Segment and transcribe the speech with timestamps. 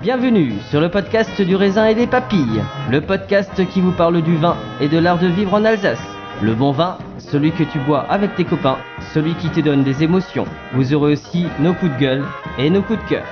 [0.00, 4.36] Bienvenue sur le podcast du raisin et des papilles, le podcast qui vous parle du
[4.36, 6.00] vin et de l'art de vivre en Alsace.
[6.42, 8.78] Le bon vin, celui que tu bois avec tes copains,
[9.14, 10.46] celui qui te donne des émotions.
[10.72, 12.24] Vous aurez aussi nos coups de gueule
[12.58, 13.26] et nos coups de cœur.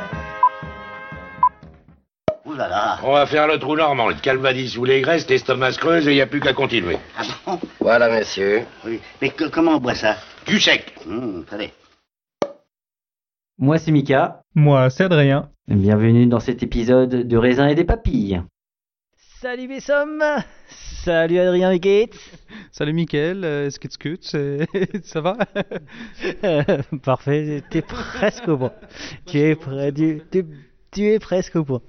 [2.44, 2.98] Ouh là là.
[3.02, 6.12] On va faire le trou normand, le calvadis sous les graisses, l'estomac se creuse et
[6.12, 6.98] il n'y a plus qu'à continuer.
[7.18, 7.58] Ah bon?
[7.80, 8.62] Voilà, messieurs.
[8.84, 9.00] Oui.
[9.22, 10.16] Mais que- comment on boit ça?
[10.46, 10.94] Du sec.
[11.08, 11.44] Hum.
[13.58, 15.48] Moi c'est Mika, Moi, c'est Adrien.
[15.76, 18.42] Bienvenue dans cet épisode de raisin et des papilles.
[19.40, 20.22] Salut mes sommes
[20.68, 22.18] Salut Adrien Gates
[22.72, 25.36] Salut Mickaël, euh, est-ce que tu ça va?
[27.04, 28.72] Parfait, t'es presque au point.
[29.26, 30.44] Tu es près du, tu,
[30.90, 31.82] tu es presque au point.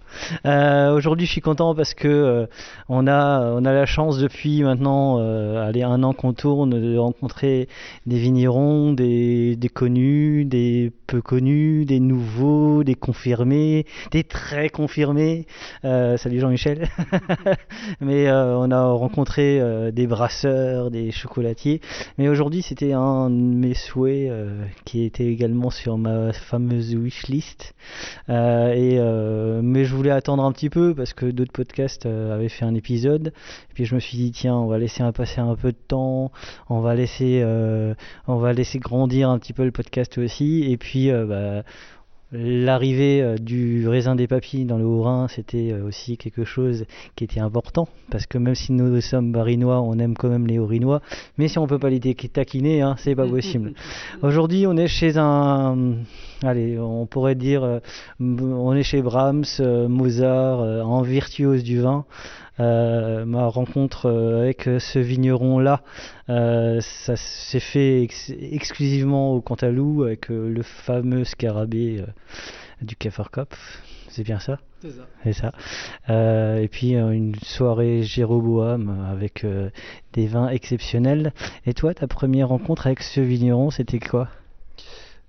[0.45, 2.45] Euh, Aujourd'hui, je suis content parce que euh,
[2.93, 6.97] on a on a la chance depuis maintenant euh, allez, un an qu'on tourne de
[6.97, 7.69] rencontrer
[8.05, 15.45] des vignerons, des, des connus, des peu connus, des nouveaux, des confirmés, des très confirmés.
[15.83, 16.87] Euh, salut Jean-Michel.
[17.99, 21.81] Mais euh, on a rencontré euh, des brasseurs, des chocolatiers.
[22.17, 24.31] Mais aujourd'hui, c'était un de mes souhaits
[24.85, 27.73] qui était également sur ma fameuse wishlist.
[28.29, 32.73] Et, mais je voulais attendre un petit peu parce que d'autres podcasts avaient fait un
[32.81, 33.27] épisode.
[33.69, 35.77] Et puis je me suis dit, tiens, on va laisser un, passer un peu de
[35.87, 36.31] temps,
[36.69, 37.93] on va laisser, euh,
[38.27, 40.63] on va laisser grandir un petit peu le podcast aussi.
[40.67, 41.63] Et puis, euh, bah,
[42.33, 46.85] L'arrivée euh, du raisin des papilles dans le Haut-Rhin, c'était aussi quelque chose
[47.17, 50.57] qui était important, parce que même si nous sommes barinois, on aime quand même les
[50.57, 51.01] Haut-Rhinois,
[51.37, 53.73] mais si on peut pas les ta- taquiner, hein, c'est pas possible.
[54.21, 55.95] Aujourd'hui, on est chez un,
[56.41, 57.81] allez, on pourrait dire,
[58.21, 59.43] on est chez Brahms,
[59.89, 62.05] Mozart, un virtuose du vin.
[62.61, 65.81] Euh, ma rencontre euh, avec euh, ce vigneron-là,
[66.29, 72.05] euh, ça s'est fait ex- exclusivement au Cantalou avec euh, le fameux scarabée euh,
[72.83, 73.81] du Kefferkopf.
[74.09, 74.59] C'est bien ça?
[74.81, 75.31] C'est ça.
[75.33, 75.51] Ça.
[76.09, 79.69] Euh, et puis euh, une soirée Jéroboam avec euh,
[80.13, 81.33] des vins exceptionnels.
[81.65, 84.27] Et toi, ta première rencontre avec ce vigneron, c'était quoi?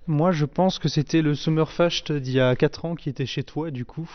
[0.05, 3.43] Moi, je pense que c'était le Summerfest d'il y a 4 ans qui était chez
[3.43, 4.09] toi, du coup.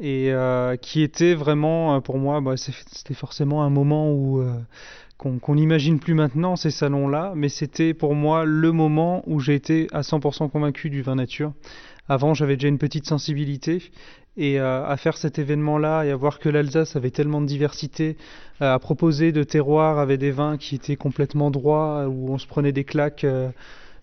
[0.00, 4.52] Et euh, qui était vraiment, euh, pour moi, bah, c'était forcément un moment où euh,
[5.18, 7.32] qu'on n'imagine plus maintenant, ces salons-là.
[7.36, 11.52] Mais c'était pour moi le moment où j'ai été à 100% convaincu du vin nature.
[12.08, 13.82] Avant, j'avais déjà une petite sensibilité.
[14.38, 18.16] Et à faire cet événement-là et à voir que l'Alsace avait tellement de diversité,
[18.60, 22.72] à proposer de terroirs avec des vins qui étaient complètement droits, où on se prenait
[22.72, 23.26] des claques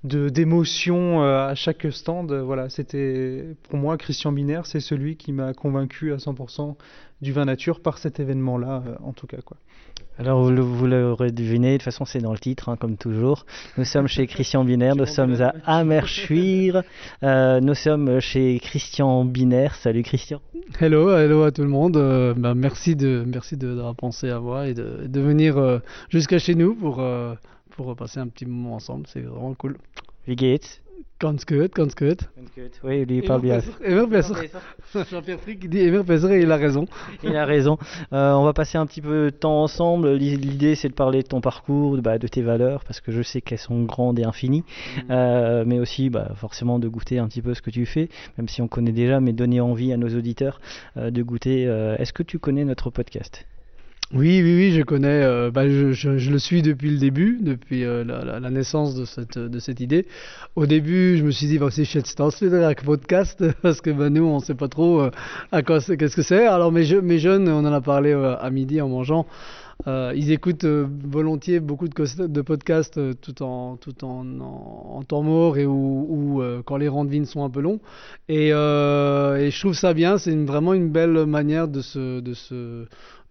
[0.04, 2.32] de d'émotion euh, à chaque stand.
[2.32, 6.76] Voilà, c'était pour moi Christian Binaire, c'est celui qui m'a convaincu à 100%
[7.22, 9.58] du vin nature par cet événement-là, euh, en tout cas quoi.
[10.18, 13.46] Alors, vous, l'aurez deviné, de toute façon, c'est dans le titre, hein, comme toujours.
[13.78, 16.84] Nous sommes chez Christian Binaire, nous sommes à Amerschwir.
[17.24, 19.76] Euh, nous sommes chez Christian Binaire.
[19.76, 20.42] Salut Christian.
[20.80, 21.98] Hello, hello à tout le monde.
[21.98, 25.80] Euh, bah, merci de merci de- d'avoir pensé à moi et de, de venir euh,
[26.10, 27.36] jusqu'à chez nous pour euh,
[27.84, 29.08] pour passer un petit moment ensemble.
[29.08, 29.78] C'est vraiment cool.
[30.28, 30.82] Wie geht's
[31.22, 32.30] Ganz gut, ganz gut.
[32.84, 33.60] Oui, lui il parle bien.
[35.12, 36.86] Jean-Pierre Frick dit besser et il a raison.
[37.24, 37.78] Il a raison.
[38.14, 40.14] Euh, on va passer un petit peu de temps ensemble.
[40.14, 43.22] L'idée c'est de parler de ton parcours, de, bah, de tes valeurs, parce que je
[43.22, 44.64] sais qu'elles sont grandes et infinies,
[45.10, 48.48] Euh, mais aussi bah, forcément de goûter un petit peu ce que tu fais, même
[48.48, 50.60] si on connaît déjà, mais donner envie à nos auditeurs
[50.98, 51.66] euh, de goûter.
[51.68, 53.46] Euh, Est-ce que tu connais notre podcast?
[54.12, 55.22] Oui, oui, oui, je connais.
[55.24, 60.08] euh, bah, je, le suis depuis le début, depuis euh, la, naissance de cette, idée.
[60.56, 64.40] Au début, je me suis dit, voici Shitstance, avec podcast, parce que bah, nous, on
[64.40, 65.12] ne sait pas trop euh,
[65.52, 66.48] à quoi c'est- qu'est-ce que c'est.
[66.48, 69.28] Alors, mes, mes jeunes, on en a parlé à midi en mangeant.
[69.88, 76.44] Euh, ils écoutent euh, volontiers beaucoup de, podcasts euh, tout, en, temps mort et ou,
[76.66, 77.80] quand les vignes sont un peu longs.
[78.28, 81.82] Et, je trouve ça bien, c'est vraiment une belle manière de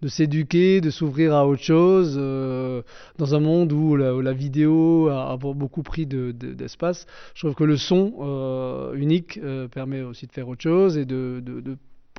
[0.07, 6.07] s'éduquer, de s'ouvrir à autre chose, dans un monde où la, vidéo a, beaucoup pris
[6.07, 7.05] de- de- d'espace.
[7.35, 9.39] Je trouve que le son unique
[9.71, 11.41] permet aussi de faire autre chose et de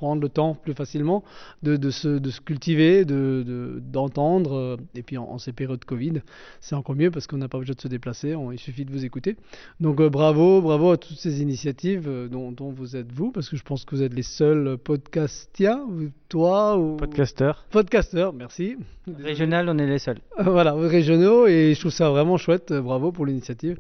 [0.00, 1.22] prendre le temps plus facilement
[1.62, 4.54] de, de se, de se cultiver, de- de- d'entendre.
[4.54, 6.22] euh, et puis en, en ces périodes Covid,
[6.60, 8.90] c'est encore mieux parce qu'on n'a pas besoin de se déplacer, on- il suffit de
[8.92, 9.36] vous écouter.
[9.78, 13.48] Donc euh, bravo, bravo à toutes ces initiatives euh, dont, dont vous êtes vous, parce
[13.50, 15.84] que je pense que vous êtes les seuls podcastiens,
[16.28, 17.52] toi ou Podcaster.
[17.70, 18.76] Podcasteurs, merci.
[19.22, 20.20] Régional, on est les seuls.
[20.38, 22.72] Voilà, régionaux, et je trouve ça vraiment chouette.
[22.72, 23.78] Bravo pour l'initiative.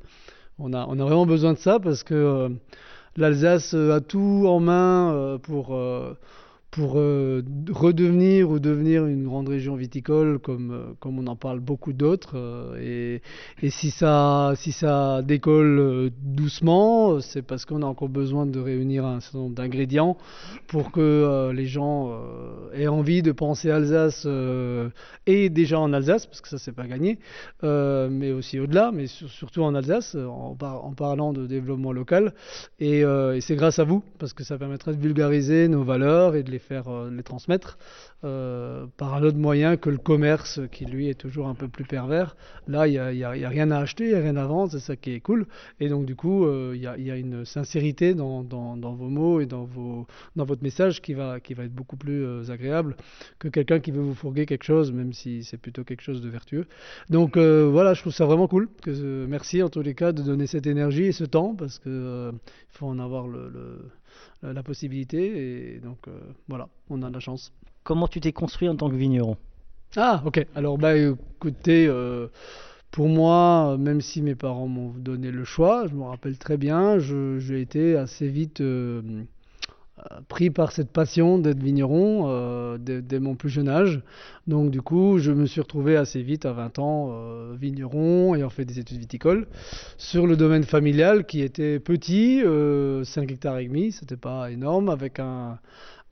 [0.58, 2.48] On a, on a vraiment besoin de ça parce que euh,
[3.16, 6.14] l'Alsace euh, a tout en main euh, pour, euh,
[6.70, 11.58] pour euh, redevenir ou devenir une grande région viticole comme, euh, comme on en parle
[11.58, 12.34] beaucoup d'autres.
[12.36, 18.46] euh, et, et si ça, si ça décolle doucement, c'est parce qu'on a encore besoin
[18.46, 20.16] de réunir un certain nombre d'ingrédients
[20.68, 22.12] pour que les gens
[22.72, 24.26] aient envie de penser Alsace
[25.26, 27.18] et déjà en Alsace, parce que ça c'est pas gagné,
[27.62, 32.32] mais aussi au-delà, mais sur- surtout en Alsace, en, par- en parlant de développement local.
[32.78, 36.42] Et, et c'est grâce à vous, parce que ça permettrait de vulgariser nos valeurs et
[36.42, 37.78] de les faire euh, les transmettre
[38.22, 41.84] euh, par un autre moyen que le commerce, qui lui est toujours un peu plus
[41.84, 42.36] pervers.
[42.68, 44.78] Là, il n'y a, a- rien à acheter, il n'y a rien à vendre, c'est
[44.78, 45.46] ça qui est cool.
[45.80, 49.68] Et donc du coup, euh, il y, a, une sincérité dans, vos mots et dans,
[50.36, 52.96] votre message qui va, qui va être beaucoup plus agréable
[53.38, 56.28] que quelqu'un qui veut vous fourguer quelque chose, même si c'est plutôt quelque chose de
[56.28, 56.66] vertueux.
[57.08, 58.68] Donc voilà, je trouve ça vraiment cool.
[58.86, 62.32] Merci en tous les cas de donner cette énergie et ce temps, parce que euh,
[62.32, 63.90] il faut en avoir le-
[64.42, 65.74] la, la possibilité.
[65.74, 66.18] Et donc euh,
[66.48, 67.52] voilà, on a de la chance.
[67.82, 69.36] Comment tu t'es construit en tant que vigneron?
[69.96, 70.46] Ah, ok.
[70.54, 72.28] Alors, bah, écoutez, euh,
[72.90, 76.56] pour moi, euh, même si mes parents m'ont donné le choix, je me rappelle très
[76.56, 79.22] bien, j'ai été assez vite euh, euh,
[80.28, 84.00] pris par cette passion d'être vigneron euh, dès, mon plus jeune âge.
[84.46, 88.50] Donc, du coup, je me suis retrouvé assez vite, à 20 ans, euh, vigneron, ayant
[88.50, 89.46] fait des études viticoles,
[89.98, 94.88] sur le domaine familial qui était petit, euh, 5 hectares et demi, c'était pas énorme,
[94.88, 95.18] avec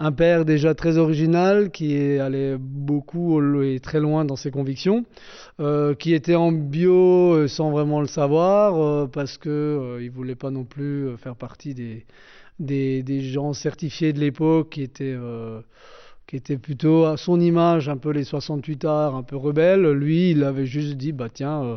[0.01, 5.05] un père déjà très original qui allé beaucoup au- et très loin dans ses convictions,
[5.61, 10.11] euh, qui était en bio euh, sans vraiment le savoir euh, parce que euh, il
[10.11, 12.07] voulait pas non plus euh, faire partie des,
[12.59, 15.61] des, gens certifiés de l'époque qui étaient euh,
[16.27, 19.91] qui plutôt à son image, un peu les 68 arts, un peu rebelles.
[19.93, 21.63] Lui, il avait juste dit bah tiens.
[21.65, 21.77] euh,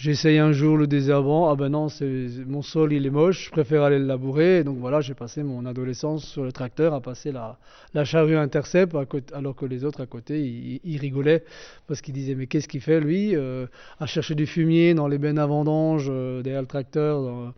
[0.00, 3.50] J'essaye un jour le désherbant, ah ben non, c'est mon sol il est moche, je
[3.50, 4.60] préfère aller le labourer.
[4.60, 7.58] Et donc voilà, j'ai passé mon adolescence sur le tracteur à passer la,
[7.92, 8.96] la charrue intercept,
[9.34, 11.44] alors que les autres à côté, ils, rigolaient
[11.86, 13.66] parce qu'ils disaient mais qu'est-ce qu'il fait lui euh,
[13.98, 17.52] à chercher du fumier dans les bennes à vendange euh, derrière le tracteur dans,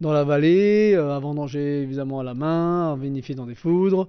[0.00, 4.08] dans la vallée, euh, à vendanger évidemment à la main, à vinifier dans des foudres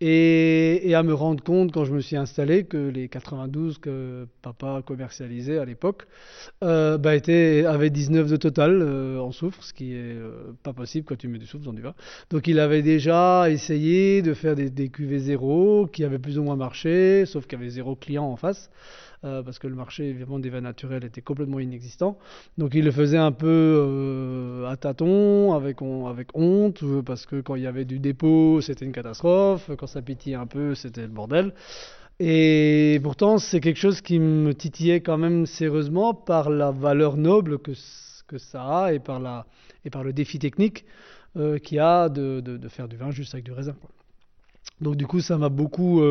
[0.00, 4.82] et, à me rendre compte quand je me suis installé que les 92 que papa
[4.84, 6.06] commercialisait à l'époque
[6.64, 10.16] euh, bah, avait 19 de total euh, en soufre, ce qui est
[10.62, 11.94] pas possible quand tu mets du soufre dans du vin.
[12.30, 16.42] Donc il avait déjà essayé de faire des, des cuvées zéro qui avaient plus ou
[16.42, 18.70] moins marché, sauf qu'il y avait zéro client en face.
[19.24, 22.18] Euh, parce que le marché évidemment des vins naturels était complètement inexistant.
[22.56, 27.40] Donc il le faisait un peu euh, à tâtons, avec, avec honte, euh, parce que
[27.40, 31.02] quand il y avait du dépôt, c'était une catastrophe, quand ça pétillait un peu, c'était
[31.02, 31.52] le bordel.
[32.20, 37.58] Et pourtant, c'est quelque chose qui me titillait quand même sérieusement par la valeur noble
[37.58, 37.72] que,
[38.26, 39.46] que ça a et par, la,
[39.84, 40.84] et par le défi technique
[41.62, 43.76] qu'il y a de, de- faire du vin juste avec du raisin.
[44.80, 46.02] Donc du coup, ça m'a beaucoup,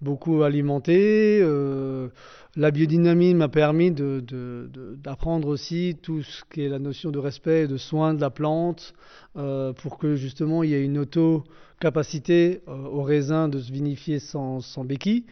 [0.00, 1.40] beaucoup alimenté.
[1.42, 2.08] euh,
[2.56, 7.68] la biodynamie m'a permis d'apprendre aussi tout ce qui est la notion de respect et
[7.68, 8.94] de soin de la plante
[9.36, 14.18] euh, pour que justement il y ait une auto-capacité euh, au raisin de se vinifier
[14.18, 15.24] sans, sans béquille.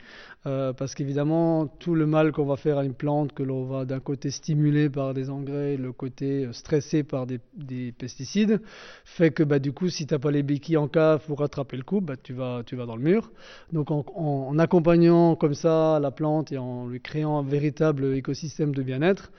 [0.46, 3.84] Euh, parce qu'évidemment, tout le mal qu'on va faire à une plante, que l'on va
[3.84, 8.60] d'un côté stimuler par des engrais, le côté stressé par des, des pesticides,
[9.04, 11.76] fait que bah, du coup, si tu n'as pas les béquilles en cave pour rattraper
[11.76, 13.32] le coup, bah, tu, vas, tu vas dans le mur.
[13.72, 18.72] Donc en, en accompagnant comme ça la plante et en lui créant un véritable écosystème
[18.72, 19.32] de bien-être,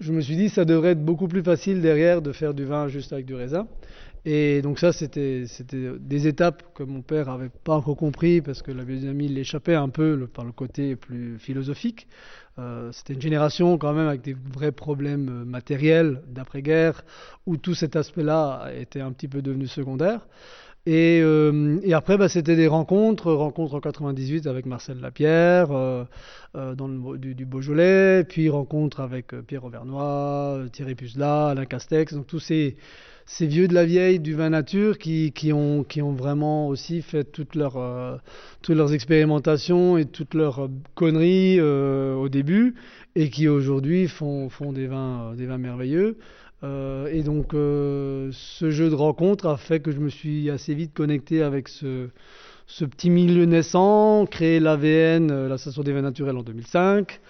[0.00, 2.88] je me suis dit ça devrait être beaucoup plus facile derrière de faire du vin
[2.88, 3.68] juste avec du raisin.
[4.26, 5.44] Et donc ça, c'était
[6.00, 9.90] des étapes que mon père n'avait pas encore compris parce que la biodynamie l'échappait un
[9.90, 12.06] peu par le côté plus philosophique.
[12.58, 17.04] Euh, c'était une génération quand même avec des vrais problèmes euh, matériels d'après-guerre
[17.46, 20.20] où tout cet aspect-là était un petit peu devenu secondaire.
[20.86, 25.68] Et, euh, après, bah, c'était des rencontres, rencontres en 98 avec Marcel Lapierre
[26.54, 32.76] dans du, Beaujolais, puis rencontres avec Pierre Auvernois, Thierry Puzla, Alain Castex, donc tous ces,
[33.26, 38.18] ces, vieux de la vieille du vin nature qui, ont, vraiment aussi fait euh,
[38.62, 42.74] toutes leurs expérimentations et toutes leurs conneries au début,
[43.16, 46.16] et qui aujourd'hui font, font des, vins, merveilleux.
[46.64, 50.74] Euh, et donc, euh, ce jeu de rencontre a fait que je me suis assez
[50.74, 52.08] vite connecté avec ce,
[52.66, 57.20] petit milieu naissant, créé l'AVN, euh, l'Association des vins naturels en 2005.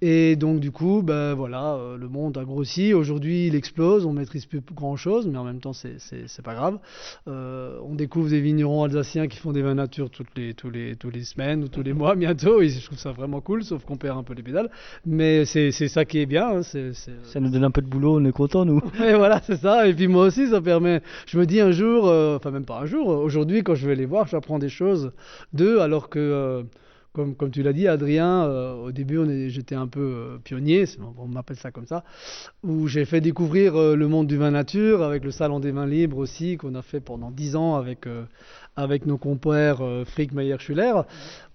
[0.00, 2.94] Et donc, du coup, ben, voilà, euh, le monde a grossi.
[2.94, 4.06] Aujourd'hui, il explose.
[4.06, 6.78] On maîtrise plus grand chose, mais en même temps, c'est, c'est, c'est pas grave.
[7.26, 10.94] Euh, on découvre des vignerons alsaciens qui font des vins nature toutes les, tous les,
[10.94, 12.62] tous les semaines ou tous les mois bientôt.
[12.62, 14.70] Et je trouve ça vraiment cool, sauf qu'on perd un peu les pédales.
[15.04, 16.48] Mais c'est, c'est ça qui est bien.
[16.48, 16.62] Hein.
[16.62, 16.92] C'est.
[16.92, 18.80] Ça nous donne un peu de boulot, on est content, nous.
[19.04, 19.88] et voilà, c'est ça.
[19.88, 21.02] Et puis moi aussi, ça permet.
[21.26, 23.96] Je me dis un jour, euh, enfin, même pas un jour, aujourd'hui, quand je vais
[23.96, 25.10] les voir, j'apprends des choses
[25.52, 26.64] d'eux, alors que.
[27.12, 30.84] Comme, tu l'as dit, Adrien, euh, au début, j'étais un peu euh, pionnier,
[31.16, 32.04] on m'appelle ça comme ça,
[32.62, 35.86] où j'ai fait découvrir euh, le monde du vin nature avec le Salon des vins
[35.86, 38.06] libres aussi, qu'on a fait pendant dix ans avec,
[38.78, 40.92] avec nos compères Frick, Mayer, Schuller,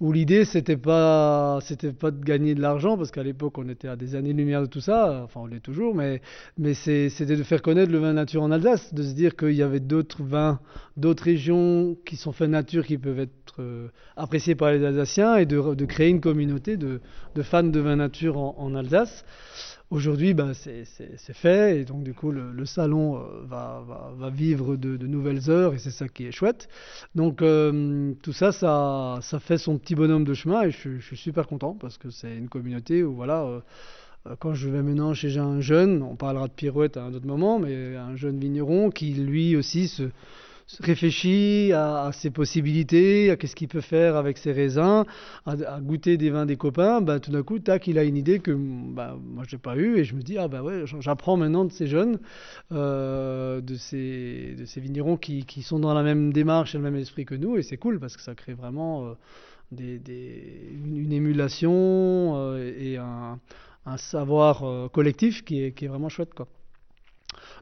[0.01, 1.59] où l'idée, c'était pas,
[1.99, 4.81] pas de gagner de l'argent, parce qu'à l'époque, on était à des années-lumière de tout
[4.81, 6.21] ça, enfin, on l'est toujours, mais,
[6.73, 9.79] c'était de faire connaître le vin nature en Alsace, de se dire qu'il y avait
[9.79, 10.59] d'autres vins,
[10.97, 13.61] d'autres régions qui sont faits nature, qui peuvent être
[14.17, 16.99] appréciés par les Alsaciens, et de, créer une communauté de,
[17.41, 19.23] fans de vin nature en Alsace.
[19.89, 20.85] Aujourd'hui, ben, c'est
[21.33, 23.83] fait et donc du coup le, salon euh, va,
[24.17, 26.67] va, vivre de, nouvelles heures et c'est ça qui est chouette.
[27.13, 31.05] Donc euh, tout ça, ça, ça fait son petit bonhomme de chemin et je, je
[31.05, 33.43] suis super content parce que c'est une communauté où voilà.
[33.43, 33.59] Euh,
[34.39, 37.59] quand je vais maintenant chez un jeune, on parlera de pirouette à un autre moment,
[37.59, 40.03] mais un jeune vigneron qui lui aussi se,
[40.81, 45.03] réfléchit à, ses possibilités, à qu'est-ce qu'il peut faire avec ses raisins,
[45.45, 48.39] à, goûter des vins des copains, bah, tout d'un coup, tac, il a une idée
[48.39, 51.65] que bah, moi j'ai pas eu et je me dis ah bah ouais, j'apprends maintenant
[51.65, 52.19] de ces jeunes,
[52.71, 57.35] euh, de ces vignerons qui, sont dans la même démarche et le même esprit que
[57.35, 59.13] nous et c'est cool parce que ça crée vraiment euh,
[59.79, 63.39] une, émulation euh, et un,
[63.97, 66.47] savoir collectif qui est, qui est vraiment chouette quoi.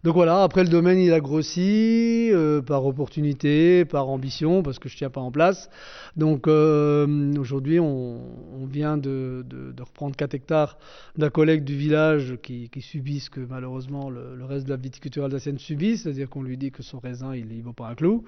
[0.03, 4.89] Donc voilà, après le domaine il a grossi euh, par opportunité, par ambition, parce que
[4.89, 5.69] je ne tiens pas en place.
[6.17, 8.19] Donc euh, aujourd'hui on,
[8.65, 9.45] vient de,
[9.79, 10.77] reprendre 4 hectares
[11.17, 15.59] d'un collègue du village qui, subit ce que malheureusement le, reste de la viticulture alsacienne
[15.59, 18.23] subit, c'est-à-dire qu'on lui dit que son raisin il ne vaut pas un clou,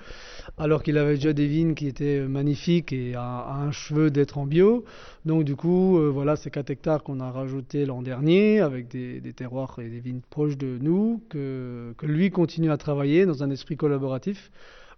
[0.59, 4.37] alors qu'il avait déjà des vignes qui étaient magnifiques et à, à un cheveu d'être
[4.37, 4.85] en bio.
[5.25, 9.21] Donc du coup euh, voilà ces 4 hectares qu'on a rajoutés l'an dernier avec des,
[9.21, 11.62] des terroirs et des vignes proches de nous que,
[11.97, 14.51] que, lui continue à travailler dans un esprit collaboratif.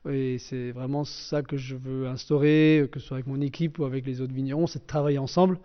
[0.09, 3.85] Et c'est vraiment ça que je veux instaurer, que ce soit avec mon équipe ou
[3.85, 5.59] avec les autres vignerons, c'est de travailler ensemble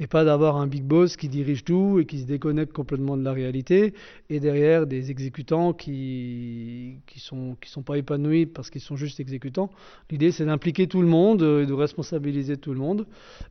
[0.00, 3.22] et pas d'avoir un big boss qui dirige tout et qui se déconnecte complètement de
[3.22, 3.94] la réalité
[4.28, 9.20] et derrière des exécutants qui qui sont qui sont pas épanouis parce qu'ils sont juste
[9.20, 9.70] exécutants.
[10.10, 13.06] L'idée c'est d'impliquer tout le monde et de responsabiliser tout le monde.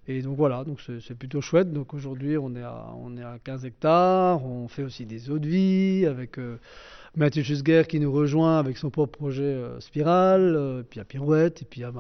[0.08, 1.72] Et donc voilà, donc c'est plutôt chouette.
[1.72, 5.40] Donc aujourd'hui on est à on est à 15 hectares, on fait aussi des eaux
[5.40, 6.58] de vie avec euh,
[7.15, 11.62] Mathieu Schusger qui nous rejoint avec son propre projet euh, Spirale, euh, puis à Pirouette,
[11.62, 11.91] et puis à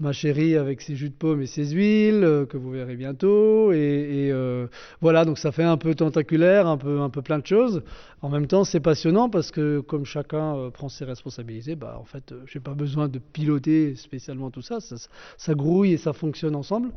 [0.00, 3.72] ma, chérie avec ses jus de pomme et ses huiles euh, que vous verrez bientôt.
[3.72, 4.66] Et, euh,
[5.00, 7.82] voilà donc ça fait un peu tentaculaire un peu un peu plein de choses.
[8.22, 12.04] En même temps c'est passionnant parce que comme chacun euh, prend ses responsabilités bah en
[12.04, 14.78] fait j'ai pas besoin de piloter spécialement tout ça.
[14.80, 16.90] Ça, grouille et ça fonctionne ensemble.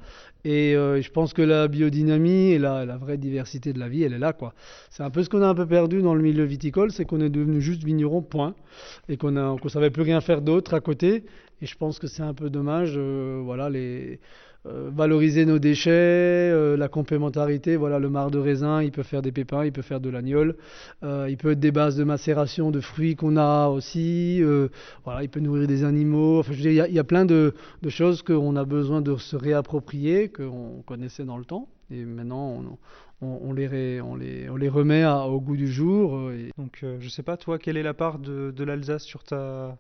[0.46, 4.14] Et je pense que la biodynamie et la, la, vraie diversité de la vie elle
[4.14, 4.54] est là quoi.
[4.90, 7.22] C'est un peu ce qu'on a un peu perdu dans le milieu viticole c'est qu'on
[7.22, 8.54] est devenu juste vigneron point.
[9.10, 11.24] Et qu'on a qu'on savait plus rien faire d'autre à côté
[11.62, 12.96] et je pense que c'est un peu dommage.
[12.98, 13.70] Euh, voilà,
[14.66, 17.76] euh, valoriser nos déchets, euh, la complémentarité.
[17.76, 20.56] Voilà, le marc de raisin, il peut faire des pépins, il peut faire de l'agnole,
[21.04, 24.42] il peut être des bases de macération de fruits qu'on a aussi.
[25.06, 26.40] voilà, il peut nourrir des animaux.
[26.40, 27.54] Enfin, je veux dire, il y, a plein de,
[27.88, 31.70] choses qu'on a besoin de se réapproprier, qu'on connaissait dans le temps.
[31.92, 32.64] Et maintenant,
[33.22, 33.70] on, les,
[34.70, 36.30] remet au goût du jour.
[36.58, 39.78] Donc, je ne sais pas, toi, quelle est la part de, de l'Alsace sur ta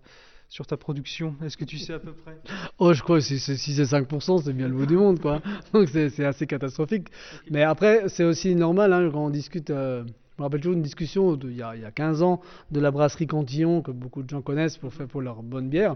[0.53, 2.37] sur ta production Est-ce que tu sais à peu près?
[2.77, 5.41] Oh, je crois que si c'est 5%, c'est bien le bout du monde, quoi.
[5.73, 7.07] Donc c'est assez catastrophique.
[7.49, 9.71] Mais après, c'est aussi normal hein, quand on discute.
[9.71, 10.03] Euh,
[10.35, 12.79] je me rappelle toujours une discussion il, y a, il y a 15 ans de
[12.79, 15.95] la brasserie Cantillon, que beaucoup de gens connaissent pour faire pour leur bonne bière.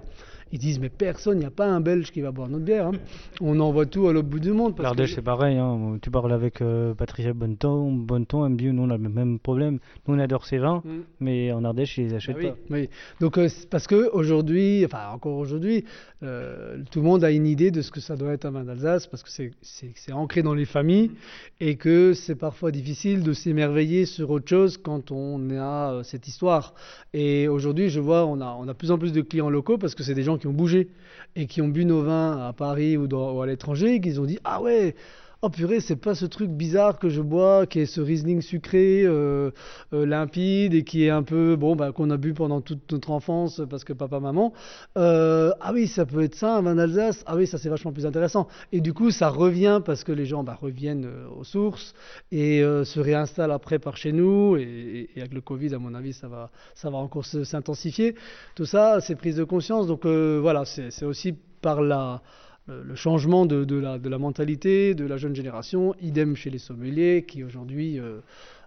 [0.51, 2.87] Ils disent mais personne, il n'y a pas un Belge qui va boire notre bière.
[2.87, 2.93] Hein.
[3.41, 4.75] On envoie tout à l'autre bout du monde.
[4.79, 5.57] L'Ardèche c'est pareil.
[5.57, 5.97] Hein.
[6.01, 9.39] Tu parles avec euh, Patricia Bonneton, Bonneton, elle me dit nous on a le même
[9.39, 9.79] problème.
[10.07, 10.91] Nous on adore ces vins, mm.
[11.19, 12.55] mais en Ardèche ils les achètent ah pas.
[12.69, 12.89] Oui.
[13.19, 15.83] Donc euh, parce que aujourd'hui, enfin encore aujourd'hui,
[16.23, 18.63] euh, tout le monde a une idée de ce que ça doit être un vin
[18.63, 21.11] d'Alsace parce que c'est ancré dans les familles
[21.59, 26.73] et que c'est parfois difficile de s'émerveiller sur autre chose quand on a cette histoire.
[27.13, 29.95] Et aujourd'hui je vois on a on a plus en plus de clients locaux parce
[29.95, 30.89] que c'est des gens qui ont bougé
[31.35, 34.25] et qui ont bu nos vins à Paris ou, ou à l'étranger et qui ont
[34.25, 34.95] dit Ah ouais,
[35.41, 39.03] oh purée, c'est pas ce truc bizarre que je bois, qui est ce Riesling sucré,
[39.05, 39.51] euh,
[39.93, 43.11] euh, limpide et qui est un peu, bon, bah, qu'on a bu pendant toute notre
[43.11, 44.53] enfance parce que papa, maman.
[44.97, 47.23] Euh, ah oui, ça peut être ça, un vin d'Alsace.
[47.27, 48.47] Ah oui, ça c'est vachement plus intéressant.
[48.71, 51.93] Et du coup, ça revient parce que les gens bah, reviennent aux sources
[52.31, 54.57] et se réinstallent après par chez nous.
[54.57, 58.15] Et, avec le Covid, à mon avis, ça va, ça va encore s'intensifier.
[58.55, 59.87] Tout ça, c'est prise de conscience.
[59.87, 62.21] Donc voilà, c'est aussi par la
[62.67, 65.95] le changement de, la, mentalité de la jeune génération.
[66.01, 68.19] Idem chez les sommeliers qui aujourd'hui euh,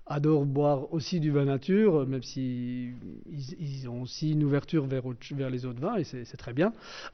[0.06, 2.90] adorent boire aussi du vin nature, même si
[3.58, 5.02] ils, ont aussi une ouverture vers,
[5.50, 6.72] les autres vins et c'est très bien.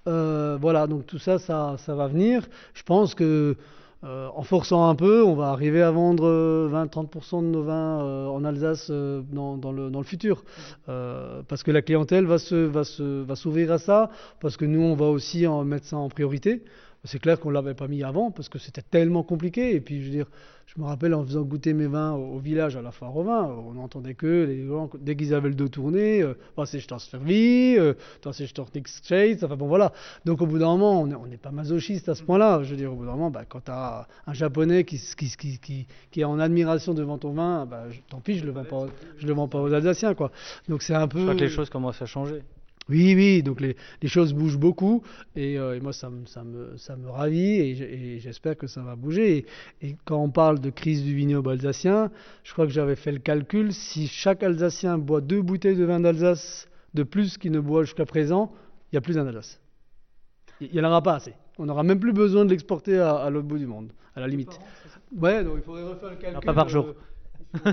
[0.09, 2.49] Euh, voilà, donc tout ça, ça, va venir.
[2.75, 3.57] Je pense que
[4.05, 6.29] euh, en forçant un peu, on va arriver à vendre
[6.71, 10.45] 20-30% de nos vins en Alsace dans, le, futur.
[10.87, 14.11] parce que la clientèle va s'ouvrir va se, va à ça,
[14.41, 16.63] parce que nous, on va aussi en mettre ça en priorité.
[17.07, 19.75] C'est clair qu'on ne l'avait pas mis avant parce que c'était tellement compliqué.
[19.75, 20.27] Et puis, je veux dire,
[20.67, 23.45] je me rappelle en faisant goûter mes vins au, village à la foire aux vins,
[23.45, 26.35] on n'entendait que les gens, dès qu'ils avaient le dos tourné, euh,
[26.65, 27.95] c'est je t'en servi, euh,
[28.33, 29.93] c'est je t'en exchange, enfin bon voilà.
[30.25, 32.63] Donc au bout d'un moment, on n'est pas masochiste à ce point-là.
[32.65, 35.59] Je veux dire, au bout d'un moment, bah, quand tu as un japonais qui, qui,
[35.61, 38.65] qui, qui, est en admiration devant ton vin, bah, tant pis, je ne le, vends
[38.65, 38.87] pas,
[39.19, 40.15] je le vends pas aux Alsaciens.
[40.15, 40.33] Quoi.
[40.69, 41.19] Donc c'est un peu.
[41.19, 42.43] Je crois que les choses commencent à changer.
[42.89, 45.03] Oui, oui, donc les, les, choses bougent beaucoup
[45.35, 48.81] et, euh, et moi ça me, ça, me, ça me ravit et j'espère que ça
[48.83, 49.45] va bouger.
[49.83, 52.13] Et, quand on parle de crise du vignoble alsacien,
[52.45, 55.99] je crois que j'avais fait le calcul, si chaque Alsacien boit deux bouteilles de vin
[55.99, 58.53] d'Alsace de plus qu'il ne boit jusqu'à présent,
[58.85, 59.61] il n'y a plus d'un Alsace.
[60.61, 61.35] Il n'y en aura pas assez.
[61.59, 64.29] On n'aura même plus besoin de l'exporter à, à l'autre bout du monde, à la
[64.29, 64.61] limite.
[65.15, 66.41] Ouais, donc il faudrait refaire le calcul.
[66.45, 66.95] pas par jour.
[67.67, 67.73] Euh,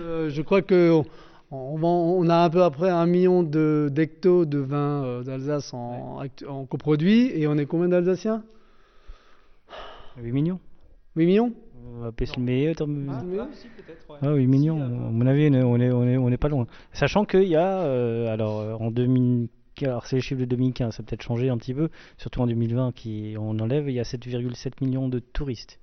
[0.00, 1.04] euh, je crois que on,
[2.28, 6.26] a un peu après un million d'hectos de, vin euh, d'Alsace en,
[6.68, 8.42] coproduit et on est combien d'Alsaciens?
[10.18, 10.60] 8 millions.
[11.14, 11.52] 8 millions?
[11.88, 12.74] On va le meilleur.
[14.22, 14.82] Ah, 8 millions.
[14.82, 16.66] À mon avis, on est, on est, pas loin.
[16.92, 20.96] Sachant qu'il y a, euh, alors euh, en 2015, alors c'est les chiffres de 2015,
[20.96, 24.00] ça a peut-être changé un petit peu, surtout en 2020, qui on enlève, il y
[24.00, 25.78] a 7,7 millions de touristes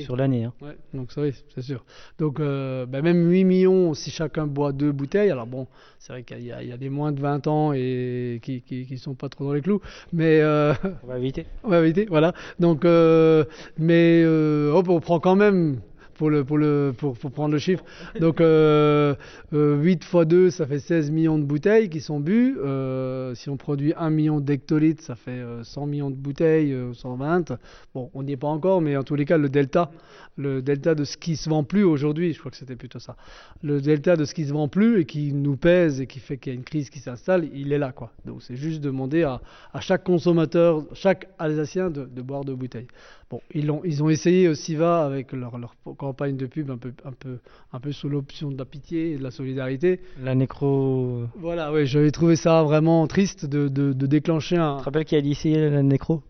[0.00, 0.44] sur l'année.
[0.44, 0.52] Hein.
[0.60, 1.84] Ouais, donc ça oui, c'est sûr.
[2.18, 5.30] Donc euh, bah, même 8 millions si chacun boit deux bouteilles.
[5.30, 5.66] Alors bon,
[5.98, 9.28] c'est vrai qu'il y, a des moins de 20 ans et qui, qui, sont pas
[9.28, 9.80] trop dans les clous,
[10.12, 11.46] mais euh, on va éviter.
[11.64, 12.32] On va éviter, voilà.
[12.58, 13.44] Donc euh,
[13.78, 15.80] mais hop, on prend quand même
[16.22, 17.82] pour, le, pour, le, pour, prendre le chiffre.
[18.20, 19.16] Donc euh,
[19.50, 22.56] 8 euh, x 2, ça fait 16 millions de bouteilles qui sont bues.
[22.64, 27.58] Euh, si on produit 1 million d'hectolitres, ça fait 100 euh, millions de bouteilles, 120.
[27.92, 29.90] Bon, on n'y est pas encore, mais en tous les cas, le delta,
[30.36, 33.16] le delta de ce qui se vend plus aujourd'hui, je crois que c'était plutôt ça,
[33.64, 36.36] le delta de ce qui se vend plus et qui nous pèse et qui fait
[36.36, 37.90] qu'il y a une crise qui s'installe, il est là.
[37.90, 38.12] quoi.
[38.26, 39.40] Donc c'est juste demander à,
[39.72, 42.86] à, chaque consommateur, chaque Alsacien de, de boire deux bouteilles.
[43.32, 46.76] Bon, ils ont, ils ont essayé aussi va avec leur, leur campagne de pub un
[46.76, 47.38] peu, un peu,
[47.72, 50.00] un peu sous l'option de la pitié et de la solidarité.
[50.22, 51.22] La nécro.
[51.36, 54.74] Voilà, oui, j'avais trouvé ça vraiment triste de, de, de déclencher un.
[54.74, 56.22] Tu te rappelles qui a dit ici la nécro?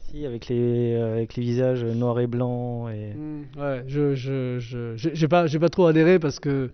[0.00, 2.90] Si, avec les, avec les visages noirs et blancs.
[2.90, 3.14] Et...
[3.14, 6.70] Mmh, ouais, je je, je, j'ai, pas, j'ai pas trop adhéré parce que,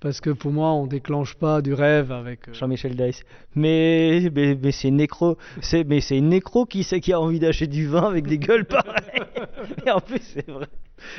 [0.00, 2.48] parce que pour moi, on déclenche pas du rêve avec.
[2.48, 3.22] Euh, Jean-Michel Dice.
[3.54, 5.38] Mais, mais, mais c'est Nécro.
[5.60, 8.64] C'est, mais c'est Nécro qui sait qui a envie d'acheter du vin avec des gueules
[8.66, 9.22] pareilles.
[9.86, 10.66] et en plus, c'est vrai.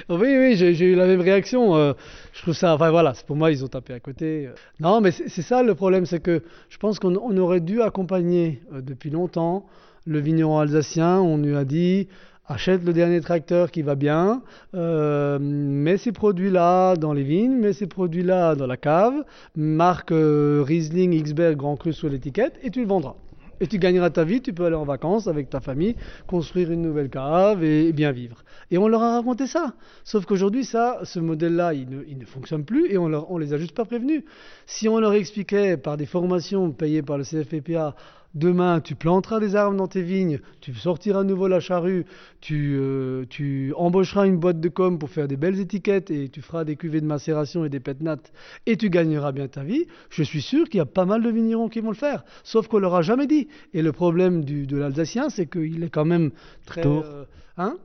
[0.09, 1.75] Oui, oui, j'ai, eu la même réaction.
[1.75, 1.93] Euh,
[2.33, 2.73] je trouve ça.
[2.73, 4.49] Enfin voilà, pour moi, ils ont tapé à côté.
[4.79, 8.61] Non, mais c'est, ça le problème, c'est que je pense qu'on on aurait dû accompagner
[8.73, 9.65] euh, depuis longtemps
[10.05, 12.07] Le vigneron alsacien, on lui a dit
[12.47, 14.41] achète le dernier tracteur qui va bien,
[14.75, 19.23] euh, mets ces produits-là dans les vignes, mets ces produits-là dans la cave,
[19.55, 23.15] marque euh, Riesling, Xberg, Grand Cru sur l'étiquette et tu le vendras.
[23.61, 25.95] Et tu gagneras ta vie, tu peux aller en vacances avec ta famille,
[26.27, 28.43] construire une nouvelle cave et, bien vivre.
[28.69, 29.75] Et on leur a raconté ça.
[30.03, 33.57] Sauf qu'aujourd'hui, ça, ce modèle-là, il ne, ne, fonctionne plus et on, on les a
[33.57, 34.23] juste pas prévenus.
[34.65, 37.95] Si on leur expliquait par des formations payées par le CFPPA,
[38.35, 42.05] Demain, tu planteras des arbres dans tes vignes, tu sortiras à nouveau la charrue,
[42.41, 46.41] tu, euh, tu, embaucheras une boîte de com pour faire des belles étiquettes et tu
[46.41, 48.33] feras des cuvées de macération et des pétnates
[48.65, 49.85] et tu gagneras bien ta vie.
[50.09, 52.67] Je suis sûr qu'il y a pas mal de vignerons qui vont le faire, sauf
[52.67, 53.47] qu'on leur a jamais dit.
[53.73, 56.31] Et le problème du, de l'Alsacien, c'est qu'il est quand même
[56.65, 56.85] très...
[56.85, 57.23] Euh,
[57.57, 57.77] hein?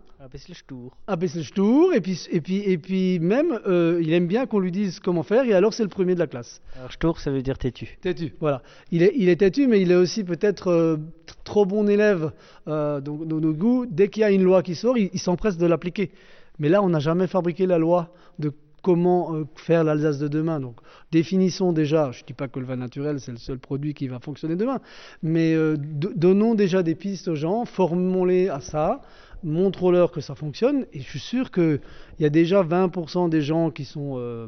[1.16, 4.70] Bisschen stur, et puis, et puis, et puis même, euh, il aime bien qu'on lui
[4.70, 6.60] dise comment faire, et alors c'est le premier de la classe.
[6.76, 7.96] Alors stur, ça veut dire têtu.
[8.02, 8.62] Têtu, voilà.
[8.90, 10.96] Il est, il est têtu, mais il est aussi peut-être euh,
[11.44, 12.32] trop bon élève
[12.68, 13.86] euh, dans, nos goûts.
[13.86, 16.10] Dès qu'il y a une loi qui sort, il, il s'empresse de l'appliquer.
[16.58, 18.52] Mais là, on n'a jamais fabriqué la loi de
[18.82, 20.60] comment euh, faire l'Alsace de demain.
[20.60, 20.76] Donc,
[21.12, 24.08] définissons déjà, je ne dis pas que le vin naturel, c'est le seul produit qui
[24.08, 24.80] va fonctionner demain,
[25.22, 29.02] mais euh, donnons déjà des pistes aux gens, formons-les à ça,
[29.42, 31.80] montrons-leur que ça fonctionne, et je suis sûr qu'il
[32.18, 34.46] y a déjà 20% des gens qui sont euh,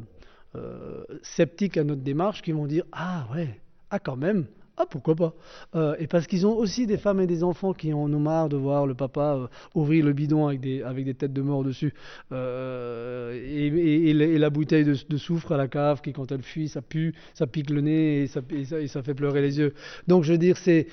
[1.21, 5.35] sceptiques à notre démarche qui vont dire Ah ouais, ah quand même, ah, pourquoi pas
[5.75, 8.49] euh, Et parce qu'ils ont aussi des femmes et des enfants qui en ont marre
[8.49, 11.63] de voir le papa euh, ouvrir le bidon avec des, avec des têtes de mort
[11.63, 11.93] dessus.
[12.31, 17.13] Euh, et, la bouteille de, soufre à la cave qui, quand elle fuit, ça pue,
[17.35, 19.73] ça pique le nez et ça, et ça, fait pleurer les yeux.
[20.07, 20.87] Donc, je veux dire, c'est.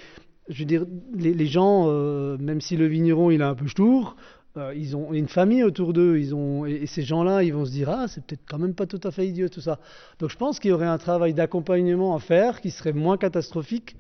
[0.50, 0.84] Je veux dire,
[1.14, 1.86] les, gens,
[2.38, 4.16] même si le vigneron il a un peu ch'tour,
[4.56, 7.70] euh, ils ont une famille autour d'eux, ils ont et, ces gens-là, ils vont se
[7.70, 9.78] dire ah c'est peut-être quand même pas tout à fait idiot tout ça.
[10.18, 13.96] Donc je pense qu'il y aurait un travail d'accompagnement à faire qui serait moins catastrophique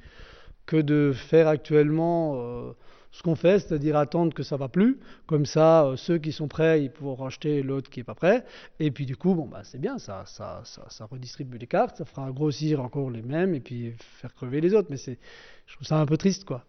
[0.66, 2.72] que de faire actuellement euh,
[3.12, 4.98] ce qu'on fait, c'est-à-dire attendre que ça va plus.
[5.26, 8.44] Comme ça, euh, ceux qui sont prêts, ils pourront racheter l'autre qui est pas prêt.
[8.78, 11.96] Et puis du coup, bon bah c'est bien, ça, ça, ça, ça, redistribue les cartes,
[11.96, 14.88] ça fera grossir encore les mêmes et puis faire crever les autres.
[14.90, 15.18] Mais c'est,
[15.66, 16.64] je trouve ça un peu triste quoi.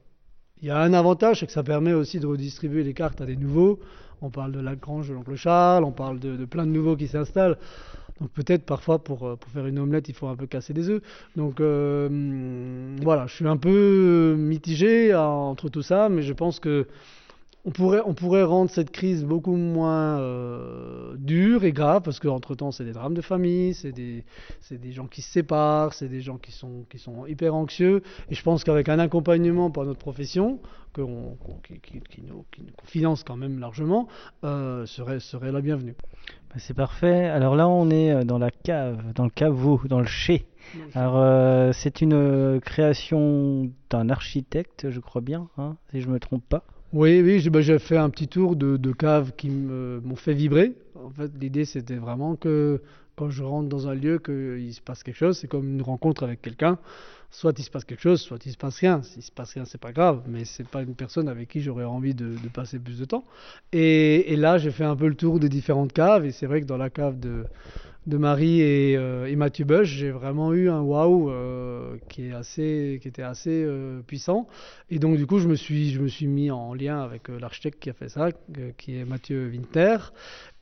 [0.62, 3.26] Il y a un avantage, c'est que ça permet aussi de redistribuer les cartes à
[3.26, 3.80] des nouveaux.
[4.22, 7.08] On parle de la grange de l'oncle Charles, on parle de, plein de nouveaux qui
[7.08, 7.58] s'installent.
[8.22, 10.90] Donc peut-être parfois pour, euh, pour, faire une omelette, il faut un peu casser des
[10.90, 11.02] œufs.
[11.36, 16.88] Donc euh, voilà, je suis un peu mitigé entre tout ça, mais je pense que
[17.64, 22.72] on pourrait, on pourrait rendre cette crise beaucoup moins euh, dure et grave, parce qu'entre-temps,
[22.72, 24.24] c'est des drames de famille, c'est des,
[24.72, 28.02] des, gens qui se séparent, c'est des gens qui sont, qui sont hyper anxieux.
[28.30, 30.60] Et je pense qu'avec un accompagnement par notre profession,
[30.94, 31.02] que
[31.84, 32.46] qui, nous,
[32.84, 34.08] finance quand même largement,
[34.44, 35.96] euh, serait, serait la bienvenue.
[36.50, 37.26] Bah, c'est parfait.
[37.26, 40.48] Alors là, on est euh, dans la cave, dans le caveau, dans le chai.
[40.94, 46.48] Alors, c'est une création d'un architecte, je crois bien, hein, si je ne me trompe
[46.48, 46.64] pas.
[46.94, 50.74] Oui, oui, j'ai fait un petit tour de, de caves qui m'ont fait vibrer.
[50.96, 52.82] En fait, l'idée, c'était vraiment que
[53.16, 55.38] quand je rentre dans un lieu, qu'il se passe quelque chose.
[55.38, 56.78] C'est comme une rencontre avec quelqu'un.
[57.30, 59.04] Soit il se passe quelque chose, soit il se passe rien.
[59.04, 61.86] S'il se passe rien, c'est pas grave, mais c'est pas une personne avec qui j'aurais
[61.86, 63.24] envie de, de, passer plus de temps.
[63.72, 66.26] Et, et là, j'ai fait un peu le tour des différentes caves.
[66.26, 67.46] Et c'est vrai que dans la cave de
[68.08, 73.00] de Marie et, euh, Mathieu Bush, j'ai vraiment eu un waouh euh, qui est assez,
[73.02, 74.48] qui était assez euh, puissant.
[74.90, 77.80] Et donc du coup, je me suis, je me suis mis en lien avec l'architecte
[77.80, 78.30] qui a fait ça,
[78.78, 79.98] qui est Mathieu Winter,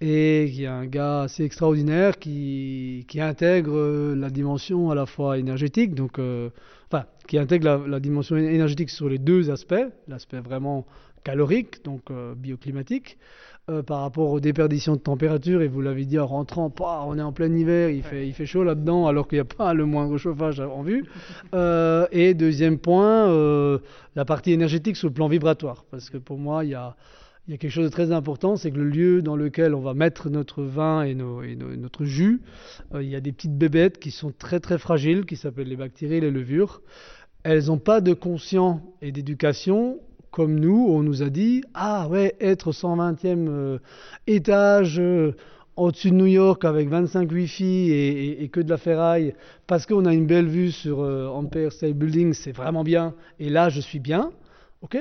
[0.01, 5.37] et qui est un gars assez extraordinaire qui, qui intègre la dimension à la fois
[5.37, 6.19] énergétique, donc
[6.91, 10.85] enfin qui intègre la, dimension énergétique sur les deux aspects, l'aspect vraiment
[11.23, 13.17] calorique, donc bioclimatique.
[13.69, 17.21] Euh, par rapport aux déperditions de température, et vous l'avez dit en rentrant, on est
[17.21, 19.85] en plein hiver, il fait, il fait chaud là-dedans, alors qu'il n'y a pas le
[19.85, 21.05] moindre chauffage en vue.
[21.55, 23.79] Euh, et deuxième point, euh,
[24.15, 26.95] la partie énergétique sur le plan vibratoire, parce que pour moi, il y a,
[27.47, 29.81] il y a quelque chose de très important, c'est que le lieu dans lequel on
[29.81, 32.41] va mettre notre vin et, notre jus,
[32.93, 36.21] il y a des petites bébêtes qui sont très très fragiles, qui s'appellent les bactéries
[36.21, 36.81] les levures.
[37.43, 39.99] Elles n'ont pas de conscience et d'éducation
[40.31, 43.79] comme nous, on nous a dit Ah ouais, être au 120e euh,
[44.27, 45.35] étage euh,
[45.75, 49.33] au-dessus de New York avec 25 Wi-Fi et, que de la ferraille,
[49.65, 53.15] parce qu'on a une belle vue sur euh, Empire State Building, c'est vraiment bien.
[53.39, 54.31] Et là, je suis bien.
[54.81, 54.97] Ok,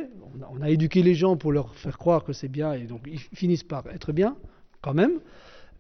[0.51, 3.21] on a éduqué les gens pour leur faire croire que c'est bien et donc ils
[3.21, 4.37] finissent par être bien
[4.83, 5.21] quand même.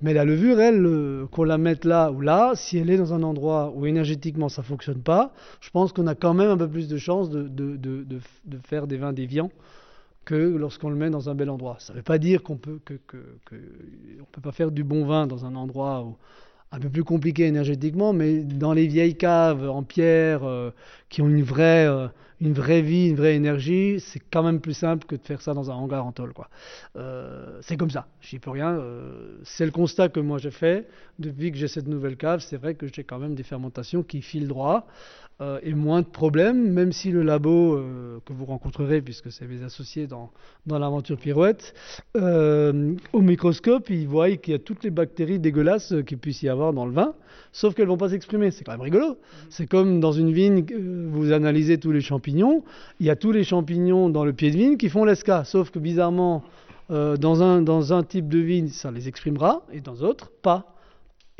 [0.00, 3.14] Mais la levure, elle, euh, qu'on la mette là ou là, si elle est dans
[3.14, 6.56] un endroit où énergétiquement ça ne fonctionne pas, je pense qu'on a quand même un
[6.56, 8.20] peu plus de chances de,
[8.64, 9.50] faire des vins déviants
[10.24, 11.76] que lorsqu'on le met dans un bel endroit.
[11.80, 13.00] Ça ne veut pas dire qu'on peut peut
[14.42, 16.16] pas faire du bon vin dans un endroit où,
[16.70, 20.70] un peu plus compliqué énergétiquement, mais dans les vieilles caves en pierre euh,
[21.09, 22.09] qui ont une vraie, euh,
[22.40, 25.54] une vraie vie, une vraie énergie, c'est quand même plus simple que de faire ça
[25.54, 26.33] dans un hangar en tôle.
[26.33, 26.48] Quoi.
[26.96, 28.78] Euh, c'est comme ça, j'y peux rien.
[29.44, 30.88] C'est le constat que moi j'ai fait.
[31.18, 34.20] Depuis que j'ai cette nouvelle cave, c'est vrai que j'ai quand même des fermentations qui
[34.20, 34.87] filent droit.
[35.40, 39.46] Euh, et moins de problèmes, même si le labo euh, que vous rencontrerez, puisque c'est
[39.46, 40.33] mes associés dans,
[40.66, 41.74] dans l'aventure Pirouette,
[42.16, 46.48] euh, au microscope, ils voient qu'il y a toutes les bactéries dégueulasses qu'il puisse y
[46.48, 47.14] avoir dans le vin,
[47.53, 48.51] sauf qu'elles ne vont pas s'exprimer.
[48.51, 49.16] C'est quand même rigolo.
[49.48, 50.66] C'est comme dans une vigne,
[51.12, 52.64] vous analysez tous les champignons,
[52.98, 55.70] il y a tous les champignons dans le pied de vigne qui font l'esca, sauf
[55.70, 56.42] que bizarrement,
[56.90, 60.74] dans, un, dans un type de vigne, ça les exprimera, et dans d'autres, pas.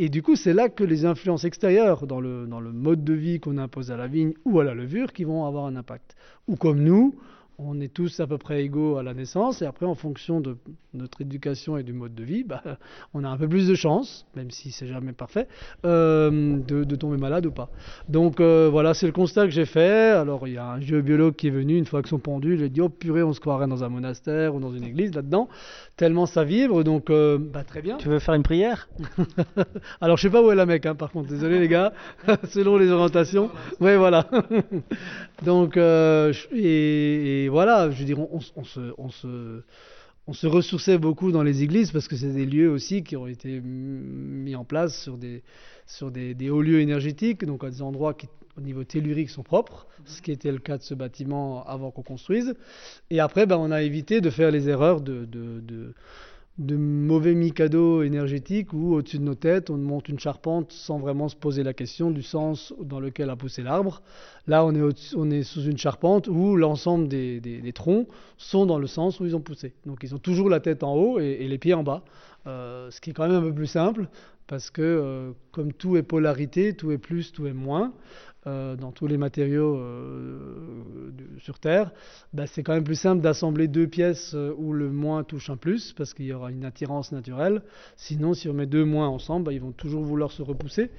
[0.01, 3.15] Et du coup, c'est là que les influences extérieures dans le, dans le mode de
[3.15, 6.15] vie qu'on impose à la vigne ou à la levure qui vont avoir un impact.
[6.47, 7.17] Ou comme nous,
[7.59, 10.57] on est tous à peu près égaux à la naissance, et après, en fonction de
[10.95, 12.63] notre éducation et du mode de vie, bah,
[13.15, 15.49] on a un peu plus de chance, même si c'est jamais parfait,
[15.85, 17.71] euh, de, tomber malade ou pas.
[18.09, 20.11] Donc euh, voilà, c'est le constat que j'ai fait.
[20.11, 22.63] Alors il y a un géobiologue qui est venu une fois que son pendu, il
[22.65, 25.49] a dit oh purée, on se croirait dans un monastère ou dans une église là-dedans,
[25.97, 26.83] tellement ça vibre.
[26.83, 27.97] Donc euh, bah, très bien.
[27.99, 28.89] Tu veux faire une prière?
[30.01, 31.29] Alors je sais pas où est la Mecque, hein, par contre.
[31.29, 31.93] Désolé les gars,
[32.49, 33.51] selon les orientations.
[33.81, 34.27] Oui, voilà.
[35.45, 38.81] donc et voilà, je veux dire, on, se,
[40.27, 43.61] on, ressourçait beaucoup dans les églises parce que c'est des lieux aussi qui ont été
[43.61, 45.09] mis en place
[45.87, 49.87] sur des, hauts lieux énergétiques, donc à des endroits qui, au niveau tellurique, sont propres,
[50.05, 52.55] ce qui était le cas de ce bâtiment avant qu'on construise.
[53.11, 55.27] Et après, ben, on a évité de faire les erreurs de
[56.59, 61.37] mauvais mikado énergétiques où au-dessus de nos têtes on monte une charpente sans vraiment se
[61.37, 64.03] poser la question du sens dans lequel a poussé l'arbre.
[64.47, 68.87] Là on est, on est sous une charpente où l'ensemble des, troncs sont dans le
[68.87, 69.73] sens où ils ont poussé.
[69.87, 72.03] Donc ils ont toujours la tête en haut et, les pieds en bas,
[72.47, 74.09] euh, ce qui est quand même un peu plus simple
[74.49, 77.93] parce que euh, comme tout est polarité, tout est plus, tout est moins,
[78.49, 81.93] euh, dans tous les matériaux euh, sur Terre,
[82.33, 85.57] bah, c'est quand même plus simple d'assembler deux pièces euh, où le moins touche un
[85.57, 87.63] plus, parce qu'il y aura une attirance naturelle.
[87.97, 90.91] Sinon, si on met deux moins ensemble, bah, ils vont toujours vouloir se repousser.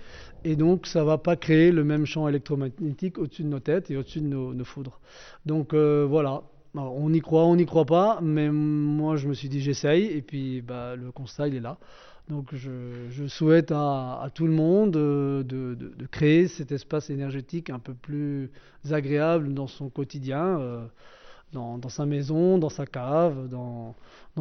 [0.43, 3.89] Et donc, ça ne va pas créer le même champ électromagnétique au-dessus de nos têtes
[3.89, 4.99] et au-dessus de nos, foudres.
[5.45, 6.43] Donc voilà,
[6.75, 10.21] on y croit, on n'y croit pas, mais moi je me suis dit j'essaye, et
[10.21, 11.77] puis bah, le constat il est là.
[12.29, 17.95] Donc je, souhaite à, tout le monde euh, de, créer cet espace énergétique un peu
[17.95, 18.51] plus
[18.91, 20.85] agréable dans son quotidien, euh,
[21.53, 23.95] dans, sa maison, dans sa cave, dans,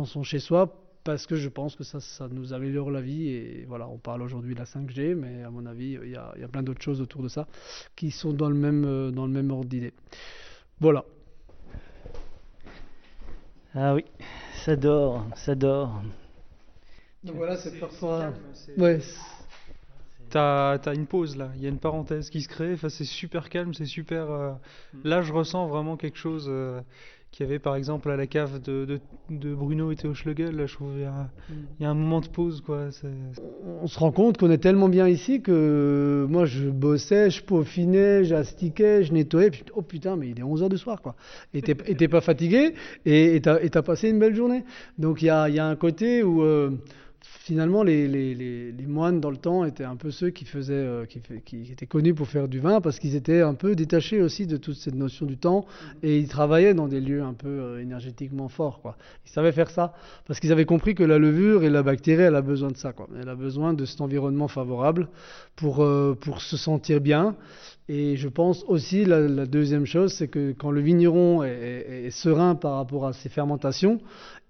[0.04, 3.28] son chez-soi, parce que je pense que ça, nous améliore la vie.
[3.28, 6.48] Et voilà, on parle aujourd'hui de la 5G, mais à mon avis, il y a,
[6.52, 7.46] plein d'autres choses autour de ça
[7.96, 9.94] qui sont dans le même, euh, dans le même ordre d'idée.
[10.78, 11.06] Voilà.
[13.74, 14.04] Ah oui,
[14.64, 16.02] ça dort, ça dort.
[17.24, 18.32] Donc voilà, c'est parfois.
[18.76, 19.00] Ouais.
[20.30, 23.04] T'as as une pause là, il y a une parenthèse qui se crée, enfin, c'est
[23.04, 24.30] super calme, c'est super.
[24.30, 24.50] Euh,
[24.92, 24.98] mm.
[25.04, 26.80] Là, je ressens vraiment quelque chose euh,
[27.30, 29.00] qu'il y avait par exemple à la cave de,
[29.30, 30.54] de, Bruno et Théo Schlegel.
[30.54, 31.10] Là, je trouve qu'il
[31.80, 32.60] y, a un moment de pause.
[32.60, 32.88] Quoi.
[33.80, 38.24] On se rend compte qu'on est tellement bien ici que moi, je bossais, je peaufinais,
[38.24, 39.50] j'astiquais, je nettoyais.
[39.50, 41.00] Puis, oh putain, mais il est 11h du soir.
[41.00, 41.14] Quoi.
[41.54, 42.74] Et t'es pas fatigué
[43.06, 44.64] et t'as as passé une belle journée.
[44.98, 46.42] Donc il y a, y a, un côté où.
[46.42, 46.70] Euh,
[47.48, 51.86] finalement, les, moines dans le temps étaient un peu ceux qui, faisaient, euh, qui, étaient
[51.86, 54.94] connus pour faire du vin parce qu'ils étaient un peu détachés aussi de toute cette
[54.94, 55.66] notion du temps
[56.02, 58.80] et ils travaillaient dans des lieux un peu euh, énergétiquement forts.
[58.82, 58.96] Quoi.
[59.26, 59.94] Ils savaient faire ça
[60.26, 62.92] parce qu'ils avaient compris que la levure et la bactérie, elle a besoin de ça.
[62.92, 63.08] Quoi.
[63.18, 65.08] Elle a besoin de cet environnement favorable
[65.56, 67.34] pour, euh, pour se sentir bien.
[67.90, 72.74] Et je pense aussi, la, deuxième chose, c'est que quand le vigneron est, serein par
[72.74, 73.98] rapport à ses fermentations,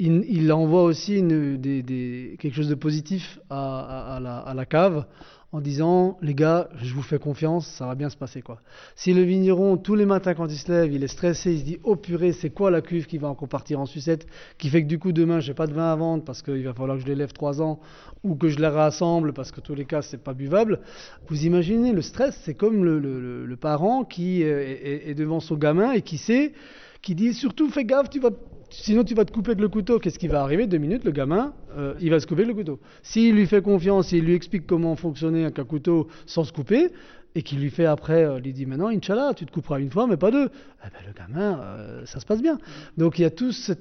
[0.01, 4.19] il, envoie aussi quelque chose de positif à,
[4.55, 5.07] la, cave
[5.51, 8.61] en disant les gars, je vous fais confiance, ça va bien se passer quoi.
[8.97, 11.65] Si le vigneron tous les matins quand il se lève, il est stressé, il se
[11.65, 14.27] dit oh purée, c'est quoi la cuve qui va encore partir en sucette,
[14.59, 16.75] qui fait que du coup demain j'ai pas de vin à vendre parce qu'il va
[16.75, 17.81] falloir que je l'élève trois ans
[18.25, 20.81] ou que je la rassemble parce que tous les cas c'est pas buvable.
[21.29, 26.03] Vous imaginez le stress, c'est comme le, parent qui est, est devant son gamin et
[26.03, 26.53] qui sait,
[27.01, 28.31] qui dit surtout fais gaffe, tu vas
[28.71, 29.99] sinon tu vas te couper avec le couteau.
[29.99, 32.81] Qu'est-ce qui va arriver Deux minutes, le gamin, euh, il va se couper le couteau.
[33.03, 36.91] S'il lui fait confiance, il lui explique comment fonctionner un couteau sans se couper,
[37.35, 40.07] et qu'il lui fait après, euh, lui dit maintenant, Inch'Allah, tu te couperas une fois,
[40.07, 40.51] mais pas deux.
[40.85, 42.59] Eh ben, le gamin, euh, ça se passe bien.
[42.97, 43.73] Donc il y a tout ce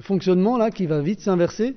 [0.00, 1.76] fonctionnement-là qui va vite s'inverser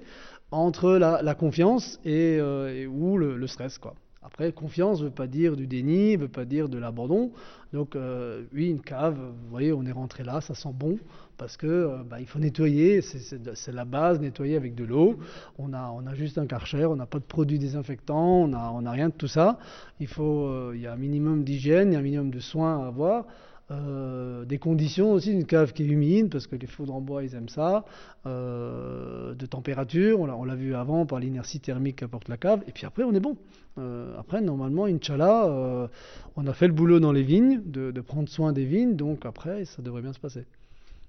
[0.51, 2.39] entre la, confiance et,
[2.85, 3.79] ou le, le stress.
[3.79, 3.95] quoi.
[4.25, 7.31] Après, confiance ne veut pas dire du déni, ne veut pas dire de l'abandon.
[7.73, 10.97] Donc, euh, oui, une cave, vous voyez, on est rentré là, ça sent bon,
[11.37, 15.19] parce que euh, bah, il faut nettoyer, c'est la base, nettoyer avec de l'eau.
[15.57, 19.13] On a, juste un karcher, on n'a pas de produits désinfectants, on n'a rien de
[19.13, 19.59] tout ça.
[19.99, 22.39] Il faut, euh, il y a un minimum d'hygiène, il y a un minimum de
[22.39, 23.25] soins à avoir.
[23.71, 27.23] Euh, des conditions aussi, une cave qui est humide, parce que les foudres en bois,
[27.23, 27.85] ils aiment ça,
[28.25, 32.85] euh, de température, on l'a- vu avant par l'inertie thermique qu'apporte la cave, et puis
[32.85, 33.37] après, on est bon.
[33.79, 35.89] Euh, après, normalement, Inch'Allah,
[36.35, 39.25] on a fait le boulot dans les vignes, de, de prendre soin des vignes, donc
[39.25, 40.45] après, ça devrait bien se passer.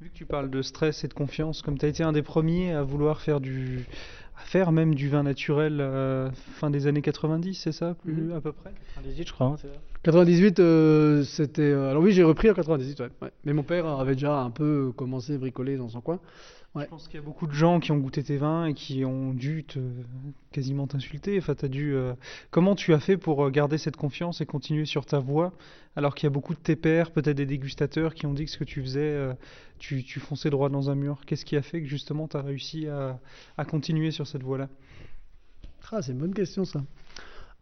[0.00, 2.22] Vu que tu parles de stress et de confiance, comme tu as été un des
[2.22, 3.86] premiers à vouloir faire du,
[4.36, 8.32] à faire même du vin naturel euh, fin des années 90, c'est ça, plus Mhm.
[8.32, 8.72] à peu près?
[8.94, 9.46] 98, je crois.
[9.46, 11.62] hein, c'est ça 98, euh, c'était.
[11.62, 13.30] euh, alors oui, j'ai repris en 98, ouais, ouais.
[13.44, 16.18] Mais mon père avait déjà un peu commencé à bricoler dans son coin.
[16.74, 16.84] Ouais.
[16.84, 19.04] Je pense qu'il y a beaucoup de gens qui ont goûté tes vins et qui
[19.04, 19.78] ont dû te,
[20.50, 21.38] quasiment t'insulter.
[21.38, 22.14] Enfin, t'as dû, euh,
[22.50, 25.52] Comment tu as fait pour euh, garder cette confiance et continuer sur ta voie
[25.94, 28.50] alors qu'il y a beaucoup de tes pairs, peut-être des dégustateurs qui ont dit que
[28.50, 29.34] ce que tu faisais, euh,
[29.78, 32.42] tu, tu fonçais droit dans un mur Qu'est-ce qui a fait que justement tu as
[32.42, 33.20] réussi à,
[33.56, 34.68] à continuer sur cette voie-là?
[35.92, 36.82] Ah, c'est une bonne question ça.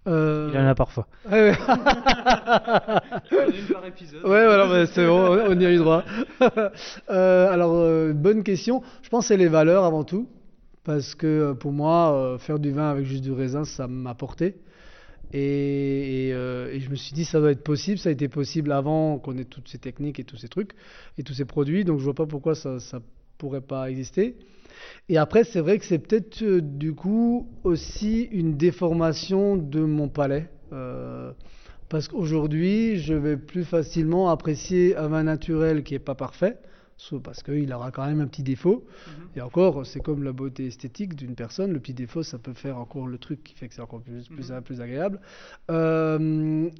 [0.09, 1.07] Euh, Il en a parfois.
[1.31, 1.57] Ouais, ouais.
[3.31, 4.25] Une par épisode.
[4.25, 6.03] Ouais, voilà, bah, c'est bon, on y a eu droit.
[7.11, 8.83] Euh, alors, euh, bonne question.
[9.03, 10.29] Je pense que c'est les valeurs avant tout.
[10.85, 14.15] Parce que euh, pour moi, euh, faire du vin avec juste du raisin, ça m'a
[14.15, 14.57] porté.
[15.33, 17.99] Et, et, euh, et je me suis dit, ça doit être possible.
[17.99, 20.73] Ça a été possible avant qu'on ait toutes ces techniques et tous ces trucs
[21.19, 21.85] et tous ces produits.
[21.85, 22.79] Donc, je vois pas pourquoi ça
[23.43, 24.37] pourrait pas exister.
[25.09, 30.09] Et après, c'est vrai que c'est peut-être euh, du coup aussi une déformation de mon
[30.09, 30.49] palais.
[30.73, 31.33] Euh,
[31.89, 36.57] parce qu'aujourd'hui, je vais plus facilement apprécier un vin naturel qui n'est pas parfait,
[37.25, 38.87] parce qu'il aura quand même un petit défaut.
[39.35, 42.79] Et encore, c'est comme la beauté esthétique d'une personne, le petit défaut, ça peut faire
[42.79, 45.21] encore le truc qui fait que c'est encore plus, plus, plus agréable.
[45.71, 46.71] Euh,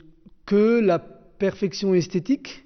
[0.47, 2.65] que la perfection esthétique,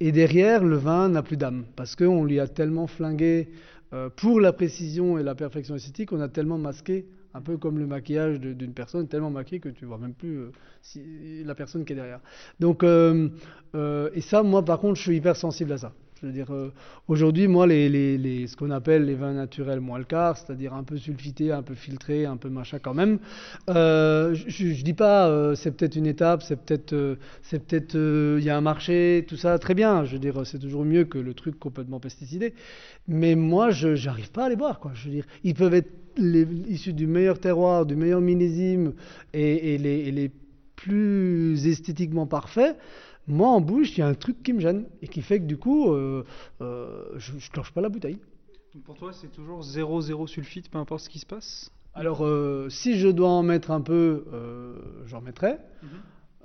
[0.00, 3.48] et derrière, le vin n'a plus d'âme, parce qu'on lui a tellement flingué
[3.92, 7.78] euh, pour la précision et la perfection esthétique, on a tellement masqué, un peu comme
[7.78, 11.84] le maquillage d'une personne, tellement maquillé que tu vois même plus euh, si- la personne
[11.84, 12.20] qui est derrière.
[12.60, 13.28] Donc, euh,
[14.14, 15.92] et ça, moi, par contre, je suis hyper sensible à ça.
[16.20, 16.72] Je veux dire, euh,
[17.08, 21.52] aujourd'hui, moi, ce qu'on appelle les vins naturels moins le quart, c'est-à-dire un peu sulfités,
[21.52, 23.18] un peu filtrés, un peu machin quand même,
[23.68, 28.42] euh, je, je dis pas, euh, c'est peut-être une étape, c'est peut-être, c'est peut-être, il
[28.42, 30.04] y a un marché, tout ça, très bien.
[30.04, 32.54] Je veux dire, c'est toujours mieux que le truc complètement pesticidé.
[33.08, 34.92] Mais moi, je j'arrive pas à les boire, quoi.
[34.94, 38.94] Je veux dire, ils peuvent être issus du meilleur terroir, du meilleur millésime
[39.34, 40.30] et les
[40.76, 42.76] plus esthétiquement parfaits.
[43.28, 45.44] Moi, en bouche, il y a un truc qui me gêne et qui fait que
[45.46, 46.24] du coup, euh,
[46.60, 48.18] euh, je ne clenche pas la bouteille.
[48.74, 51.70] Donc Pour toi, c'est toujours 0-0 sulfite, peu importe ce qui se passe?
[51.94, 54.74] Alors, euh, si je dois en mettre un peu, euh,
[55.06, 55.56] j'en mettrai.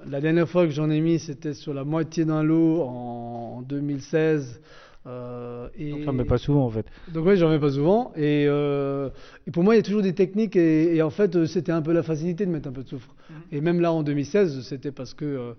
[0.07, 3.61] La dernière fois que j'en ai mis, c'était sur la moitié d'un lot en, en
[3.61, 4.61] 2016.
[5.05, 5.91] euh, et...
[5.91, 6.85] Donc, j'en mets pas souvent en fait.
[7.13, 8.11] Donc oui, j'en mets pas souvent.
[8.15, 9.09] Et, euh,
[9.45, 10.55] et pour moi, il y a toujours des techniques.
[10.55, 13.13] Et, et en fait, c'était un peu la facilité de mettre un peu de soufre.
[13.51, 15.53] Et même là, en 2016, c'était parce que euh,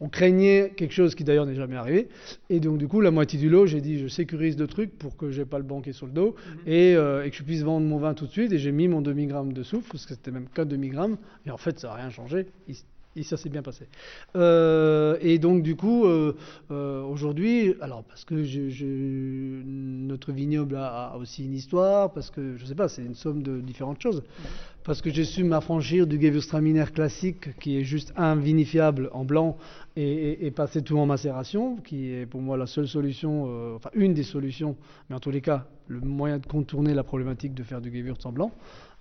[0.00, 2.08] on craignait quelque chose qui d'ailleurs n'est jamais arrivé.
[2.50, 5.16] Et donc du coup, la moitié du lot, j'ai dit, je sécurise le truc pour
[5.16, 6.34] que j'ai pas le banquet sur le dos
[6.66, 8.52] et, euh, et que je puisse vendre mon vin tout de suite.
[8.52, 11.16] Et j'ai mis mon demi-gramme de soufre, parce que c'était même qu'un demi-gramme.
[11.46, 12.46] Et en fait, ça n'a rien changé.
[12.68, 12.74] Il-
[13.16, 13.86] et ça s'est bien passé.
[14.36, 16.34] Euh, et donc, du coup, euh,
[16.70, 18.34] euh, aujourd'hui, alors parce que
[19.64, 23.60] notre vignoble a, aussi une histoire, parce que, je sais pas, c'est une somme de
[23.60, 24.22] différentes choses.
[24.84, 29.56] Parce que j'ai su m'affranchir du Gewürztraminer classique, qui est juste un vinifiable en blanc,
[29.96, 34.22] et, passer tout en macération, qui est pour moi la seule solution, enfin une des
[34.22, 34.76] solutions,
[35.08, 38.24] mais en tous les cas, le moyen de contourner la problématique de faire du Gewürz
[38.24, 38.52] en blanc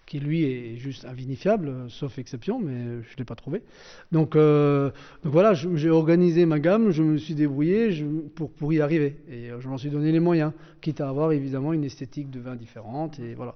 [0.05, 3.63] qui lui est juste invinifiable, sauf exception, mais je ne l'ai pas trouvé.
[4.11, 4.91] Donc, euh,
[5.23, 9.17] donc voilà, j'ai organisé ma gamme, je me suis débrouillé je- pour, pour y arriver.
[9.29, 12.39] Et euh, je m'en suis donné les moyens, quitte à avoir évidemment une esthétique de
[12.39, 13.19] vin différente.
[13.19, 13.55] Et voilà.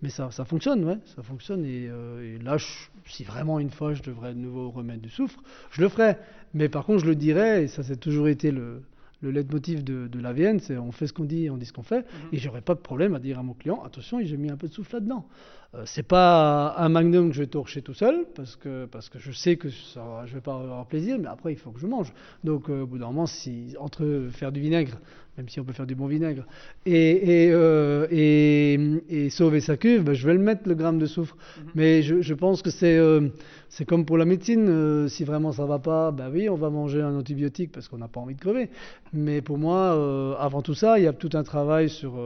[0.00, 1.64] Mais ça, ça fonctionne, ouais, ça fonctionne.
[1.66, 2.66] Et, euh, et là, je-
[3.06, 6.16] si vraiment une fois je devrais de nouveau remettre du soufre, je le ferai.
[6.54, 8.82] Mais par contre, je le dirais, et ça, c'est toujours été le,
[9.20, 11.72] le leitmotiv de, de la Vienne, c'est on fait ce qu'on dit on dit ce
[11.72, 12.06] qu'on fait.
[12.32, 14.68] Et j'aurais pas de problème à dire à mon client, attention, j'ai mis un peu
[14.68, 15.26] de souffle là-dedans.
[15.74, 19.18] Euh, c'est pas un magnum que je vais torcher tout seul, parce que, parce que
[19.18, 21.86] je sais que ça, je vais pas avoir plaisir, mais après, il faut que je
[21.86, 22.12] mange.
[22.44, 24.98] Donc, euh, au bout d'un moment, si, entre faire du vinaigre,
[25.38, 26.44] même si on peut faire du bon vinaigre,
[26.84, 30.98] et, et, euh, et, et sauver sa cuve, ben, je vais le mettre, le gramme
[30.98, 31.38] de soufre.
[31.74, 33.28] Mais je, je pense que c'est euh,
[33.70, 37.00] c'est comme pour la médecine, si vraiment ça va pas, ben oui, on va manger
[37.00, 38.68] un antibiotique parce qu'on n'a pas envie de crever.
[39.14, 42.20] Mais pour moi, avant tout ça, il y a tout un travail sur,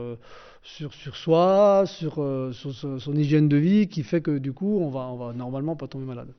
[0.67, 4.51] sur, sur soi, sur, euh, sur son, son hygiène de vie qui fait que du
[4.51, 6.33] coup, on va, on va normalement pas tomber malade.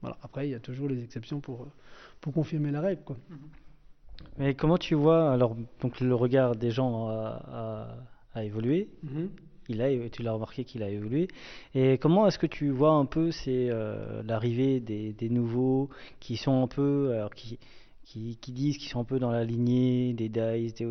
[0.00, 0.16] Voilà.
[0.22, 1.66] Après, il y a toujours les exceptions pour, euh,
[2.20, 3.02] pour confirmer la règle.
[3.04, 3.16] Quoi.
[4.38, 7.42] Mais comment tu vois, alors, donc le regard des gens a,
[8.34, 9.28] a- a évolué Mhm.
[9.68, 11.28] il a, tu l'as remarqué qu'il a évolué.
[11.74, 15.88] Et comment est-ce que tu vois un peu c'est euh, l'arrivée des, des nouveaux
[16.20, 17.58] qui sont un peu, alors qui,
[18.04, 20.84] qui, disent qu'ils sont un peu dans la lignée des Dice, des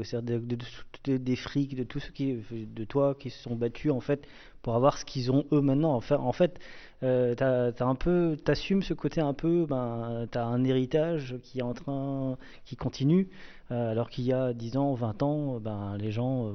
[1.05, 4.25] de- des frics, de tous ceux qui, de toi, qui se sont battus en fait
[4.61, 5.93] pour avoir ce qu'ils ont eux maintenant.
[5.93, 6.59] En fait,
[7.03, 11.63] euh, t'as un peu, t'assumes ce côté un peu, ben, t'as un héritage qui est
[11.63, 13.29] en train, qui continue,
[13.71, 16.51] euh, alors qu'il y a 10 ans, 20 ans, ben, les gens, euh,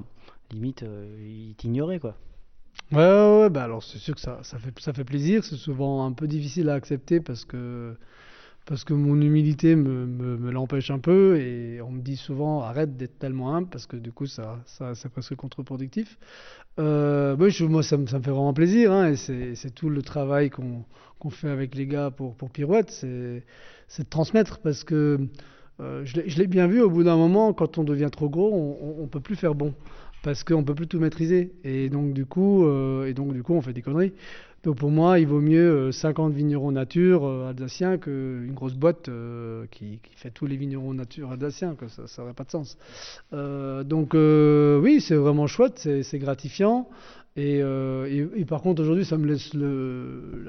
[0.50, 2.16] limite, euh, ils t'ignoraient quoi.
[2.92, 5.44] Ouais, ouais, ouais, bah alors c'est sûr que ça, ça fait, ça fait plaisir.
[5.44, 7.96] C'est souvent un peu difficile à accepter parce que,
[8.68, 13.18] parce que mon humilité me, l'empêche un peu et on me dit souvent arrête d'être
[13.18, 16.18] tellement humble parce que du coup ça, ça c'est presque contre-productif.
[16.78, 20.84] Euh, moi ça me, fait vraiment plaisir hein, et c'est tout le travail qu'on
[21.30, 25.18] fait avec les gars pour, Pirouette, c'est de transmettre parce que
[25.80, 29.00] euh, je l'ai- bien vu au bout d'un moment, quand on devient trop gros, on,
[29.00, 29.72] on, on peut plus faire bon
[30.22, 33.54] parce qu'on peut plus tout maîtriser et donc du coup euh, et donc du coup
[33.54, 34.12] on fait des conneries.
[34.64, 39.08] Donc pour moi, il vaut mieux euh, 50 vignerons nature euh, alsaciens qu'une grosse boîte
[39.08, 42.76] euh, qui, fait tous les vignerons nature alsaciens, ça n'aurait pas de sens.
[43.32, 46.88] Euh, donc euh, oui, c'est vraiment chouette, c'est gratifiant.
[47.36, 50.44] Et, euh, par contre, aujourd'hui, ça me laisse le,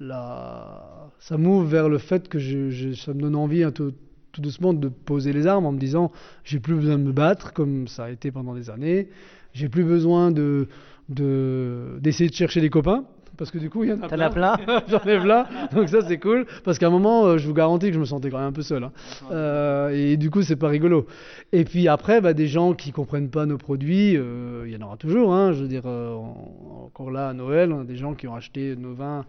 [0.00, 3.92] ça m'ouvre vers le fait que je, ça me donne envie un tout,
[4.32, 6.10] tout doucement de poser les armes en me disant
[6.42, 9.08] j'ai plus besoin de me battre comme ça a été pendant des années.
[9.52, 10.66] J'ai plus besoin de
[11.08, 13.04] de- d'essayer de chercher des copains.
[13.38, 14.56] Parce que du coup, il y en a T'en plein
[14.88, 15.46] J'en ai plein.
[15.74, 16.44] Donc ça, c'est cool.
[16.64, 18.52] Parce qu'à un moment, euh, je vous garantis que je me sentais quand même un
[18.52, 18.84] peu seul.
[18.84, 18.92] hein.
[19.32, 21.06] Euh, et du coup, c'est pas rigolo.
[21.50, 24.86] Et puis après, bah, des gens qui comprennent pas nos produits, euh, il y en
[24.86, 25.32] aura toujours.
[25.34, 25.52] hein.
[25.52, 28.76] Je veux dire, en- encore là, à Noël, on a des gens qui ont acheté
[28.76, 29.24] nos vins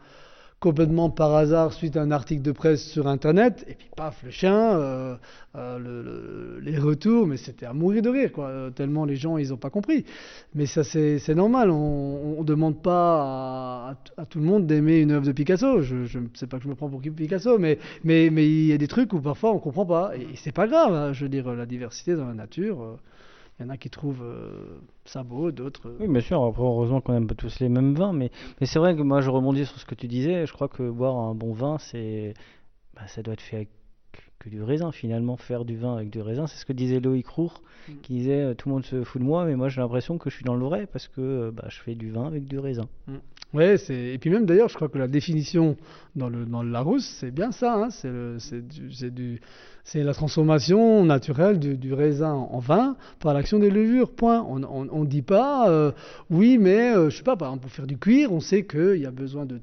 [0.63, 3.65] complètement par hasard suite à un article de presse sur Internet.
[3.67, 5.15] Et puis, paf, le chien, euh,
[5.57, 8.47] euh, le- le- les retours, mais c'était à mourir de rire, quoi.
[8.47, 10.05] euh, Tellement les gens, ils ont pas compris.
[10.55, 11.69] Mais ça, c'est normal.
[11.69, 15.81] On ne demande pas à, tout le monde d'aimer une œuvre de Picasso.
[15.81, 18.71] Je ne sais pas que je me prends pour Picasso, mais mais mais il y
[18.71, 20.15] a des trucs où parfois on comprend pas.
[20.15, 20.93] Et, c'est pas grave.
[20.93, 21.11] hein.
[21.11, 22.97] Je veux dire, la diversité dans la nature.
[23.59, 25.87] Il y en a qui trouvent euh, ça beau, d'autres.
[25.87, 26.43] euh, Oui, bien sûr.
[26.43, 29.21] Après, heureusement qu'on n'aime pas tous les mêmes vins, mais, mais c'est vrai que moi,
[29.21, 30.45] je rebondis sur ce que tu disais.
[30.47, 32.33] Je crois que boire un bon vin, c'est,
[32.95, 33.69] bah, ça doit être fait avec
[34.39, 35.37] que du raisin finalement.
[35.37, 37.51] Faire du vin avec du raisin, c'est ce que disait Loïc Roux,
[37.89, 37.93] Mm.
[38.01, 40.29] qui disait euh, tout le monde se fout de moi, mais moi j'ai l'impression que
[40.29, 42.87] je suis dans le vrai parce que bah, je fais du vin avec du raisin.
[43.53, 45.75] Ouais, c'est et puis même d'ailleurs, je crois que la définition
[46.15, 47.75] dans le dans le Larousse, c'est bien ça.
[47.75, 49.41] Hein, du c'est du
[49.83, 54.09] c'est la transformation naturelle du, raisin en vin par l'action des levures.
[54.21, 55.91] On on dit pas euh,
[56.29, 57.35] oui, mais euh, je sais pas.
[57.35, 59.59] Par exemple, pour faire du cuir, on sait qu'il y a besoin de,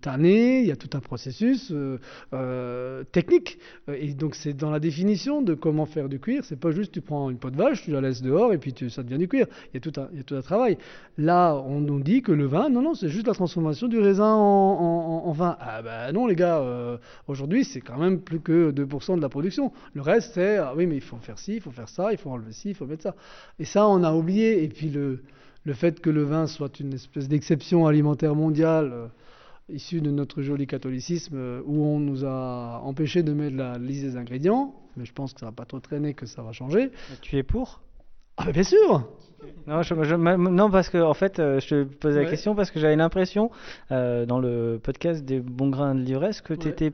[0.00, 1.98] tanner, il y a tout un processus euh,
[2.32, 3.58] euh, technique.
[3.88, 6.44] Euh, Et donc c'est dans la définition de comment faire du cuir.
[6.44, 8.72] C'est pas juste tu prends une peau de vache, tu la laisses dehors et puis
[8.90, 9.46] ça devient du cuir.
[9.72, 10.78] Il y a tout un travail.
[11.18, 14.32] Là, on nous dit que le vin, non, non, c'est juste la transformation du raisin
[14.32, 15.56] en, en- vin.
[15.60, 16.96] Ah bah non, les gars, euh,
[17.26, 19.63] aujourd'hui, c'est quand même plus que 2% de la production.
[19.94, 22.18] Le reste, c'est, ah oui, mais il faut faire ci, il faut faire ça, il
[22.18, 23.14] faut enlever ci, il faut mettre ça.
[23.58, 24.62] Et ça, on a oublié.
[24.64, 25.22] Et puis le,
[25.64, 29.06] le fait que le vin soit une espèce d'exception alimentaire mondiale, euh,
[29.70, 34.02] issue de notre joli catholicisme, euh, où on nous a empêché de mettre la liste
[34.04, 36.90] des ingrédients, mais je pense que ça va pas trop traîner, que ça va changer.
[37.22, 37.80] Tu es pour?
[38.36, 39.08] Ah bien sûr
[39.66, 42.54] Non, je- je- m- non, parce que en fait, euh, je te posais la question
[42.54, 43.50] parce que j'avais l'impression
[43.92, 46.92] euh, dans le podcast des bons grains de l'ivresse que tu étais,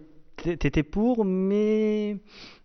[0.91, 2.16] pour, mais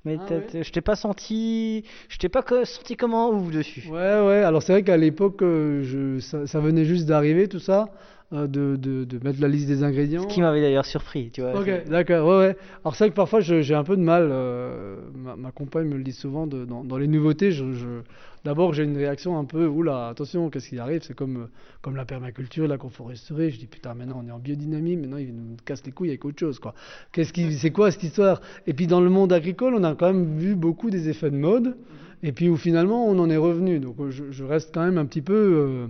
[0.05, 0.63] mais Ah ouais.
[0.63, 3.83] je t'ai pas senti, je t'ai pas senti comme un ouf dessus?
[3.89, 4.43] Ouais, ouais.
[4.43, 7.89] Alors c'est vrai qu'à l'époque, euh, je, ça, ça venait juste d'arriver, tout ça,
[8.33, 10.21] euh, de, de, de mettre la liste des ingrédients.
[10.21, 11.59] Ce qui m'avait d'ailleurs surpris, tu vois.
[11.59, 12.57] Ok, d'accord, ouais, ouais.
[12.83, 15.97] Alors c'est vrai que parfois j'ai un peu de mal, euh, ma, ma compagne me
[15.97, 18.01] le dit souvent, de, dans, dans les nouveautés, je, je-
[18.45, 21.01] d'abord j'ai une réaction un peu, oula, attention, qu'est-ce qui arrive?
[21.01, 21.49] C'est comme,
[21.85, 25.35] euh, la permaculture, la conforesterie, je dis putain, maintenant on est en biodynamie, maintenant ils
[25.35, 26.73] nous cassent les couilles avec autre chose, quoi.
[27.11, 28.41] Qu'est-ce qui, c'est quoi cette histoire?
[28.67, 31.35] Et puis dans le monde agricole, on a quand même vu beaucoup des effets de
[31.35, 31.75] mode,
[32.23, 35.05] et puis où finalement on en est revenu, donc je, je reste quand même un
[35.05, 35.33] petit peu...
[35.33, 35.87] euh,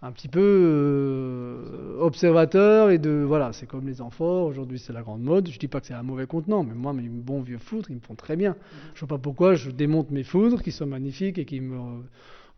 [0.00, 5.02] un petit peu euh, observateur et de voilà c'est comme les amphores aujourd'hui c'est la
[5.02, 5.48] grande mode.
[5.50, 7.96] Je dis pas que c'est un mauvais contenant mais moi mes bons vieux foudres ils
[7.96, 8.56] me font très bien.
[8.94, 11.78] Je vois pas pourquoi je démonte mes foudres qui sont magnifiques et qui me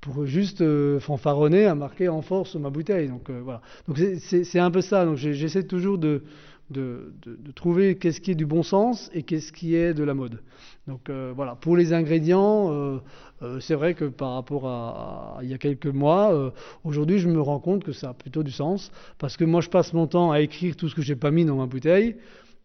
[0.00, 3.08] pour juste euh, fanfaronner à marquer amphore sur ma bouteille.
[3.08, 3.60] Donc euh, voilà.
[3.86, 5.04] Donc c'est- un peu ça.
[5.04, 6.22] Donc j'essaie toujours de
[6.70, 7.12] de,
[7.54, 10.40] trouver qu'est-ce qui est du bon sens et qu'est-ce qui est de la mode.
[10.86, 12.98] Donc euh, voilà, pour les ingrédients, euh,
[13.42, 16.52] euh, c'est vrai que par rapport à, il y a quelques mois,
[16.84, 19.68] aujourd'hui je me rends compte que ça a plutôt du sens, parce que moi je
[19.68, 22.16] passe mon temps à écrire tout ce que j'ai pas mis dans ma bouteille,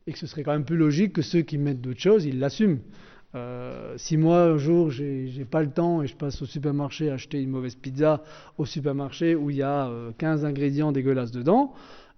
[0.07, 2.39] et que ce serait quand même plus logique que ceux qui mettent d'autres choses, ils
[2.39, 2.79] l'assument.
[3.97, 7.49] Si moi un jour j'ai pas le temps et je passe au supermarché acheter une
[7.49, 8.23] mauvaise pizza
[8.57, 11.73] au supermarché où il y a euh, 15 ingrédients dégueulasses dedans,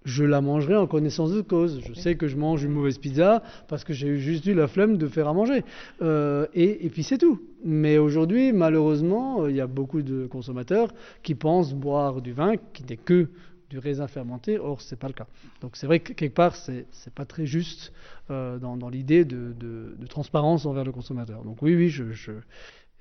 [0.08, 1.82] je la mangerai en connaissance de cause.
[1.86, 4.98] Je sais que je mange une mauvaise pizza parce que j'ai juste eu la flemme
[4.98, 5.64] de faire à manger.
[6.02, 7.42] Euh, et, et, puis c'est tout.
[7.66, 10.94] Mais aujourd'hui, malheureusement, euh, il y a beaucoup de consommateurs
[11.24, 13.28] qui pensent boire du vin qui n'est que
[13.70, 15.28] du raisin fermenté, or c'est pas le cas.
[15.60, 17.92] Donc c'est vrai que quelque part c'est c'est pas très juste
[18.32, 21.44] euh, dans, dans l'idée de, de, de, transparence envers le consommateur.
[21.44, 22.32] Donc oui oui je, je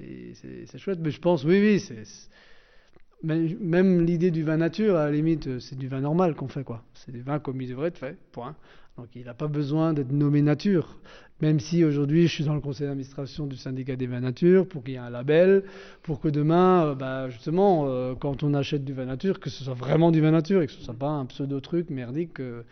[0.00, 2.02] c'est chouette, mais je pense oui oui c'est
[3.22, 6.82] même l'idée du vin nature, à la limite, c'est du vin normal qu'on fait, quoi.
[6.94, 8.56] C'est du vin comme il devrait être fait, point.
[8.96, 10.98] Donc il n'a pas besoin d'être nommé nature.
[11.42, 14.82] Même si aujourd'hui je suis dans le conseil d'administration du syndicat des vins nature pour
[14.82, 15.64] qu'il y ait un label,
[16.02, 19.62] pour que demain, euh, bah, justement, euh, quand on achète du vin nature, que ce
[19.62, 22.62] soit vraiment du vin nature et que ce soit pas un pseudo truc merdique euh,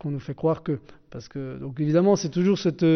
[0.00, 0.78] qu'on nous fait croire que.
[1.10, 2.86] Parce que, donc évidemment, c'est toujours cette,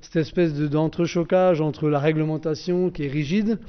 [0.00, 3.60] cette espèce d'entrechoquage entre la réglementation qui est rigide,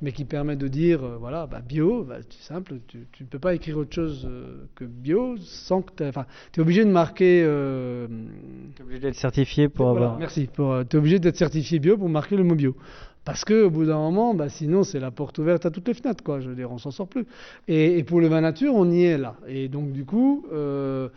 [0.00, 3.54] mais qui permet de dire, voilà, bah, bio, bah, c'est simple, tu ne peux pas
[3.54, 4.26] écrire autre chose
[4.74, 7.42] que bio sans que tu Enfin, tu es obligé de marquer.
[7.44, 8.06] Euh,
[8.74, 10.18] tu es obligé d'être certifié pour voilà, avoir.
[10.18, 10.48] Merci.
[10.54, 12.74] Tu es obligé d'être certifié bio pour marquer le mot bio.
[13.24, 16.24] Parce qu'au bout d'un moment, bah, sinon c'est la porte ouverte à toutes les fenêtres,
[16.24, 16.40] quoi.
[16.40, 17.26] Je veux dire, on s'en sort plus.
[17.68, 19.36] Et, et, pour le vin nature, on y est là.
[19.46, 21.08] Et donc du coup, euh,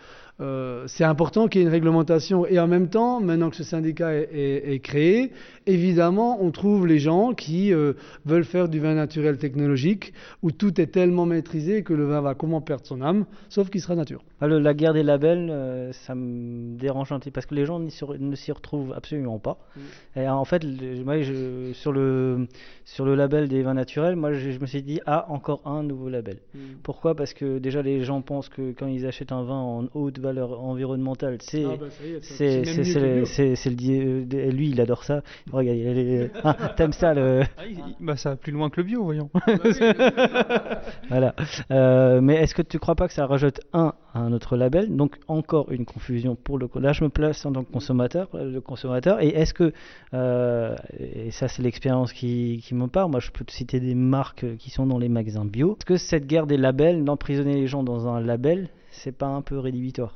[0.44, 2.46] euh, c'est important qu'il y ait une réglementation.
[2.46, 5.32] Et en même temps, maintenant que ce syndicat est, est, est créé,
[5.66, 7.94] évidemment, on trouve les gens qui euh,
[8.26, 12.36] veulent faire du vin naturel technologique, où tout est tellement maîtrisé que le vin va
[12.36, 14.24] comment perdre son âme, sauf qu'il sera nature.
[14.42, 17.80] Ah, la guerre des labels, euh, ça me dérange un petit parce que les gens
[17.80, 19.58] ne s'y retrouvent absolument pas.
[19.76, 20.20] Mm.
[20.20, 20.66] Et en fait,
[21.06, 22.48] moi, je, sur, le,
[22.84, 25.84] sur le label des vins naturels, moi, je, je me suis dit, ah, encore un
[25.84, 26.40] nouveau label.
[26.54, 26.60] Mm.
[26.84, 27.16] Pourquoi?
[27.16, 30.33] Parce que déjà, les gens pensent que quand ils achètent un vin en haute valeur
[30.40, 31.86] environnementale, c'est ah bah,
[32.22, 35.22] c'est c'est le lui, il adore ça.
[35.52, 38.82] Regarde, il est, ah, t'aimes ça le ah, il, bah ça va plus loin que
[38.82, 39.30] le bio, voyons.
[41.10, 41.36] voilà.
[41.72, 44.96] Euh, mais est-ce que tu crois pas que ça rajoute un à un autre label?
[44.96, 46.70] Donc encore une confusion pour le.
[46.76, 49.22] Là, je me place en tant que consommateur, le consommateur.
[49.22, 49.74] Et est-ce que
[50.14, 53.12] euh, et ça c'est l'expérience qui, qui me parle.
[53.12, 55.76] Moi, je peux te citer des marques qui sont dans les magasins bio.
[55.80, 59.42] Est-ce que cette guerre des labels, d'emprisonner les gens dans un label, c'est pas un
[59.42, 60.16] peu rédhibitoire?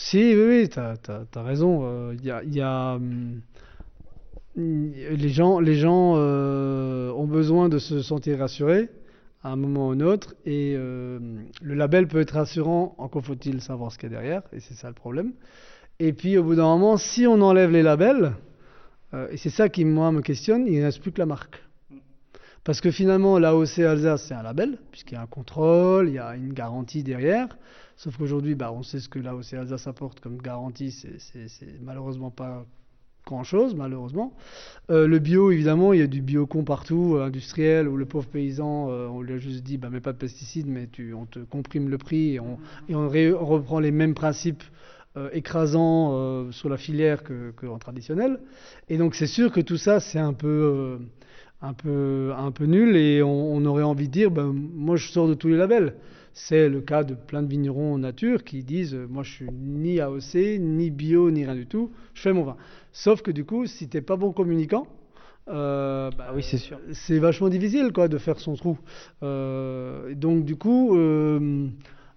[0.00, 2.12] Si, oui, oui, tu as, raison.
[2.12, 3.40] Il euh, a, y a hum,
[4.54, 8.90] les gens, les gens euh, ont besoin de se sentir rassurés
[9.42, 11.18] à un moment ou un autre, et euh,
[11.60, 14.74] le label peut être rassurant, encore faut-il savoir ce qu'il y a derrière, et c'est
[14.74, 15.32] ça le problème.
[15.98, 18.34] Et puis au bout d'un moment, si on enlève les labels,
[19.30, 21.60] et c'est ça qui moi me questionne, il ne reste plus que la marque.
[22.62, 26.18] Parce que finalement, l'AOC Alsace, c'est un label, puisqu'il y a un contrôle, il y
[26.18, 27.48] a une garantie derrière.
[27.98, 32.64] Sauf qu'aujourd'hui, bah, on sait ce que l'AOC Alsace apporte comme garantie, c'est malheureusement pas
[33.26, 34.36] grand-chose, malheureusement.
[34.88, 38.28] Euh, le bio, évidemment, il y a du biocon partout, euh, industriel, où le pauvre
[38.28, 41.26] paysan, euh, on lui a juste dit, bah, mais pas de pesticides, mais tu, on
[41.26, 44.62] te comprime le prix et on, et on, ré, on reprend les mêmes principes
[45.32, 48.38] écrasants sur la filière qu'en que traditionnel.
[48.88, 51.00] Et donc c'est sûr que tout ça, c'est un peu
[51.60, 55.08] un peu, un peu nul et on, on, aurait envie de dire ben, moi je
[55.08, 55.94] sors de tous les labels.
[56.32, 60.00] C'est le cas de plein de vignerons en nature qui disent moi je suis ni
[60.00, 62.56] AOC, ni bio, ni rien du tout, je fais mon vin.
[62.92, 64.86] Sauf que du coup, si t'es pas bon communicant,
[65.48, 66.78] euh, bah, ah oui, c'est sûr.
[66.92, 68.78] C'est vachement difficile quoi de faire son trou.
[69.22, 71.68] Euh, donc du coup, euh,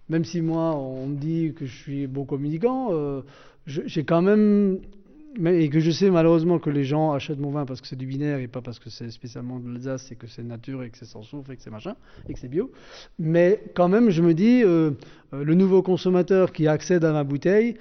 [0.10, 3.22] même si moi on me dit que je suis bon communicant, euh,
[3.66, 4.80] j'ai quand même
[5.46, 8.06] et que je sais malheureusement que les gens achètent mon vin parce que c'est du
[8.06, 10.98] binaire et pas parce que c'est spécialement de l'Alsace et que c'est nature et que
[10.98, 11.96] c'est sans soufre et que c'est machin
[12.28, 12.72] et que c'est bio.
[13.18, 14.92] Mais quand même, je me dis, euh,
[15.34, 17.76] euh, le nouveau consommateur qui accède à ma bouteille,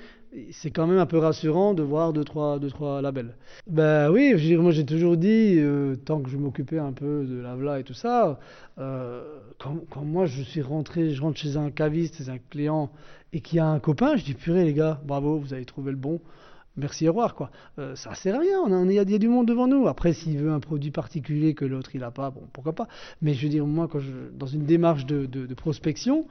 [0.53, 3.35] c'est quand même un peu rassurant de voir deux trois, deux, trois labels.
[3.67, 7.81] Ben oui, moi j'ai toujours dit, euh, tant que je m'occupais un peu de l'Avla
[7.81, 8.39] et tout ça,
[8.77, 12.91] quand, quand, moi je suis rentré, je rentre chez un caviste, chez un client,
[13.33, 15.91] et qu'il y a un copain, je dis purée les gars, bravo, vous avez trouvé
[15.91, 16.21] le bon
[16.77, 17.51] merci au revoir quoi.
[17.79, 19.89] Euh, ça sert à rien, il y, a, y, a du monde devant nous.
[19.89, 22.89] Après, s'il veut un produit particulier que l'autre il a pas, bon pourquoi pas.
[23.23, 26.27] Mais je veux dire, moi, quand je, dans une démarche de, de, de prospection,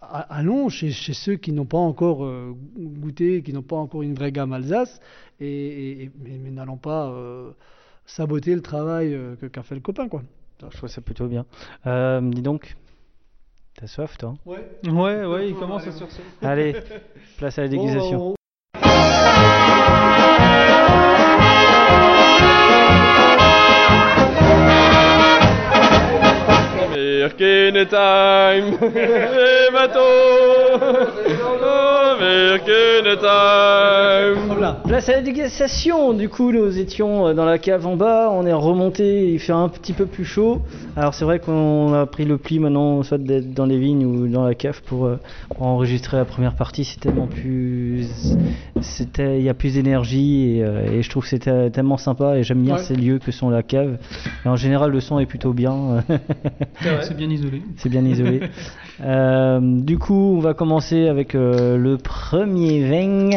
[0.00, 4.14] allons chez, chez, ceux qui n'ont pas encore euh, goûté, qui n'ont pas encore une
[4.14, 5.00] vraie gamme Alsace,
[5.40, 7.50] et, et mais, mais n'allons pas euh,
[8.06, 10.22] saboter le travail euh, qu'a fait le copain quoi.
[10.62, 11.46] Je trouve ça plutôt bien.
[11.86, 12.76] Euh, dis donc,
[13.76, 14.68] t'as soif toi Ouais.
[14.84, 16.22] Ouais, ouais, il commence à sursaut.
[16.42, 16.76] Allez,
[17.38, 18.34] place à la dégustation.
[27.20, 28.78] Virkene time,
[29.68, 30.00] Evato,
[33.20, 34.50] Time.
[34.50, 36.12] Hop là, passe à la dégustation.
[36.12, 39.52] Du coup, nous étions euh, dans la cave en bas, on est remonté, il fait
[39.52, 40.60] un petit peu plus chaud.
[40.96, 44.28] Alors c'est vrai qu'on a pris le pli maintenant, soit d'être dans les vignes ou
[44.28, 45.18] dans la cave pour, euh,
[45.56, 46.84] pour enregistrer la première partie.
[46.84, 48.06] C'est tellement plus,
[48.80, 52.36] c'était, il y a plus d'énergie et, euh, et je trouve que c'était tellement sympa
[52.36, 52.82] et j'aime bien Ouais.
[52.82, 53.98] ces lieux que sont la cave.
[54.44, 56.04] Et en général, le son est plutôt bien.
[57.02, 57.62] C'est bien isolé.
[57.76, 58.40] C'est bien isolé.
[59.02, 63.30] Euh, du coup, on va commencer avec euh, le premier vin.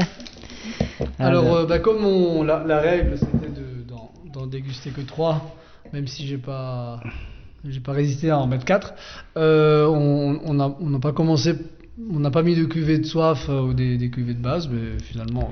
[1.19, 3.84] Alors, Alors, euh, bah, comme on, la, la règle c'était de-
[4.34, 5.55] d'en déguster que 3,
[5.93, 6.99] même si j'ai pas,
[7.67, 8.93] j'ai pas résisté à en mettre 4,
[9.36, 11.53] on on n'a on pas commencé,
[12.11, 14.67] on n'a pas mis de cuvée de soif euh, ou des, des cuvées de base,
[14.71, 15.49] mais finalement,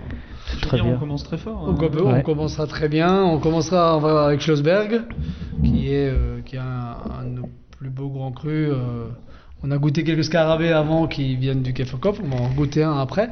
[0.63, 0.95] Très dire, bien.
[0.95, 1.63] on commence très fort.
[1.67, 1.89] on, hein.
[2.03, 2.23] on Ouais.
[2.23, 3.23] commencera très bien.
[3.23, 5.01] On commencera on va avec Schlossberg,
[5.63, 8.69] qui est, euh, qui est un, un de nos plus beaux grands crus.
[9.63, 12.97] On a goûté quelques scarabées avant qui viennent du Kefferkopf, on va en goûter un
[12.97, 13.29] après.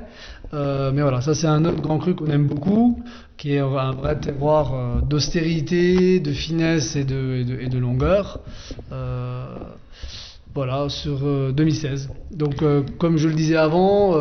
[0.54, 3.02] Euh, mais voilà, ça c'est un autre grand cru qu'on aime beaucoup,
[3.38, 8.40] qui est un vrai terroir euh, d'austérité, de finesse et de, longueur.
[8.92, 9.56] Euh,
[10.54, 12.10] voilà, sur euh, 2016.
[12.32, 12.64] Donc,
[12.98, 14.14] comme je le disais avant,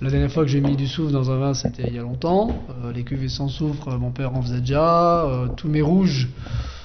[0.00, 2.02] la dernière fois que j'ai mis du soufre dans un vin, c'était il y a
[2.02, 2.50] longtemps.
[2.94, 5.28] Les cuvées sans soufre, mon père en faisait déjà.
[5.56, 6.28] Tous mes rouges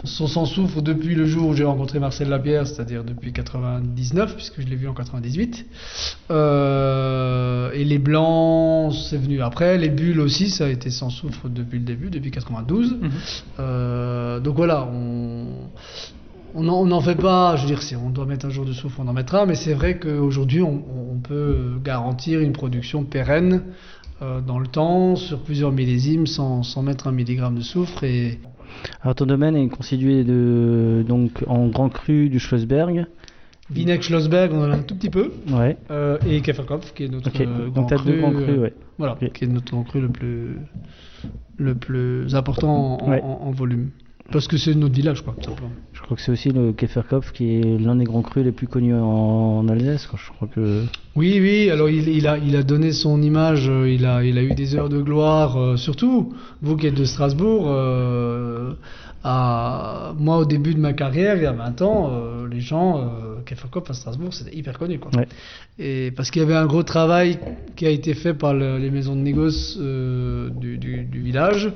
[0.03, 4.61] sont sans soufre depuis le jour où j'ai rencontré Marcel Lapierre, c'est-à-dire depuis 99, puisque
[4.61, 5.65] je l'ai vu en 98.
[6.29, 9.77] Euh, et les blancs, c'est venu après.
[9.77, 12.93] Les bulles aussi, ça a été sans soufre depuis le début, depuis 92.
[12.93, 13.11] Mhm.
[13.59, 15.47] Euh, donc voilà, on
[16.55, 18.99] on n'en fait pas, je veux dire, si on doit mettre un jour de soufre,
[18.99, 23.61] on en mettra, mais c'est vrai qu'aujourd'hui, on, on peut garantir une production pérenne
[24.23, 28.03] euh, dans le temps, sur plusieurs millésimes, sans, sans mettre un milligramme de soufre.
[28.03, 28.39] Et
[29.01, 33.05] alors, ton domaine est constitué de donc en grand cru du Schlossberg.
[33.69, 35.77] Vinek Schlossberg, on en a un tout petit peu, Ouais.
[35.91, 37.41] euh, et Kefferkopf, qui est notre Ok.
[37.41, 38.11] euh, grand donc t'as cru.
[38.11, 38.73] deux grands crus, euh, ouais.
[38.97, 40.55] Voilà, qui est notre grand cru le plus,
[41.57, 43.21] le plus important en, Ouais.
[43.21, 43.89] en- en volume.
[44.31, 45.71] Parce que c'est notre village, quoi, tout simplement.
[45.93, 48.67] Je crois que c'est aussi le Kefferkopf qui est l'un des grands crus les plus
[48.67, 48.99] connus en,
[49.59, 50.05] en Alsace.
[50.07, 50.19] quoi.
[50.21, 50.83] Je crois que
[51.15, 54.37] Oui, oui, alors il, il a, il a donné son image, euh, il a, il
[54.37, 57.65] a eu des heures de gloire, euh, surtout vous qui êtes de Strasbourg.
[57.67, 58.73] euh,
[59.23, 63.09] à, moi, au début de ma carrière, il y a 20 ans, euh, les gens,
[63.47, 64.99] euh, Kefferkopf à Strasbourg, c'était hyper connu.
[64.99, 65.11] Quoi.
[65.15, 65.27] Ouais.
[65.79, 67.39] Et parce qu'il y avait un gros travail
[67.75, 71.71] qui a été fait par le- les maisons de négoce euh, du, du- du village,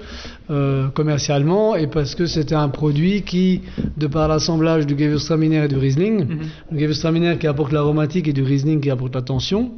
[0.50, 3.62] euh, commercialement, et parce que c'était un produit qui,
[3.98, 6.40] de par l'assemblage du Gewürztraminer et du Riesling, Mhm.
[6.72, 9.72] le Gewürztraminer qui apporte l'aromatique et du Riesling qui apporte la tension,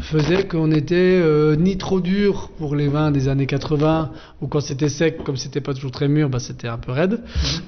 [0.00, 4.60] faisait qu'on était euh, ni trop dur pour les vins des années 80, ou quand
[4.60, 7.20] c'était sec, comme c'était pas toujours très mûr, bah, c'était un peu raide,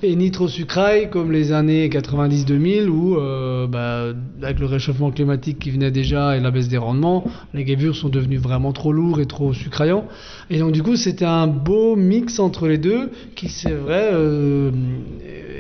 [0.03, 4.07] et ni trop sucraille comme les années 90-2000, où euh, bah,
[4.43, 8.09] avec le réchauffement climatique qui venait déjà et la baisse des rendements, les Gewürz sont
[8.09, 10.05] devenus vraiment trop lourds et trop sucraillants.
[10.51, 14.71] Et donc du coup, c'était un beau mix entre les deux qui, c'est vrai, euh,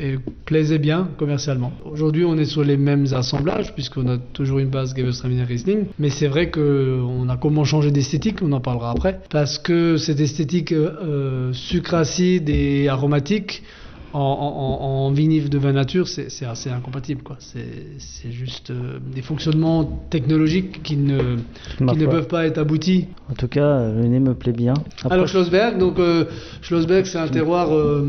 [0.00, 1.72] et- plaisait bien commercialement.
[1.84, 6.08] Aujourd'hui, on est sur les mêmes assemblages puisqu'on a toujours une base Gewürztraminer Riesling, mais
[6.08, 10.20] c'est vrai que on a comment changer d'esthétique, on en parlera après, parce que cette
[10.20, 13.62] esthétique euh, sucre acide et aromatique
[14.12, 17.22] en, en, en- en vinif de vin nature, c'est assez incompatible.
[17.38, 21.36] C'est juste euh, des fonctionnements technologiques qui ne,
[21.76, 22.12] qui marche ne pas.
[22.12, 24.74] peuvent pas être aboutis En tout cas, euh, le nez me plaît bien.
[25.02, 26.24] Après, alors Schlossberg, donc euh,
[26.62, 28.08] Schlossberg, c'est un terroir euh,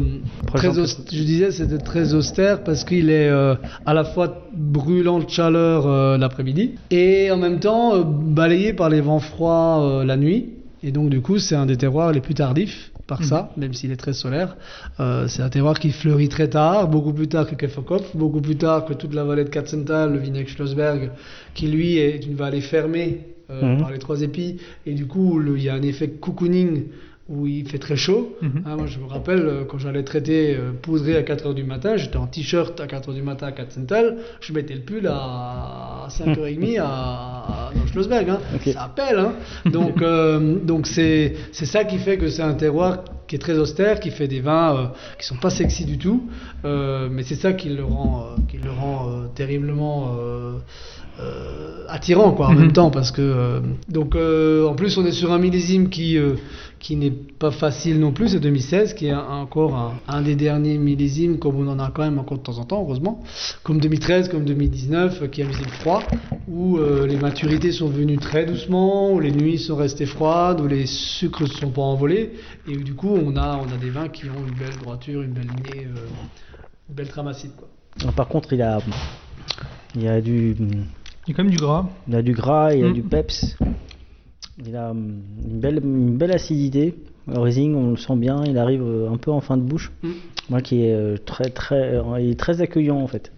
[0.56, 1.06] très austère.
[1.12, 5.86] Je disais, c'était très austère parce qu'il est euh, à la fois brûlant de chaleur
[5.88, 10.50] euh, l'après-midi et en même temps euh, balayé par les vents froids euh, la nuit.
[10.82, 13.92] Et donc du coup, c'est un des terroirs les plus tardifs par ça, même s'il
[13.92, 14.56] est très solaire.
[15.00, 18.56] Euh, c'est un terroir qui fleurit très tard, beaucoup plus tard que Kefferkopf, beaucoup plus
[18.56, 21.12] tard que toute la vallée de Katzenthal, le Vinek Schlossberg,
[21.56, 23.10] qui lui est une vallée fermée
[23.52, 23.82] euh, Mhm.
[23.82, 24.58] par les trois épis.
[24.86, 26.84] Et du coup, il y a un effet cocooning
[27.30, 28.36] où il fait très chaud.
[28.42, 28.64] Mhm.
[28.66, 31.96] Hein, moi, je me rappelle euh, quand j'allais traiter euh, poudrer à 4h du matin,
[31.96, 36.80] j'étais en t-shirt à 4h du matin à Katzenthal, je mettais le pull à 5h30
[36.82, 38.30] à, dans Schlossberg.
[38.30, 38.40] Hein.
[38.74, 39.20] Ça appelle.
[39.20, 39.34] Hein.
[39.70, 43.60] Donc, euh, donc c'est, c'est ça qui fait que c'est un terroir qui est très
[43.60, 44.86] austère, qui fait des vins euh,
[45.20, 46.28] qui sont pas sexy du tout,
[46.64, 50.16] mais c'est ça qui le rend, qui le rend terriblement
[51.88, 52.60] attirant quoi en Mhm.
[52.60, 56.18] même temps parce que donc en plus on est sur un millésime qui
[56.80, 60.36] qui n'est pas facile non plus c'est 2016 qui est un- encore un, un des
[60.36, 63.22] derniers millésimes comme on en a quand même encore de temps en temps heureusement
[63.64, 66.10] comme 2013 comme 2019 euh, qui est un millésime froid
[66.48, 70.68] où euh, les maturités sont venues très doucement où les nuits sont restées froides où
[70.68, 72.32] les sucres ne sont pas envolés
[72.66, 75.22] et où du coup on a on a des vins qui ont une belle droiture
[75.22, 76.06] une belle lignée euh,
[76.90, 77.68] une belle trame acide quoi
[78.16, 78.80] Par contre, il a,
[79.96, 80.68] il y a du, Il
[81.28, 81.86] y a quand même du gras.
[82.08, 82.94] il y a du gras, il y a Mm.
[82.94, 83.58] du peps.
[84.66, 86.96] Il a hum, une belle, une belle acidité.
[87.28, 89.92] Le Riesling, on le sent bien, il arrive euh, un peu en fin de bouche.
[90.02, 90.10] Mm.
[90.50, 93.32] Moi qui est euh, très, très, euh, il est très accueillant en fait.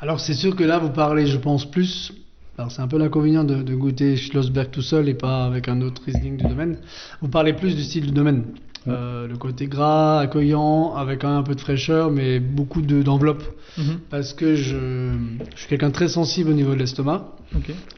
[0.00, 2.12] Alors c'est sûr que là vous parlez, je pense, plus.
[2.58, 5.80] Alors c'est un peu l'inconvénient de, de goûter Schlossberg tout seul et pas avec un
[5.80, 6.78] autre Riesling du domaine.
[7.20, 8.44] Vous parlez plus du style du domaine.
[8.88, 13.02] Euh, le côté gras, accueillant, avec quand même un peu de fraîcheur, mais beaucoup de-
[13.02, 13.44] d'enveloppe.
[13.78, 14.00] Mhm.
[14.10, 14.76] Parce que je,
[15.54, 17.28] je suis quelqu'un de très sensible au niveau de l'estomac.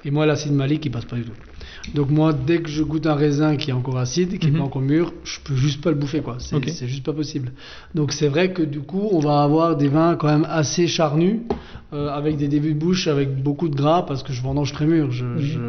[0.04, 1.32] Et moi, l'acide malique, il passe pas du tout.
[1.94, 4.58] Donc moi, dès que je goûte un raisin qui est encore acide, qui est Mhm.
[4.58, 6.36] pas encore mûr, je peux juste pas le bouffer, quoi.
[6.38, 6.68] C'est Ok.
[6.68, 7.52] c'est juste pas possible.
[7.94, 11.38] Donc c'est vrai que du coup, on va avoir des vins quand même assez charnus,
[11.92, 14.86] euh, avec des débuts de bouche, avec beaucoup de gras, parce que je vendange très
[14.86, 15.10] mûr.
[15.12, 15.38] Je, Mhm.
[15.40, 15.60] je,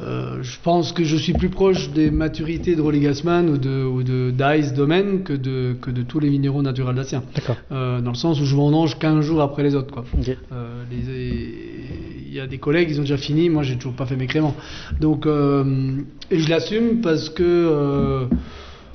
[0.00, 3.84] euh, je pense que je suis plus proche des maturités de Rolly Gassman ou de,
[3.84, 6.96] ou de Dice Domaine que de, que de tous les minéraux naturels.
[7.34, 7.56] D'accord.
[7.70, 10.04] Euh, dans le sens où je vendange 15 jours après les autres, quoi.
[10.52, 14.06] Euh, les- Il y a des collègues, ils ont déjà fini, moi j'ai toujours pas
[14.06, 14.56] fait mes créments.
[15.00, 18.26] Donc, et je l'assume parce que,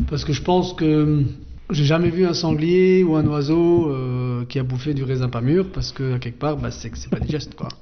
[0.10, 1.24] parce que je pense que
[1.72, 3.94] j'ai jamais vu un sanglier ou un oiseau
[4.50, 6.98] qui a bouffé du raisin pas mûr parce que à quelque part, bah, c'est que
[6.98, 7.70] c'est pas digeste quoi.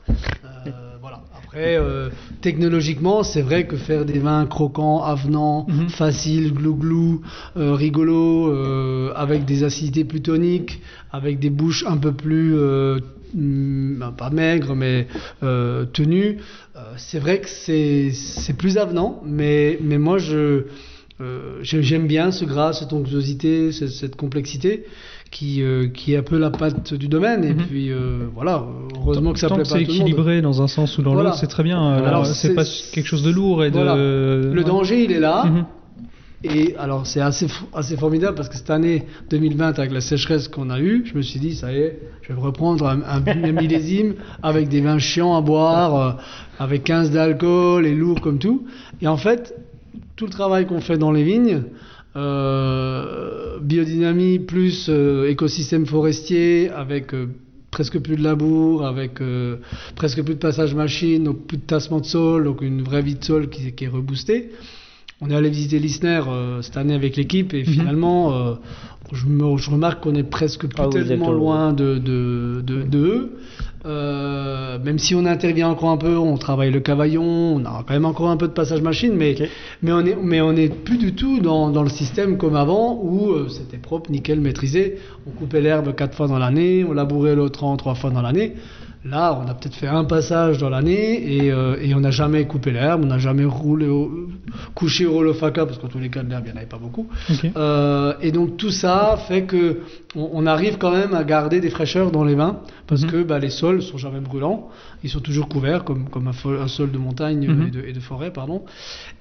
[1.48, 2.10] Après, euh,
[2.42, 5.88] technologiquement, c'est vrai que faire des vins croquants, avenants, Mhm.
[5.90, 7.22] faciles, glou-glou,
[7.56, 13.98] euh, rigolos, euh, avec des acidités plus toniques, avec des bouches un peu plus, hmm,
[13.98, 15.08] ben, pas maigres, mais
[15.94, 16.38] tenues,
[16.98, 20.64] c'est vrai que c'est plus avenant, mais, mais moi je
[21.64, 24.84] j'aime bien ce gras, cette onctuosité, cette, cette complexité
[25.30, 27.44] qui, euh, qui est un peu la patte du domaine.
[27.44, 27.64] Et Mhm.
[27.68, 28.64] puis euh, voilà,
[28.96, 29.92] heureusement que ça plaît que pas c'est monde.
[29.98, 31.30] équilibré dans un sens ou dans Voilà.
[31.30, 31.80] l'autre, c'est très bien.
[31.80, 32.64] Alors, Alors, c'est pas
[32.94, 33.96] quelque chose de lourd et Voilà.
[33.96, 34.52] de.
[34.54, 34.64] Le Ouais.
[34.68, 35.46] danger, il est là.
[35.46, 35.66] Mhm.
[36.44, 40.70] Et alors, c'est assez, assez formidable parce que cette année 2020, avec la sécheresse qu'on
[40.70, 43.52] a eue, je me suis dit, ça y est, je vais reprendre un, un, un
[43.52, 44.14] millésime
[44.44, 46.12] avec des vins chiants à boire, euh,
[46.60, 48.66] avec 15 d'alcool et lourd comme tout.
[49.02, 49.56] Et en fait,
[50.16, 51.64] tout le travail qu'on fait dans les vignes,
[52.18, 57.28] euh, biodynamie plus euh, écosystème forestier, avec euh,
[57.72, 59.20] presque plus de labour, avec
[59.96, 63.16] presque plus de passage machine, donc plus de tassement de sol, donc une vraie vie
[63.16, 64.50] de sol qui, qui est reboostée.
[65.22, 66.22] On est allé visiter l'ISNER
[66.62, 68.54] cette année avec l'équipe et finalement, euh,
[69.12, 72.84] je, me- je remarque qu'on est presque plus Ah, êtes tellement loin de, de, de,
[72.84, 73.32] de eux.
[73.88, 77.94] Euh, même si on intervient encore un peu, on travaille le cavaillon, on a quand
[77.94, 79.36] même encore un peu de passage machine, mais,
[79.88, 83.32] on est, mais on est plus du tout dans, dans le système comme avant où
[83.32, 84.98] euh, c'était propre, nickel, maîtrisé.
[85.26, 88.56] On coupait l'herbe quatre fois dans l'année, on labourait l'autre rang trois fois dans l'année.
[89.06, 92.46] Là, on a peut-être fait un passage dans l'année et, euh, et on n'a jamais
[92.46, 94.28] coupé l'herbe, on n'a jamais roulé au,
[94.76, 96.78] couché au holofaca parce qu'en tous les cas de l'herbe, il n'y en avait pas
[96.80, 97.08] beaucoup.
[97.56, 99.80] Euh, et donc tout ça fait que
[100.16, 103.12] on, on arrive quand même à garder des fraîcheurs dans les vins parce Mhm.
[103.12, 104.70] que bah, les sols sont jamais brûlants,
[105.04, 107.68] ils sont toujours couverts comme, comme un, sol de montagne Mhm.
[107.68, 108.64] et, de, et de forêt, pardon.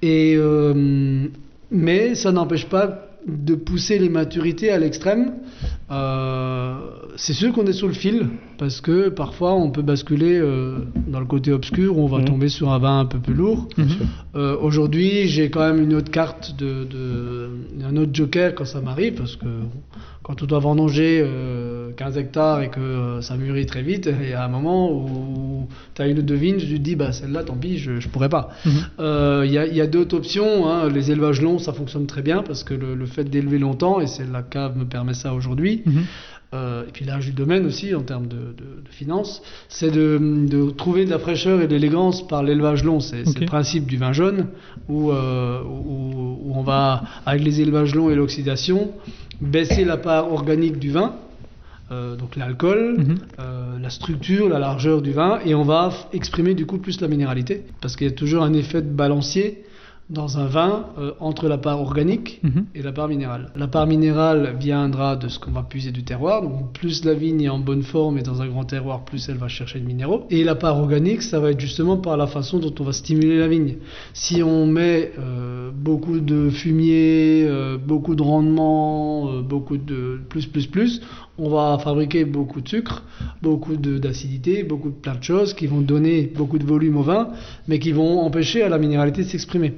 [0.02, 1.28] Et euh,
[1.70, 5.32] mais ça n'empêche pas de pousser les maturités à l'extrême.
[5.88, 6.74] Euh,
[7.16, 8.26] c'est sûr qu'on est sous le fil
[8.58, 12.24] parce que parfois on peut basculer euh, dans le côté obscur où on va Mhm.
[12.24, 13.68] tomber sur un vin un peu plus lourd.
[14.34, 17.50] Euh, Aujourd'hui, j'ai quand même une autre carte, de, de-
[17.88, 19.46] un autre joker quand ça m'arrive, parce que
[20.24, 24.32] quand on doit vendanger euh, 15 hectares et que ça mûrit très vite, il y
[24.32, 27.54] a un moment où tu as une deux vignes, tu te dis, bah, celle-là, tant
[27.54, 28.48] pis, je ne pourrais pas.
[28.64, 28.72] Mhm.
[28.98, 30.88] Euh, Il y a, il y a d'autres options, hein.
[30.88, 34.06] les élevages longs, ça fonctionne très bien, parce que le, le fait d'élever longtemps, et
[34.08, 36.04] c'est la cave me permet ça aujourd'hui, Mhm.
[36.54, 40.18] euh, et puis l'âge du domaine aussi en termes de, de- de finances, c'est de,
[40.48, 43.00] de trouver de la fraîcheur et de l'élégance par l'élevage long.
[43.00, 44.46] C'est le principe du vin jaune
[44.88, 48.92] où, euh, où, où on va, avec les élevages longs et l'oxydation,
[49.40, 51.16] baisser la part organique du vin.
[51.92, 53.16] euh, donc l'alcool, Mhm.
[53.80, 57.62] la structure, la largeur du vin, et on va exprimer du coup plus la minéralité,
[57.80, 59.62] parce qu'il y a toujours un effet de balancier
[60.08, 62.66] dans un vin euh, entre la part organique Mhm.
[62.76, 63.50] et la part minérale.
[63.56, 67.40] La part minérale viendra de ce qu'on va puiser du terroir, donc plus la vigne
[67.42, 70.24] est en bonne forme et dans un grand terroir, plus elle va chercher de minéraux.
[70.30, 73.38] Et la part organique, ça va être justement par la façon dont on va stimuler
[73.38, 73.76] la vigne.
[74.14, 80.66] Si on met euh, beaucoup de fumier, euh, beaucoup de rendement, beaucoup de plus, plus,
[80.68, 81.00] plus,
[81.38, 83.02] on va fabriquer beaucoup de sucre,
[83.42, 87.28] beaucoup d'acidité, beaucoup de plein de choses qui vont donner beaucoup de volume au vin,
[87.68, 89.74] mais qui vont empêcher à la minéralité de s'exprimer.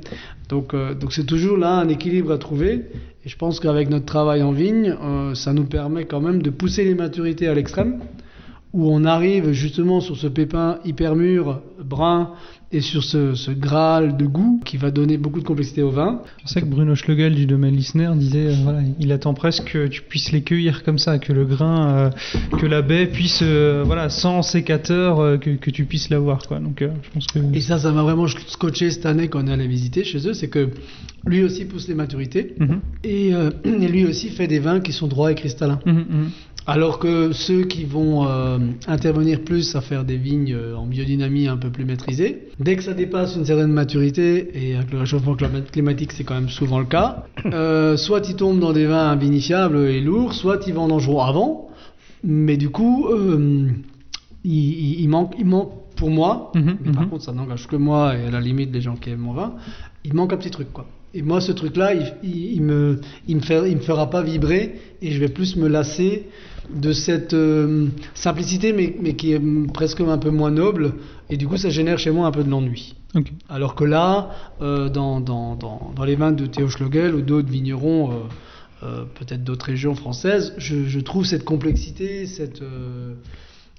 [0.48, 2.86] Donc, euh, donc c'est toujours là un équilibre à trouver.
[3.24, 6.50] Et je pense qu'avec notre travail en vigne, euh, ça nous permet quand même de
[6.50, 8.00] pousser les maturités à l'extrême,
[8.72, 12.32] où on arrive justement sur ce pépin hyper mûr, brun,
[12.70, 16.20] et sur ce, ce graal de goût qui va donner beaucoup de complexité au vin.
[16.44, 19.86] Je sais que Bruno Schlegel du domaine Lissner disait, euh, voilà, il attend presque que
[19.86, 22.10] tu puisses les cueillir comme ça, que le grain, euh,
[22.58, 26.58] que la baie puisse, euh, voilà, sans sécateur, que, que tu puisses l'avoir, quoi.
[26.58, 27.38] Donc, je pense que.
[27.54, 30.34] Et ça, ça m'a vraiment scotché cette année quand on est allé visiter chez eux,
[30.34, 30.68] c'est que
[31.24, 32.80] lui aussi pousse les maturités Mhm.
[33.04, 33.30] et,
[33.64, 35.80] et lui aussi fait des vins qui sont droits et cristallins.
[35.86, 36.30] Mhm, mhm.
[36.70, 41.48] Alors que ceux qui vont euh, intervenir plus à faire des vignes euh, en biodynamie
[41.48, 45.34] un peu plus maîtrisées, dès que ça dépasse une certaine maturité, et avec le réchauffement
[45.34, 49.08] clima- climatique c'est quand même souvent le cas, euh, soit ils tombent dans des vins
[49.08, 51.68] invinifiables et lourds, soit ils vendent en jour avant,
[52.22, 53.70] mais du coup, euh,
[54.44, 57.08] il, il- il manque, il manque pour moi, Mhm, mais par mhm.
[57.08, 59.54] contre ça n'engage que moi et à la limite des gens qui aiment mon vin,
[60.04, 60.86] il manque un petit truc quoi.
[61.14, 64.10] Et moi ce truc là, il, il, il me, il, me fait, il me fera
[64.10, 66.26] pas vibrer et je vais plus me lasser
[66.74, 69.40] de cette euh, simplicité mais, mais qui est
[69.72, 70.94] presque un peu moins noble
[71.30, 72.94] et du coup ça génère chez moi un peu de l'ennui.
[73.48, 74.30] Alors que là,
[74.60, 78.12] euh, dans, dans, dans, dans les vins de Théo Schlogel ou d'autres vignerons,
[78.82, 82.62] euh, peut-être d'autres régions françaises, je, je trouve cette complexité, cette,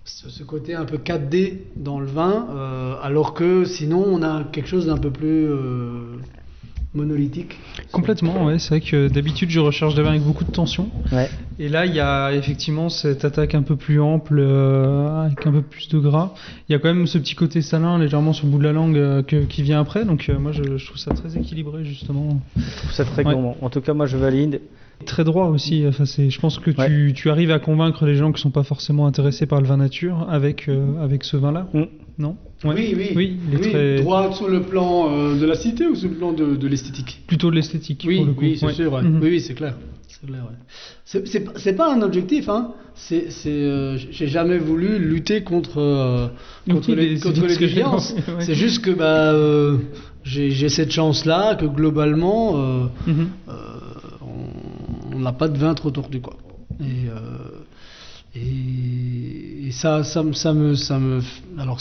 [0.09, 4.43] ce, ce côté un peu 4D dans le vin, euh, alors que sinon on a
[4.45, 6.15] quelque chose d'un peu plus euh,
[6.93, 7.55] monolithique.
[7.91, 8.59] Complètement, ouais.
[8.59, 10.89] C'est vrai que d'habitude, je recherche des vins avec beaucoup de tension.
[11.11, 11.29] Ouais.
[11.59, 15.51] Et là, il y a effectivement cette attaque un peu plus ample, euh, avec un
[15.51, 16.33] peu plus de gras.
[16.67, 18.71] Il y a quand même ce petit côté salin légèrement sur le bout de la
[18.73, 20.05] langue euh, que- qui vient après.
[20.05, 22.41] Donc, euh, moi, je, je trouve ça très équilibré, justement.
[22.57, 23.33] Je trouve ça très Ouais.
[23.33, 23.57] gourmand.
[23.61, 24.61] En tout cas, moi, je valide.
[25.05, 25.85] Très droit aussi.
[25.87, 27.13] Enfin, c'est, je pense que tu, Ouais.
[27.13, 30.27] tu arrives à convaincre les gens qui sont pas forcément intéressés par le vin nature
[30.29, 31.67] avec, euh, avec ce vin-là.
[31.73, 31.83] Mm.
[32.19, 32.35] Non
[32.65, 32.75] Ouais.
[32.75, 33.95] Oui, oui, Oui, il est Oui, très.
[34.01, 37.21] droit sur le plan euh, de la cité ou sur le plan de, de l'esthétique?
[37.27, 38.03] Plutôt de l'esthétique.
[38.05, 38.41] Oui, pour le coup.
[38.41, 38.73] oui, c'est Ouais.
[38.73, 38.91] sûr.
[38.91, 39.01] ouais.
[39.01, 39.19] Mhm.
[39.21, 39.75] Oui, oui, c'est clair.
[40.09, 40.57] C'est clair, ouais.
[41.05, 42.71] C'est- C'est pas- c'est pas un objectif, hein.
[42.95, 46.27] C'est, c'est, euh, j'ai jamais voulu lutter contre, euh,
[46.69, 48.13] contre Oui, les, contre les déviances.
[48.27, 48.33] ouais.
[48.41, 49.77] C'est juste que bah, euh,
[50.25, 53.27] j'ai, j'ai cette chance-là que globalement, euh, Mhm.
[55.19, 56.35] On- n'a pas de vin trop tordu, quoi.
[56.81, 57.19] Et, euh,
[58.35, 61.19] et, et ça, ça, me- ça me, ça me,
[61.57, 61.79] alors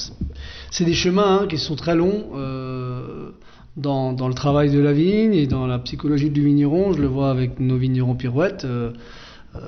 [0.71, 3.31] c'est- des chemins hein, qui sont très longs euh,
[3.77, 6.93] dans, dans le travail de la vigne et dans la psychologie du vigneron.
[6.93, 8.65] Je le vois avec nos vignerons pirouettes.
[8.65, 8.93] euh,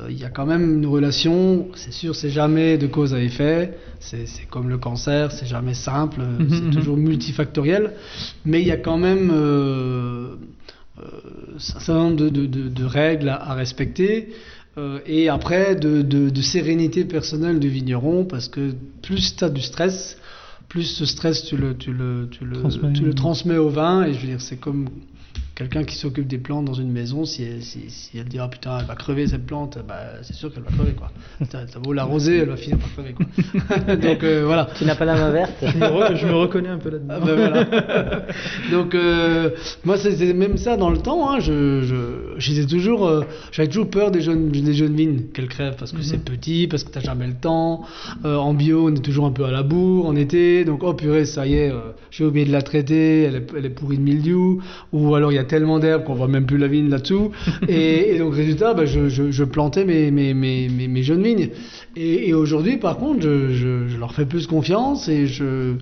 [0.09, 3.77] Il y a quand même une relation, c'est sûr, c'est jamais de cause à effet,
[3.99, 7.95] c'est comme le cancer, c'est jamais simple, c'est toujours multifactoriel,
[8.45, 9.31] mais il y a quand même
[11.57, 14.29] un certain nombre de, de- de- de règles à, à respecter.
[14.79, 16.03] euh, et après, de,
[16.43, 18.73] sérénité personnelle du vigneron, parce que
[19.03, 20.17] plus tu as du stress,
[20.69, 22.93] plus ce stress, tu le, tu le, tu le, Transmets.
[22.93, 24.05] tu le transmets au vin.
[24.05, 24.89] Et je veux dire, c'est comme
[25.61, 27.27] quelqu'un qui s'occupe des plantes dans une maison.
[27.27, 30.33] Si elle, si, si elle dit, ah putain, elle va crever cette plante, bah, c'est
[30.35, 30.93] sûr qu'elle va crever.
[30.93, 31.11] quoi.
[31.51, 33.13] T'as beau l'arroser, elle va finir par crever.
[33.15, 33.97] Quoi.
[33.97, 34.69] Donc euh, voilà.
[34.77, 37.15] Tu n'as pas la main verte Je me, re- je me reconnais un peu là-dedans.
[37.15, 38.23] Ah ben voilà.
[38.71, 39.51] Donc euh,
[39.85, 41.31] moi c'était même ça dans le temps.
[41.31, 45.77] Hein, je, je- toujours, euh, j'avais toujours peur des jeunes, des jeunes vignes qu'elles crèvent
[45.79, 47.83] parce que c'est petit, parce que t'as jamais le temps.
[48.25, 50.65] Euh, en bio, on est toujours un peu à la bourre en été.
[50.65, 53.67] Donc oh purée, ça y est, euh, j'ai oublié de la traiter, elle est, elle
[53.67, 54.63] est pourrie de mildiou.
[54.93, 57.33] Ou alors il y a tellement d'herbes qu'on voit même plus la vigne là-dessous.
[57.69, 61.23] et, et donc résultat, bah, je, je, je plantais mes, mes, mes, mes, mes jeunes
[61.23, 61.51] vignes.
[61.97, 63.53] Et, et aujourd'hui, par contre, je,
[63.89, 65.75] je, leur fais plus confiance et je,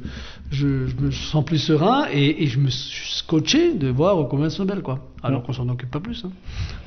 [1.00, 4.64] me sens plus serein et, et je me suis scotché de voir combien elles sont
[4.64, 4.98] belles, quoi.
[5.22, 6.24] Alors qu'on s'en occupe pas plus.
[6.24, 6.30] hein.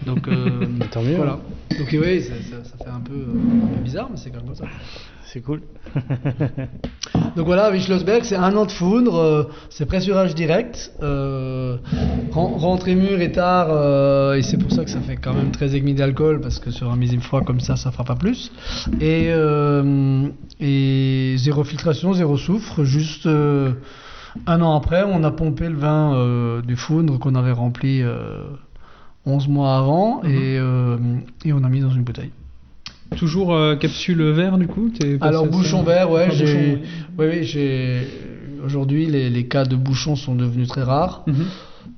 [0.05, 1.39] Donc, euh, Tant mieux, Voilà.
[1.81, 4.37] Donc, oui, ça, ça, ça fait un peu, euh, un peu bizarre, mais c'est quand
[4.37, 4.65] même comme ça.
[5.25, 5.61] C'est cool.
[7.35, 11.77] Donc voilà, Wischlossberg, c'est un an de foudre, euh, c'est pressurage direct, euh,
[12.31, 15.51] ren- rentrée mûre et tard, euh, et c'est pour ça que ça fait quand même
[15.51, 18.15] 13 et demi d'alcool, parce que sur un millésime froid comme ça, ça fera pas
[18.15, 18.51] plus.
[18.99, 19.29] Et,
[20.59, 26.75] et zéro filtration, zéro soufre, juste un an après, on a pompé le vin du
[26.75, 28.03] foudre qu'on avait rempli
[29.25, 30.97] 11 mois avant, et, euh,
[31.45, 32.31] et on a mis dans une bouteille.
[33.17, 36.77] Toujours euh, capsule vert du coup Alors bouchon vert, ouais, Ah, j'ai,
[37.17, 38.07] bouchon.
[38.63, 41.45] Aujourd'hui, les, les cas de bouchons sont devenus très rares Mhm.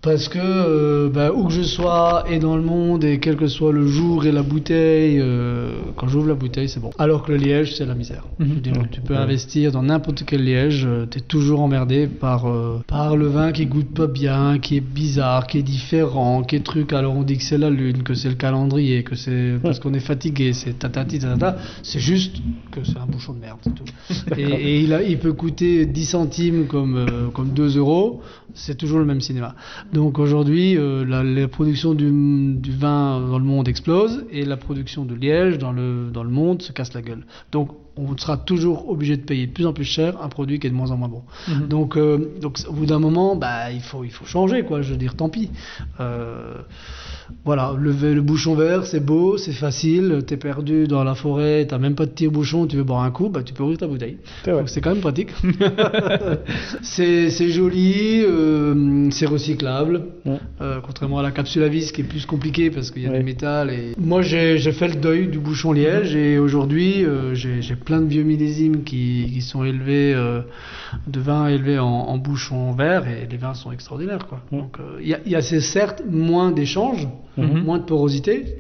[0.02, 3.48] Parce que euh, bah, où que je sois et dans le monde et quel que
[3.48, 6.90] soit le jour et la bouteille, euh, quand j'ouvre la bouteille, c'est bon.
[6.98, 8.26] Alors que le liège, c'est la misère.
[8.40, 8.48] Mhm.
[8.50, 12.48] Je veux dire, tu peux investir dans n'importe quel liège, tu es toujours emmerdé par
[12.48, 16.58] euh, par le vin qui goûte pas bien, qui est bizarre, qui est différent, qui
[16.58, 16.92] est truc.
[16.94, 19.94] Alors on dit que c'est la lune, que c'est le calendrier, que c'est parce qu'on
[19.94, 21.58] est fatigué, c'est tatati tatata.
[21.82, 22.38] C'est juste
[22.72, 23.86] que c'est un bouchon de merde, c'est tout.
[24.38, 28.22] et et il, a- il peut coûter 10 centimes comme, euh, comme 2 euros,
[28.54, 29.56] c'est toujours le même cinéma.
[29.92, 32.12] Donc aujourd'hui, euh, la, production du,
[32.56, 36.30] du vin dans le monde explose et la production de liège dans le, dans le
[36.30, 37.26] monde se casse la gueule.
[37.52, 40.68] Donc on sera toujours obligé de payer de plus en plus cher un produit qui
[40.68, 41.22] est de moins en moins bon.
[41.48, 41.68] Mhm.
[41.68, 44.82] Donc, euh, donc au bout d'un moment, bah, il, faut, il faut changer, quoi.
[44.82, 45.50] Je veux dire, tant pis.
[46.00, 46.56] Euh,
[47.46, 50.24] voilà, le, le bouchon vert, c'est beau, c'est facile.
[50.26, 53.30] T'es perdu dans la forêt, t'as même pas de tire-bouchon, tu veux boire un coup,
[53.30, 54.18] bah, tu peux ouvrir ta bouteille.
[54.66, 55.30] C'est quand même pratique.
[56.82, 60.06] c'est joli, euh, c'est recyclable.
[60.86, 63.20] Contrairement à la capsule à vis qui est plus compliquée parce qu'il y a Ouais.
[63.20, 63.70] du métal.
[63.70, 63.94] Et...
[63.98, 68.24] Moi j'ai fait le deuil du bouchon liège et aujourd'hui j'ai j'ai plein de vieux
[68.24, 70.42] millésimes qui, qui sont élevés, euh,
[71.08, 74.26] de vins élevés en, en bouchon verre et les vins sont extraordinaires.
[74.28, 74.42] quoi.
[74.52, 77.08] Donc euh, il y a, y certes moins d'échanges,
[77.38, 77.64] Mhm.
[77.64, 78.58] moins de porosité.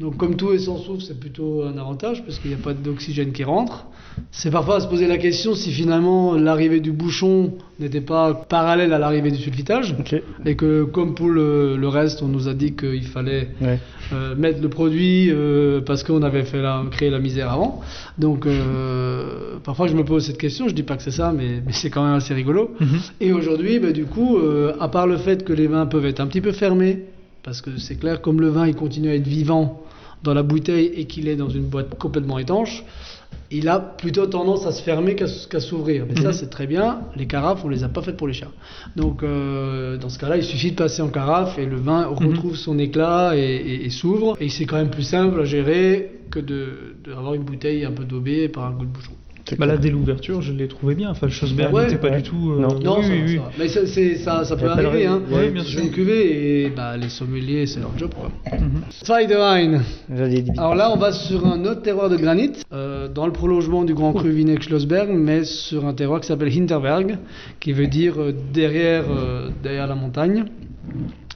[0.00, 2.74] Donc comme tout est sans soufre, c'est plutôt un avantage parce qu'il n'y a pas
[2.74, 3.86] d'oxygène qui rentre.
[4.30, 8.92] C'est parfois à se poser la question si finalement l'arrivée du bouchon n'était pas parallèle
[8.92, 9.94] à l'arrivée du sulfitage.
[10.44, 13.78] Et que comme pour le, le reste, on nous a dit qu'il fallait Ouais.
[14.12, 17.80] euh, mettre le produit euh, parce qu'on avait fait la, créé la misère avant.
[18.18, 21.62] Donc euh, parfois je me pose cette question, je dis pas que c'est ça, mais,
[21.64, 22.70] mais c'est quand même assez rigolo.
[23.20, 24.38] Et aujourd'hui, bah, du coup,
[24.80, 27.00] à part le fait que les vins peuvent être un petit peu fermés,
[27.42, 29.82] parce que c'est clair, comme le vin il continue à être vivant
[30.22, 32.82] dans la bouteille et qu'il est dans une boîte complètement étanche,
[33.50, 35.26] il a plutôt tendance à se fermer qu'à
[35.60, 36.04] s'ouvrir.
[36.08, 36.32] Mais ça, Mhm.
[36.32, 37.00] c'est très bien.
[37.16, 38.50] Les carafes, on les a pas faites pour les chats.
[38.96, 42.56] Donc, euh, dans ce cas-là, il suffit de passer en carafe et le vin retrouve
[42.56, 44.36] son éclat et, et- et s'ouvre.
[44.40, 48.04] Et c'est quand même plus simple à gérer que de d'avoir une bouteille un peu
[48.04, 49.12] daubée par un goût de bouchon.
[49.58, 51.10] Bah là, dès l'ouverture, je l'ai trouvé bien.
[51.10, 52.16] Enfin, le Schosberg Ouais, n'était pas ouais.
[52.16, 52.52] du tout.
[52.52, 53.36] euh, Non, oui, ça oui, oui.
[53.36, 53.50] ça va.
[53.58, 55.06] Mais ça, c'est- ça, peut pas arriver.
[55.06, 55.20] Hein.
[55.30, 55.80] Ouais, bien sûr.
[55.82, 58.10] une cuvée et bah, les sommeliers, c'est leur job.
[58.18, 58.30] Quoi.
[60.08, 60.52] Dire.
[60.58, 63.94] Alors là, on va sur un autre terroir de granit, euh, dans le prolongement du
[63.94, 67.18] Grand Cru Vineck Schlossberg, mais sur un terroir qui s'appelle Hinterberg,
[67.60, 70.44] qui veut dire euh, derrière, euh, derrière la montagne.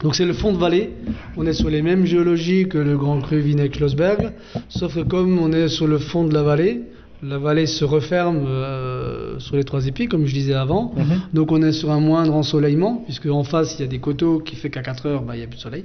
[0.02, 0.90] Donc c'est le fond de vallée.
[1.36, 4.32] On est sur les mêmes géologies que le Grand Cru Vineck Schlossberg,
[4.68, 6.82] sauf que comme on est sur le fond de la vallée,
[7.22, 10.94] la vallée se referme euh, sur les trois épis, comme je disais avant.
[11.32, 14.40] Donc on est sur un moindre ensoleillement, puisque en face il y a des coteaux
[14.40, 15.84] qui fait qu'à 4 heures, bah, il n'y a plus de soleil.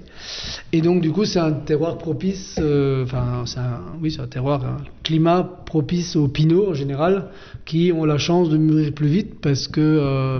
[0.71, 4.27] Et donc du coup c'est un terroir propice, euh, enfin c'est un, oui c'est un
[4.27, 7.27] terroir, un climat propice aux pinots en général,
[7.65, 10.39] qui ont la chance de mûrir plus vite parce que euh,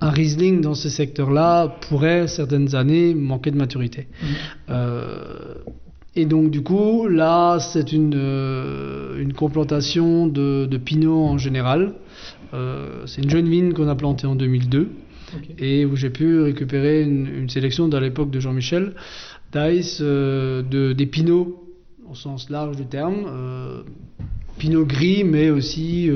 [0.00, 4.06] un Riesling dans ce secteur-là pourrait certaines années manquer de maturité.
[4.70, 5.54] Euh,
[6.18, 11.92] et donc du coup, là, c'est une, euh, une complantation de, de Pinot en général.
[12.54, 14.90] Euh, c'est une jeune vigne qu'on a plantée en 2002
[15.60, 18.94] et où j'ai pu récupérer une, une sélection de l'époque de Jean-Michel
[19.52, 21.62] d'Ice euh, de, des Pinots
[22.10, 23.26] au sens large du terme.
[23.28, 23.82] Euh,
[24.58, 26.10] Pinot gris, mais aussi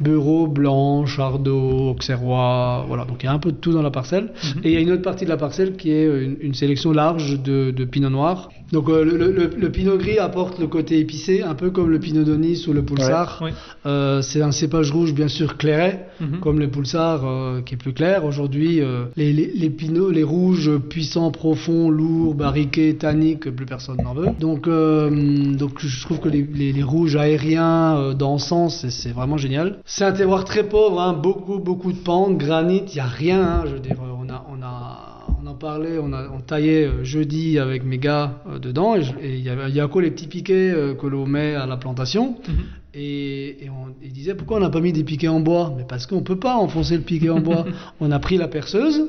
[0.00, 3.04] Bureau, Blanc, Chardot, Auxerrois, voilà.
[3.04, 4.32] Donc il y a un peu de tout dans la parcelle.
[4.64, 6.92] Et il y a une autre partie de la parcelle qui est une, une sélection
[6.92, 8.48] large de, de Pinot Noir.
[8.72, 11.90] Donc euh, le, le- le- le Pinot gris apporte le côté épicé, un peu comme
[11.90, 12.80] le Pinot d'Onis ou le.
[12.80, 13.52] Ouais, ouais.
[13.86, 16.40] Euh, c'est un cépage rouge bien sûr clairet, Mhm.
[16.40, 18.24] comme le Pulsar euh, qui est plus clair.
[18.24, 23.96] Aujourd'hui, euh, les, les, les Pinots, les rouges puissants, profonds, lourds, barriqués, tanniques, plus personne
[24.02, 24.28] n'en veut.
[24.38, 29.78] Donc, donc je trouve que les, les- les rouges aériens d'encens, c'est- c'est vraiment génial.
[29.84, 33.40] C'est un terroir très pauvre, hein, beaucoup, beaucoup de pentes, granit, il n'y a rien.
[33.42, 34.62] hein, je veux dire, on a, on
[35.60, 39.74] parlait, on, a, on taillait euh, jeudi avec mes gars euh, dedans, et il y
[39.74, 42.36] y a quoi les petits piquets euh, que l'on met à la plantation.
[42.92, 45.72] Et, et on il disait pourquoi on n'a pas mis des piquets en bois?
[45.76, 47.64] Mais parce qu'on peut pas enfoncer le piquet en bois.
[48.00, 49.06] on a pris la perceuse,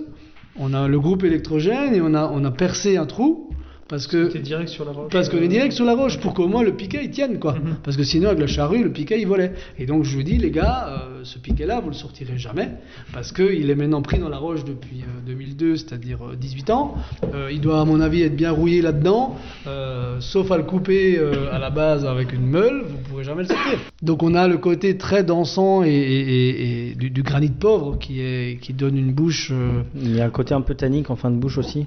[0.59, 3.49] on a le groupe électrogène et on a, on a percé un trou
[3.91, 5.11] parce que T'es direct sur la roche.
[5.11, 7.55] parce qu'on est direct sur la roche pour qu'au moins le piquet il tienne quoi.
[7.83, 9.51] Parce que sinon avec la charrue le piquet il volait.
[9.77, 12.69] Et donc je vous dis les gars, euh, ce piquet là vous le sortirez jamais
[13.13, 16.69] parce que il est maintenant pris dans la roche depuis euh, 2002, c'est-à-dire euh, 18
[16.71, 16.95] ans.
[17.35, 19.35] Euh, il doit à mon avis être bien rouillé là-dedans,
[19.67, 23.41] euh, sauf à le couper euh, à la base avec une meule, vous pourrez jamais
[23.43, 23.77] le sortir.
[24.01, 27.97] Donc on a le côté très dansant et, et- et- et du, du granit pauvre
[27.99, 29.49] qui est qui donne une bouche.
[29.51, 31.85] euh, Il y a un côté un peu tannique en fin de bouche aussi.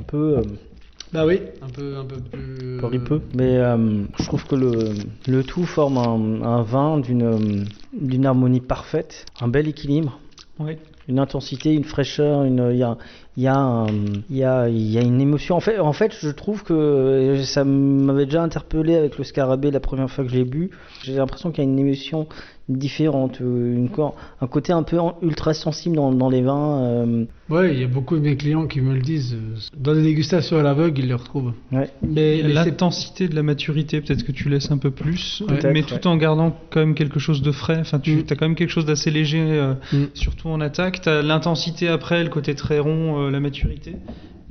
[0.00, 0.38] Un peu.
[0.38, 0.42] euh,
[1.12, 2.78] Bah oui, un peu un peu plus.
[3.34, 4.70] Mais euh, je trouve que le,
[5.28, 10.18] le tout forme un, un vin d'une euh, d'une harmonie parfaite, un bel équilibre.
[11.08, 12.96] Une intensité, une fraîcheur, une, il y a,
[13.36, 13.86] il y, a un-
[14.30, 15.56] il y, a, il y a une émotion.
[15.56, 19.80] En fait, en fait, je trouve que ça m'avait déjà interpellé avec le scarabée la
[19.80, 20.70] première fois que je l'ai bu.
[21.02, 22.28] J'ai l'impression qu'il y a une émotion
[22.78, 23.88] différente, euh, une,
[24.40, 26.82] un côté un peu ultra sensible dans, dans les vins.
[26.82, 29.34] euh, Ouais, il y a beaucoup de mes clients qui me le disent.
[29.34, 31.52] euh, Dans les dégustations à l'aveugle, ils le retrouvent.
[31.72, 31.90] ouais.
[32.02, 35.72] Mais, L'intensité de la maturité, peut-être que tu laisses un peu plus, Ouais.
[35.72, 37.78] mais tout en gardant quand même quelque chose de frais.
[37.80, 38.24] Enfin, tu Mm.
[38.30, 40.04] as quand même quelque chose d'assez léger, euh, Mm.
[40.14, 41.00] surtout en attaque.
[41.02, 43.96] Tu as l'intensité après, le côté très rond, euh, la maturité.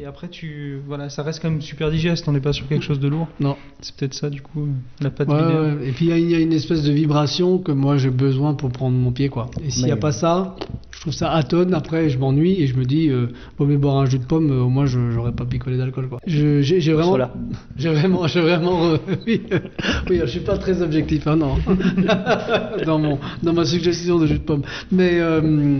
[0.02, 2.26] Et après, tu, voilà, ça reste quand même super digeste.
[2.30, 3.28] On n'est pas sur quelque chose de lourd.
[3.42, 3.58] Non.
[3.82, 4.70] C'est peut-être ça, du coup,
[5.02, 5.88] la pâte Ouais.
[5.90, 8.10] Et puis il y a- il y, a une espèce de vibration que moi j'ai
[8.10, 9.52] besoin pour prendre mon pied quoi.
[9.62, 10.56] Et s'il n'y a pas ça,
[11.00, 11.74] je trouve ça atone.
[11.74, 13.28] Après je m'ennuie et je me dis, euh,
[13.58, 14.52] vaut mieux boire un jus de pomme.
[14.52, 16.20] euh, au moins je j'aurais pas picolé d'alcool quoi.
[16.28, 17.18] Je- J'ai j'ai vraiment,
[17.78, 19.44] j'ai vraiment, j'ai vraiment, euh, oui,
[20.10, 21.56] oui, je suis pas très objectif, hein, non,
[22.86, 24.64] dans mon, dans ma suggestion de jus de pomme.
[24.92, 25.80] Mais euh,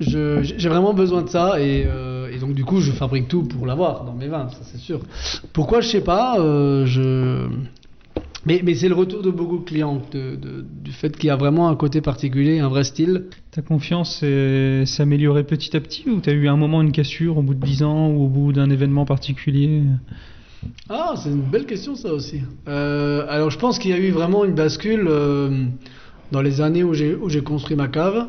[0.00, 1.86] je- j'ai vraiment besoin de ça et,
[2.32, 4.98] et donc du coup je fabrique tout pour l'avoir dans mes vins, ça c'est sûr.
[5.52, 6.34] Pourquoi je sais pas,
[6.84, 7.46] je
[8.48, 11.30] mais, mais c'est le retour de beaucoup de clients, de- de- du fait qu'il y
[11.30, 13.26] a vraiment un côté particulier, un vrai style.
[13.50, 17.42] Ta confiance s'est améliorée petit à petit ou t'as eu un moment une cassure au
[17.42, 19.82] bout de 10 ans ou au bout d'un événement particulier?
[20.88, 22.40] Ah, c'est une belle question ça aussi.
[22.68, 25.66] Euh, alors je pense qu'il y a eu vraiment une bascule euh,
[26.32, 28.26] dans les années où j'ai construit ma cave.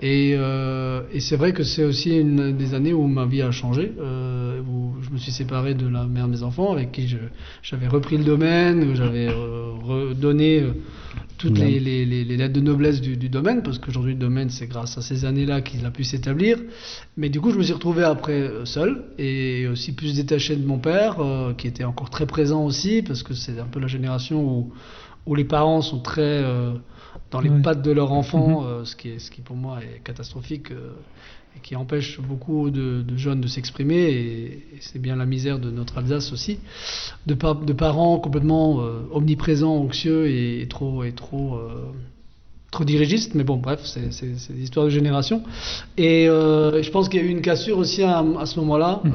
[0.00, 3.50] Et, euh, et c'est vrai que c'est aussi une des années où ma vie a
[3.50, 7.12] changé, euh, où je me suis séparé de la mère de mes enfants, avec qui
[7.62, 10.62] j'avais repris le domaine, où j'avais euh, redonné
[11.36, 14.50] toutes les, les- les- les lettres de noblesse du, du domaine, parce qu'aujourd'hui le domaine
[14.50, 16.58] c'est grâce à ces années-là qu'il a pu s'établir.
[17.16, 20.78] Mais du coup je me suis retrouvé après seul, et aussi plus détaché de mon
[20.78, 21.16] père,
[21.56, 24.72] qui était encore très présent aussi, parce que c'est un peu la génération où,
[25.26, 26.44] où les parents sont très
[27.30, 27.62] dans les Ouais.
[27.62, 30.92] pattes de leur enfant, euh, ce, qui est, ce qui pour moi est catastrophique euh,
[31.56, 33.96] et qui empêche beaucoup de, de jeunes de s'exprimer.
[33.96, 36.58] Et, et c'est bien la misère de notre Alsace aussi,
[37.26, 41.90] de, pa- de parents complètement euh, omniprésents, anxieux et, et trop, et trop, euh,
[42.70, 43.34] trop dirigistes.
[43.34, 44.08] Mais bon, bref, c'est
[44.52, 45.42] des histoires de génération.
[45.98, 49.00] Et euh, je pense qu'il y a eu une cassure aussi à, à ce moment-là.
[49.04, 49.12] Mhm.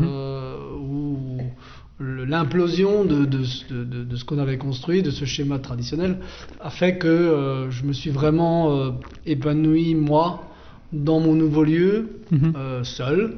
[2.28, 6.18] L'implosion de, de, ce- de- de- de ce qu'on avait construit, de ce schéma traditionnel,
[6.62, 8.92] a fait que euh, je me suis vraiment euh,
[9.26, 10.44] épanoui, moi,
[10.92, 12.54] dans mon nouveau lieu, Mhm.
[12.56, 13.36] euh, seul,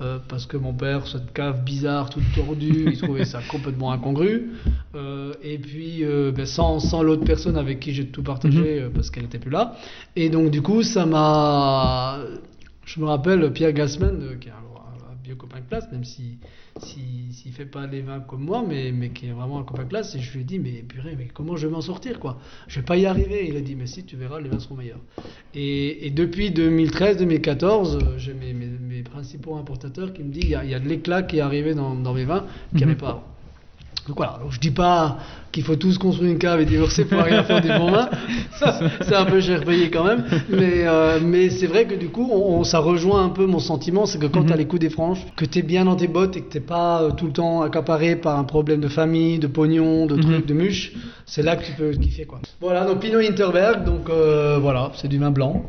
[0.00, 4.50] euh, parce que mon père, cette cave bizarre, toute tordue, il trouvait ça complètement incongru.
[4.94, 8.66] Euh, et puis, euh, ben, sans, sans l'autre personne avec qui j'ai tout partagé, Mhm.
[8.86, 9.76] euh, parce qu'elle n'était plus là.
[10.16, 12.18] Et donc, du coup, ça m'a...
[12.84, 14.71] Je me rappelle Pierre Gassman, qui est un
[15.24, 16.38] vieux copain de classe, même si
[16.78, 19.84] s'il s'il fait pas les vins comme moi, mais, mais qui est vraiment un copain
[19.84, 22.18] de classe, et je lui ai dit, mais purée, mais comment je vais m'en sortir,
[22.18, 22.40] quoi?
[22.68, 23.48] Je vais pas y arriver.
[23.48, 25.00] Il a dit, mais si, tu verras, les vins seront meilleurs.
[25.54, 30.68] Et, et depuis 2013-2014, euh, j'ai mes, mes- mes principaux importateurs qui me disent, il
[30.68, 32.92] y y a de l'éclat qui est arrivé dans, dans mes vins qu'il n'y avait
[32.94, 32.98] Mhm.
[33.00, 33.31] pas avant.
[34.08, 35.18] Donc voilà, donc je dis pas
[35.52, 38.08] qu'il faut tous construire une cave et divorcer pour arriver à faire des bons vins.
[38.58, 40.24] Ça, c'est un peu cher payé quand même.
[40.48, 43.60] Mais, euh, mais c'est vrai que du coup, on, on- ça rejoint un peu mon
[43.60, 44.46] sentiment, c'est que quand Mhm.
[44.46, 46.50] tu as les coups des franges, que tu es bien dans tes bottes et que
[46.52, 50.16] tu pas euh, tout le temps accaparé par un problème de famille, de pognon, de
[50.16, 50.46] trucs, Mhm.
[50.46, 50.92] de muches,
[51.26, 52.40] c'est là que tu peux kiffer quoi.
[52.60, 55.62] Voilà, donc Pinot Interberg, donc euh, voilà, c'est du vin blanc.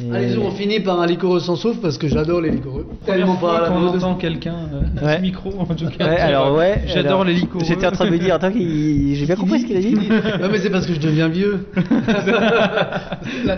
[0.00, 2.84] Et- Allez-y, on finit par un liquoreux sans souffle parce que j'adore les liquoreux.
[3.06, 3.94] Tellement pas à la mode.
[3.94, 4.56] entend quelqu'un
[5.00, 5.20] euh, Ouais.
[5.20, 6.04] micro en tout cas.
[6.08, 6.82] Ouais, alors euh, ouais.
[6.88, 7.64] J'adore les liquoreux.
[7.64, 9.94] J'étais en train de me dire, attends, j'ai bien compris ce qu'il a dit.
[9.94, 11.66] Non mais c'est parce que je deviens vieux.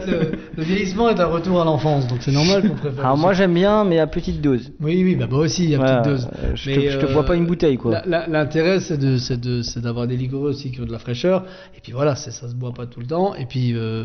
[0.07, 3.05] Le, le vieillissement est un retour à l'enfance, donc c'est normal qu'on préfère.
[3.05, 4.73] Alors moi j'aime bien, mais à petite dose.
[4.81, 6.29] Oui, oui, bah moi aussi, à Voilà, petite dose.
[6.45, 8.03] euh, je te- Mais, je te bois pas une bouteille, quoi.
[8.07, 11.45] L'intérêt, c'est de, c'est de, c'est d'avoir des liquoreux aussi qui ont de la fraîcheur.
[11.77, 13.35] Et puis voilà, c'est, ça se boit pas tout le temps.
[13.35, 14.05] Et puis, euh,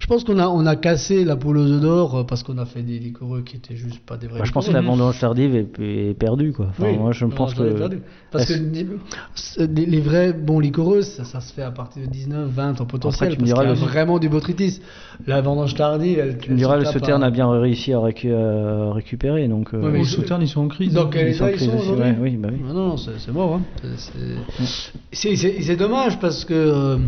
[0.00, 2.82] je pense qu'on a, on a cassé la poule d'or euh, parce qu'on a fait
[2.82, 4.38] des liquoreux qui étaient juste pas des vrais.
[4.38, 6.66] Moi, je pense que la vendange tardive est, est perdue, quoi.
[6.70, 7.62] Enfin, Oui, moi je pense que.
[7.72, 8.00] perdu.
[8.30, 12.02] Parce que Est-ce- les, les- les vrais bons liquoreux, ça, ça se fait à partir
[12.02, 13.30] de 19, 20 en potentiel.
[13.30, 14.80] tu me parce diras, qu'il y a le- vraiment du botrytis.
[15.26, 16.38] La vendange tardive, elle.
[16.38, 19.74] Tu me diras, le Sauterne a bien réussi à, récu- à récupérer, donc.
[19.74, 20.92] euh, Ouais, mais je- Sauternes, ils sont en crise.
[20.94, 21.10] Dans hein.
[21.14, 22.60] ils sont pris sont aussi, aujourd'hui ouais, oui, bah oui.
[22.66, 23.54] Non, non, non, c'est mort.
[23.54, 23.62] Hein.
[25.12, 26.98] C'est- dommage parce que euh,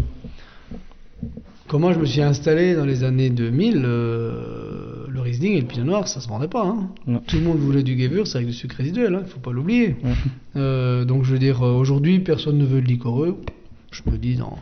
[1.74, 5.82] comment je me suis installé dans les années 2000, euh, le Riesling et le Pinot
[5.82, 6.64] Noir, ça se vendait pas.
[6.64, 6.88] hein.
[7.08, 7.20] Non.
[7.26, 9.96] Tout le monde voulait du Gewürz avec du sucre résiduel, il ne faut pas l'oublier.
[10.04, 10.12] Ouais.
[10.54, 13.38] Euh, donc je veux dire, euh, aujourd'hui, personne ne veut de liquoreux.
[13.90, 14.56] Je me dis, dans...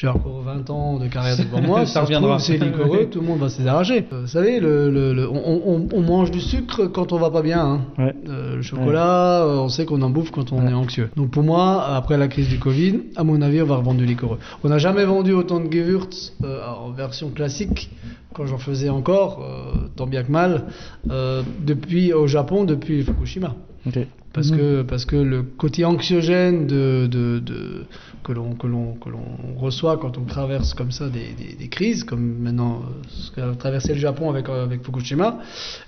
[0.00, 2.38] j'ai encore 20 ans de carrière devant moi, Ça si se reviendra.
[2.38, 4.04] c'est liquoreux, tout le monde va arracher.
[4.12, 7.30] Euh, vous savez, le, le- le- on, on- on mange du sucre quand on va
[7.30, 7.60] pas bien.
[7.64, 7.80] hein.
[7.98, 8.14] Ouais.
[8.28, 10.70] Euh, le chocolat, euh, on sait qu'on en bouffe quand on Ouais.
[10.70, 11.10] est anxieux.
[11.16, 14.06] Donc pour moi, après la crise du Covid, à mon avis, on va revendre du
[14.06, 14.38] liquoreux.
[14.62, 17.90] On n'a jamais vendu autant de Gewürz euh, en version classique,
[18.34, 20.66] quand j'en faisais encore, euh, tant bien que mal,
[21.10, 23.54] euh, depuis au Japon, depuis Fukushima.
[23.86, 23.98] Ok.
[24.34, 24.58] Parce, Mhm.
[24.58, 27.86] que, parce que le côté anxiogène de, de, de-
[28.22, 31.68] que l'on que l'on que l'on reçoit quand on traverse comme ça des, des, des
[31.68, 35.38] crises, comme maintenant euh, ce qu'a traversé le Japon avec, euh, avec Fukushima,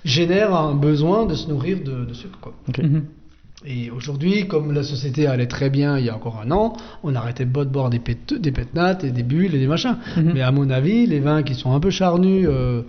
[0.05, 2.39] génère un besoin de se nourrir de, de sucre.
[2.41, 2.53] Quoi.
[2.81, 3.03] Mhm.
[3.63, 6.73] Et aujourd'hui, comme la société allait très bien il y a encore un an,
[7.03, 9.97] on arrêtait pas de boire des, pét des pétnates et des bulles et des machins.
[10.17, 10.31] Mhm.
[10.33, 12.81] Mais à mon avis, les vins qui sont un peu charnus, euh,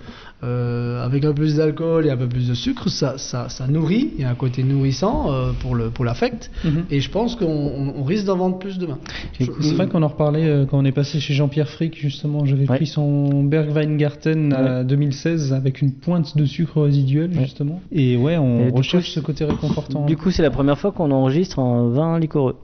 [0.44, 3.66] euh, avec un peu plus d'alcool et un peu plus de sucre, ça, ça, ça
[3.68, 4.10] nourrit.
[4.16, 6.50] Il y a un côté nourrissant euh, pour le pour l'affect.
[6.64, 6.84] Mhm.
[6.90, 8.98] Et je pense qu'on on- on risque d'en vendre plus demain.
[9.38, 9.44] C'est
[9.74, 12.44] vrai qu'on en reparlait euh, quand on est passé chez Jean-Pierre Frick, justement.
[12.44, 12.76] J'avais Ouais.
[12.76, 17.44] pris son Bergweingarten à 2016 avec une pointe de sucre résiduel, Ouais.
[17.44, 17.80] justement.
[17.92, 20.06] Et ouais, on Et recherche coup, ce côté réconfortant.
[20.06, 22.56] Du coup, c'est la première fois qu'on enregistre un vin liquoreux.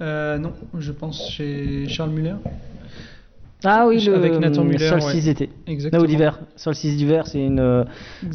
[0.00, 2.34] Euh, non, je pense chez Charles Muller.
[3.64, 5.34] Ah oui, le Avec Nathan Muller, Solstice ouais.
[5.34, 5.50] d'été.
[5.66, 6.02] Exactement.
[6.02, 6.40] Non, d'hiver.
[6.56, 7.60] Solstice d'hiver, c'est une.
[7.60, 7.84] euh,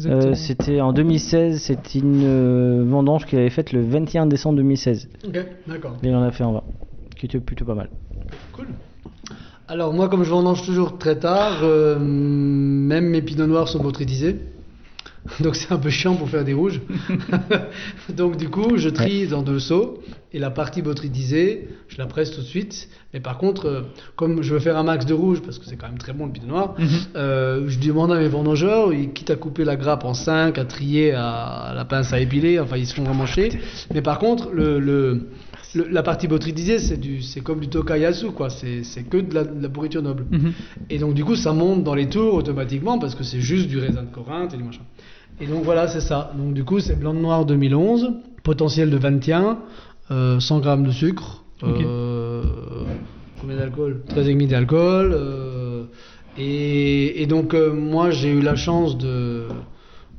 [0.06, 5.08] euh, c'était en 2016, c'était une euh, vendange qu'il avait faite le 21 décembre 2016.
[5.26, 5.96] Ok, d'accord.
[6.02, 6.62] Et il en a fait un vin,
[7.16, 7.88] qui était plutôt pas mal.
[8.52, 8.66] Cool.
[9.68, 14.36] Alors moi, comme je vendange toujours très tard, euh, même mes pinots noirs sont botrytisés.
[15.40, 16.80] Donc c'est un peu chiant pour faire des rouges.
[18.16, 19.98] Donc du coup, je trie dans deux seaux
[20.32, 22.88] et la partie botrytisée, je la presse tout de suite.
[23.12, 23.80] Mais par contre, euh,
[24.16, 26.26] comme je veux faire un max de rouge, parce que c'est quand même très bon
[26.26, 26.86] le pinot noir, Mhm.
[27.16, 30.64] euh, je demande à mes vendangeurs, ils- quitte à couper la grappe en 5, à
[30.64, 31.26] trier, à,
[31.70, 33.50] à la pince à épiler, enfin ils se font vraiment chier.
[33.92, 35.28] Mais par contre, le, le-
[35.74, 38.50] le- la partie botrytisée, c'est du, c'est comme du tokayasu, quoi.
[38.50, 40.26] C'est, que de la, de la pourriture noble.
[40.30, 40.52] Mhm.
[40.90, 43.78] Et donc du coup, ça monte dans les tours automatiquement parce que c'est juste du
[43.78, 44.82] raisin de Corinthe et du machin.
[45.40, 46.32] Et donc voilà, c'est ça.
[46.36, 48.12] Donc du coup, c'est blanc de noir 2011,
[48.42, 49.58] potentiel de 21,
[50.10, 51.68] euh, 100 grammes de sucre, Ok.
[51.82, 52.42] euh,
[53.40, 54.02] combien d'alcool?
[54.08, 55.12] 13,5 d'alcool.
[55.14, 55.84] euh,
[56.38, 59.44] et, et donc euh, moi, j'ai eu la chance de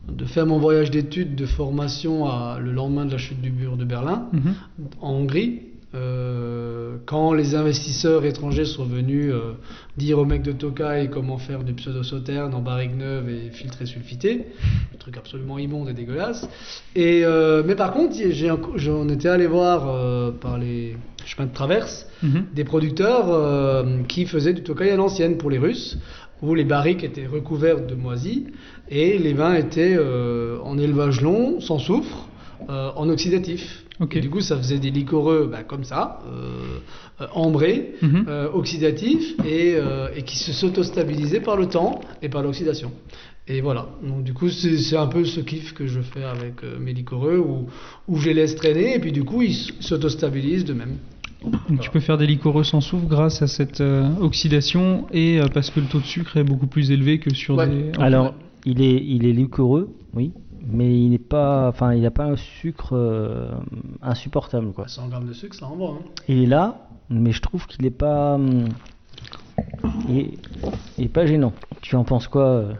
[0.09, 3.77] de faire mon voyage d'études de formation à- le lendemain de la chute du mur
[3.77, 4.53] de Berlin Mhm.
[4.99, 5.61] en Hongrie,
[5.93, 9.53] euh, quand les investisseurs étrangers sont venus euh,
[9.97, 14.45] dire aux mecs de Tokai comment faire du pseudo-sauterne en barrique neuve et filtré sulfité,
[14.93, 16.47] un truc absolument immonde et dégueulasse.
[16.95, 18.15] Et, euh, mais par contre,
[18.75, 20.95] j'en étais allé voir par les
[21.25, 22.45] chemins de traverse Mhm.
[22.53, 25.97] des producteurs qui faisaient du Tokai à l'ancienne pour les Russes,
[26.41, 28.43] où les barriques étaient recouvertes de moisis
[28.89, 29.97] et les vins étaient
[30.63, 32.27] en élevage long, sans soufre,
[32.69, 33.83] en oxydatif.
[34.01, 34.15] Ok.
[34.17, 36.79] Et du coup, ça faisait des liquoreux bah, comme ça, euh,
[37.21, 38.25] euh, ambrés, Mhm.
[38.27, 42.91] euh, oxydatifs, et, euh, et qui se s'autostabilisaient par le temps et par l'oxydation.
[43.47, 46.77] Et voilà, donc du coup c'est un peu ce kiff que je fais avec euh,
[46.79, 47.67] mes liquoreux, où,
[48.07, 50.97] où je les laisse traîner, et puis du coup ils s'autostabilisent de même.
[51.43, 55.47] Donc tu peux faire des liquoreux sans soufre grâce à cette euh, oxydation et euh,
[55.51, 57.67] parce que le taux de sucre est beaucoup plus élevé que sur Ouais.
[57.67, 57.91] des.
[57.99, 60.31] Alors, il est, il est liquoreux, oui,
[60.71, 63.51] mais il n'est pas, enfin, il n'a pas un sucre euh,
[64.01, 64.87] insupportable, quoi.
[64.87, 65.91] 100 grammes de sucre, ça envoie.
[65.99, 66.05] Hein.
[66.27, 68.69] Il est là, mais je trouve qu'il n'est pas, hum,
[70.07, 70.31] il est,
[70.97, 71.53] il est pas gênant.
[71.81, 72.73] Tu en penses quoi euh,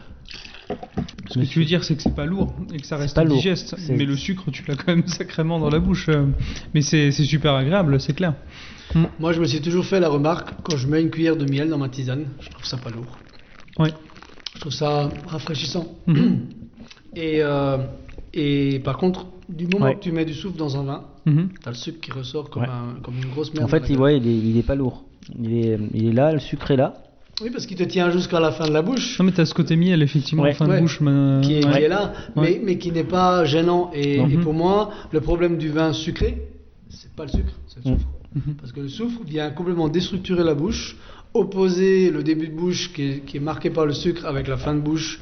[1.28, 3.24] Ce que tu veux dire, c'est que c'est pas lourd et que ça reste pas
[3.24, 3.36] lourd.
[3.36, 3.76] digeste.
[3.90, 6.08] Mais le sucre, tu l'as quand même sacrément dans la bouche.
[6.08, 6.26] euh.
[6.74, 8.34] Mais c'est c'est super agréable, c'est clair.
[8.94, 9.04] Mm.
[9.18, 11.68] Moi je me suis toujours fait la remarque, quand je mets une cuillère de miel
[11.68, 13.18] dans ma tisane, je trouve ça pas lourd.
[13.78, 13.92] Ouais.
[14.54, 15.86] Je trouve ça rafraîchissant.
[17.16, 17.78] Et, euh,
[18.34, 19.94] et par contre, du moment Ouais.
[19.96, 21.48] que tu mets du soufre dans un vin, Mhm.
[21.62, 22.68] t'as le sucre qui ressort comme, Ouais.
[22.68, 23.64] un- comme une grosse merde.
[23.66, 25.04] En fait, il, ouais, il est, il est pas lourd.
[25.40, 26.94] Il est, il est là, le sucre est là.
[27.42, 29.18] Oui, parce qu'il te tient jusqu'à la fin de la bouche.
[29.18, 30.76] Non, mais t'as ce côté miel, effectivement, en fin Ouais.
[30.76, 31.00] de bouche.
[31.00, 31.72] mais- qui est, ouais.
[31.72, 32.42] qui est là, Ouais.
[32.42, 33.90] mais, mais qui n'est pas gênant.
[33.94, 34.40] Et Mhm.
[34.42, 36.48] pour moi, le problème du vin sucré,
[36.88, 37.98] c'est pas le sucre, c'est le Mhm.
[37.98, 38.08] soufre.
[38.34, 38.54] Mhm.
[38.54, 40.96] Parce que le soufre vient complètement déstructurer la bouche,
[41.34, 44.56] opposer le début de bouche qui est, qui est marqué par le sucre avec la
[44.56, 45.20] fin de bouche,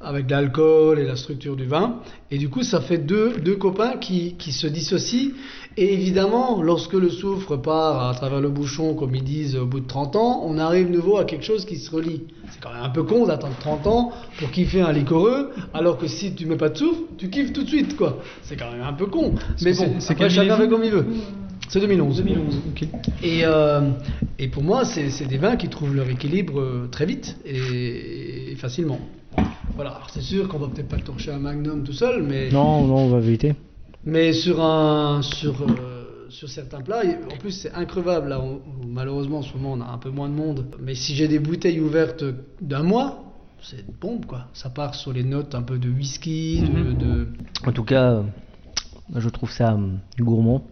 [0.00, 2.00] avec l'alcool et la structure du vin.
[2.30, 5.30] Et du coup, ça fait deux, deux copains qui, qui se dissocient.
[5.76, 9.80] Et évidemment, lorsque le soufre part à travers le bouchon, comme ils disent, au bout
[9.80, 12.24] de 30 ans, on arrive nouveau à quelque chose qui se relie.
[12.50, 16.08] C'est quand même un peu con d'attendre 30 ans pour kiffer un liquoreux, alors que
[16.08, 18.18] si tu mets pas de soufre, tu kiffes tout de suite, quoi.
[18.42, 19.34] C'est quand même un peu con.
[19.62, 21.06] Mais bon, c'est chacun fait comme il veut.
[21.68, 22.16] C'est 2011.
[22.16, 22.88] 2011, ok.
[23.22, 23.90] Et, euh,
[24.38, 28.52] et pour moi, c'est c'est des vins qui trouvent leur équilibre euh, très vite et,
[28.52, 28.98] et facilement.
[29.74, 32.96] Voilà, c'est sûr qu'on va peut-être pas torcher un magnum tout seul, mais, Non, non,
[32.96, 33.54] on va éviter.
[34.04, 37.02] mais sur, un, sur, euh, sur certains plats,
[37.32, 38.28] en plus c'est increvable.
[38.28, 40.66] Là, on- malheureusement, en ce moment, on a un peu moins de monde.
[40.78, 42.24] Mais si j'ai des bouteilles ouvertes
[42.60, 43.24] d'un mois,
[43.62, 44.46] c'est une bombe, quoi.
[44.52, 46.84] Ça part sur les notes un peu de whisky, Mhm.
[46.84, 47.28] de, de-
[47.66, 48.22] En tout cas,
[49.14, 50.62] je trouve ça hum, gourmand.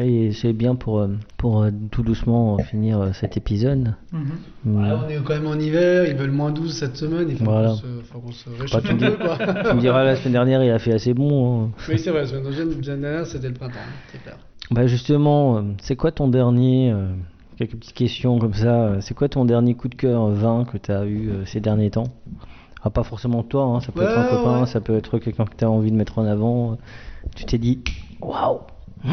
[0.00, 1.08] Et c'est bien pour, euh,
[1.38, 3.94] pour euh, tout doucement finir euh, cet épisode.
[4.12, 4.76] Mhm.
[4.76, 7.70] On est quand même en hiver, ils veulent moins 12 cette semaine, il faut Voilà.
[8.12, 9.36] qu'on se, réchauffe tu un me peu, quoi.
[9.70, 11.64] tu me diras la semaine dernière, il a fait assez bon.
[11.64, 11.70] hein.
[11.88, 14.36] Oui, c'est vrai, la semaine dernière, c'était le printemps, hein, c'est clair.
[14.70, 17.08] Bah justement, c'est quoi ton dernier, euh,
[17.56, 20.92] quelques petites questions comme ça, c'est quoi ton dernier coup de cœur vin que tu
[20.92, 22.12] as eu euh, ces derniers temps?
[22.84, 24.66] Ah, pas forcément toi, hein, ça peut être un copain, ouais.
[24.66, 26.78] ça peut être quelqu'un que tu as envie de mettre en avant.
[27.34, 27.80] Tu t'es dit,
[28.20, 28.60] waouh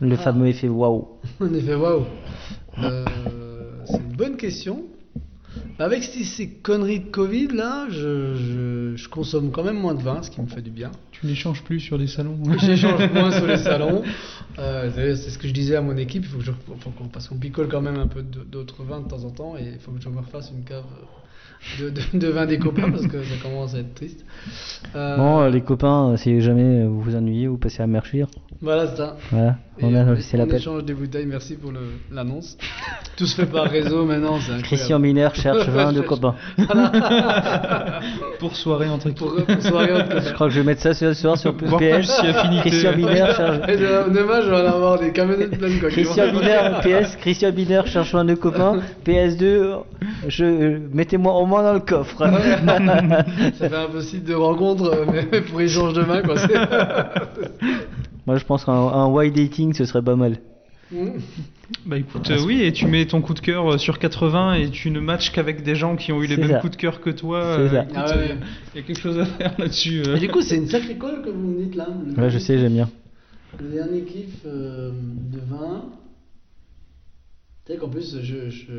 [0.00, 0.22] Le Ah.
[0.22, 1.08] fameux effet waouh.
[1.40, 2.04] En effet, waouh.
[2.78, 3.04] Euh,
[3.86, 4.84] c'est une bonne question.
[5.78, 10.02] Avec ces, ces conneries de Covid là, je, je- je consomme quand même moins de
[10.02, 10.90] vin, ce qui me fait du bien.
[11.12, 12.38] Tu n'échanges plus sur des salons.
[12.58, 14.02] J'échange moins sur les salons.
[14.58, 17.08] Euh, c'est ce que je disais à mon équipe, il faut que je, faut qu'on-
[17.08, 19.78] parce qu'on picole quand même un peu d'autres vins de temps en temps et il
[19.80, 20.84] faut que je me refasse une cave
[21.80, 24.24] de, de, de vin des copains parce que ça commence à être triste.
[24.94, 28.28] Euh, Bon, euh, les copains, euh, si jamais vous vous ennuyez, vous passez à Merchir.
[28.62, 29.16] Voilà, c'est ça.
[29.30, 31.72] Voilà, on a on- on échange des bouteilles, merci pour
[32.10, 32.56] l'annonce.
[33.18, 34.38] Tout se fait par réseau maintenant.
[34.62, 36.34] Christian Miner cherche vin de copains.
[38.38, 40.20] Pour soirée entre Pour, pour soirée entre copains.
[40.20, 42.20] Je crois que je vais mettre ça ce soir sur Voir PS.
[42.60, 43.58] Christian Miner cherche.
[43.66, 45.88] Demain, je vais en avoir des camionnettes pleines quoi.
[45.90, 48.80] Christian Miner, PS, Christian Miner cherche un de copains.
[49.04, 49.76] PS2,
[50.28, 52.18] je, mettez-moi au moins dans le coffre.
[53.58, 56.34] Ça fait un peu site de rencontre, euh, mais pour échange de main, quoi.
[58.26, 60.38] Moi, je pense qu'un un wide dating, ce serait pas mal.
[61.84, 64.70] Bah écoute, euh, oui, et tu mets ton coup de cœur euh, sur 80 et
[64.70, 66.58] tu ne matches qu'avec des gens qui ont eu les mêmes ça.
[66.60, 67.40] coups de cœur que toi.
[67.56, 67.82] C'est euh, ça.
[67.82, 68.30] écoute, Ah ouais.
[68.30, 68.34] euh,
[68.74, 70.02] Il y a quelque chose à faire là-dessus.
[70.06, 70.14] euh.
[70.16, 71.88] Et du coup, c'est une sacrée colle que vous me dites là.
[72.16, 72.88] Le Ouais, je sais, j'aime bien.
[73.60, 75.86] Le dernier kiff euh, de vin.
[77.66, 78.72] Tu sais qu'en plus, je, je,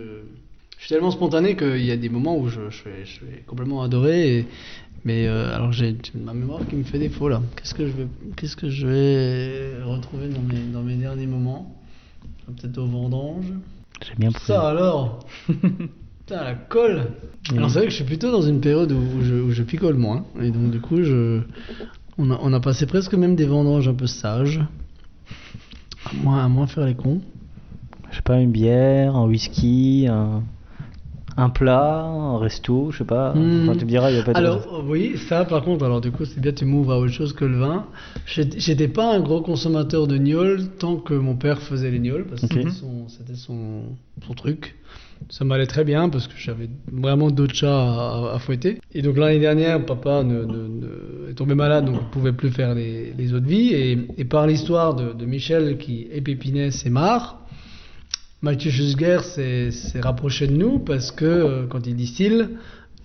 [0.78, 3.44] je suis tellement spontané qu'il y a des moments où je, je, vais, je vais
[3.46, 4.38] complètement adorer.
[4.38, 4.48] Et,
[5.06, 7.42] mais euh, alors, j'ai ma mémoire qui me fait défaut là.
[7.56, 11.76] Qu'est-ce que je vais, qu'est-ce que je vais retrouver dans mes, dans mes derniers moments?
[12.46, 13.46] Peut-être au vendange.
[14.06, 15.26] J'aime bien pour Ça alors?
[15.48, 17.12] Putain, la colle
[17.52, 19.64] Alors c'est vrai que je suis plutôt dans une période où, où je, où je
[19.64, 20.26] picole moins.
[20.42, 21.42] Et donc du coup, je,
[22.18, 24.62] on, a, on a passé presque même des vendanges un peu sages.
[26.06, 27.22] À moins, à moins faire les cons.
[28.12, 30.44] Je sais pas, une bière, un whisky, un,
[31.38, 33.34] un plat, un resto, je sais pas.
[33.34, 33.64] Hmm.
[33.70, 34.38] Enfin, tu me diras, il n'y a pas de.
[34.38, 37.14] Alors euh, oui, ça par contre, alors du coup c'est bien tu m'ouvres à autre
[37.14, 37.86] chose que le vin.
[38.26, 42.42] J'étais pas un gros consommateur de gnôle tant que mon père faisait les gnôles parce
[42.42, 43.84] que c'était son, c'était son,
[44.26, 44.76] son truc.
[45.30, 48.80] Ça m'allait très bien parce que j'avais vraiment d'autres chats à, à fouetter.
[48.94, 52.50] Et donc l'année dernière, papa ne, ne- ne- est tombé malade donc ne pouvait plus
[52.52, 53.74] faire les, les eaux de vie.
[53.74, 57.40] Et, et par l'histoire de, de Michel qui épépinait ses mares,
[58.42, 62.48] Mathieu Schusger s'est rapproché de nous parce que euh, quand il distille,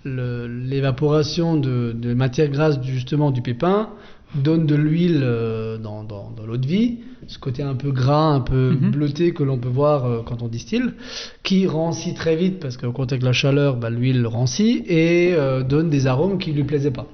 [0.05, 3.89] le- l'évaporation de, de matière grasse justement du pépin
[4.35, 8.27] donne de l'huile euh, dans, dans, dans l'eau de vie, ce côté un peu gras,
[8.33, 8.91] un peu Mhm.
[8.91, 10.91] bleuté que l'on peut voir euh, quand on distille,
[11.43, 15.63] qui rancit très vite parce qu'au contact de la chaleur, bah, l'huile rancit et euh,
[15.63, 17.07] donne des arômes qui lui plaisaient pas.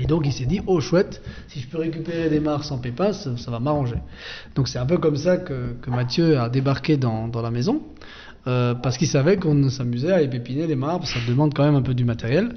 [0.00, 3.12] Et donc il s'est dit, oh chouette, si je peux récupérer des mares sans pépins,
[3.12, 3.96] ça, va m'arranger.
[4.54, 7.82] Donc c'est un peu comme ça que, que Mathieu a débarqué dans, dans la maison,
[8.46, 11.82] euh, parce qu'il savait qu'on s'amusait à épépiner les mares, ça demande quand même un
[11.82, 12.56] peu du matériel.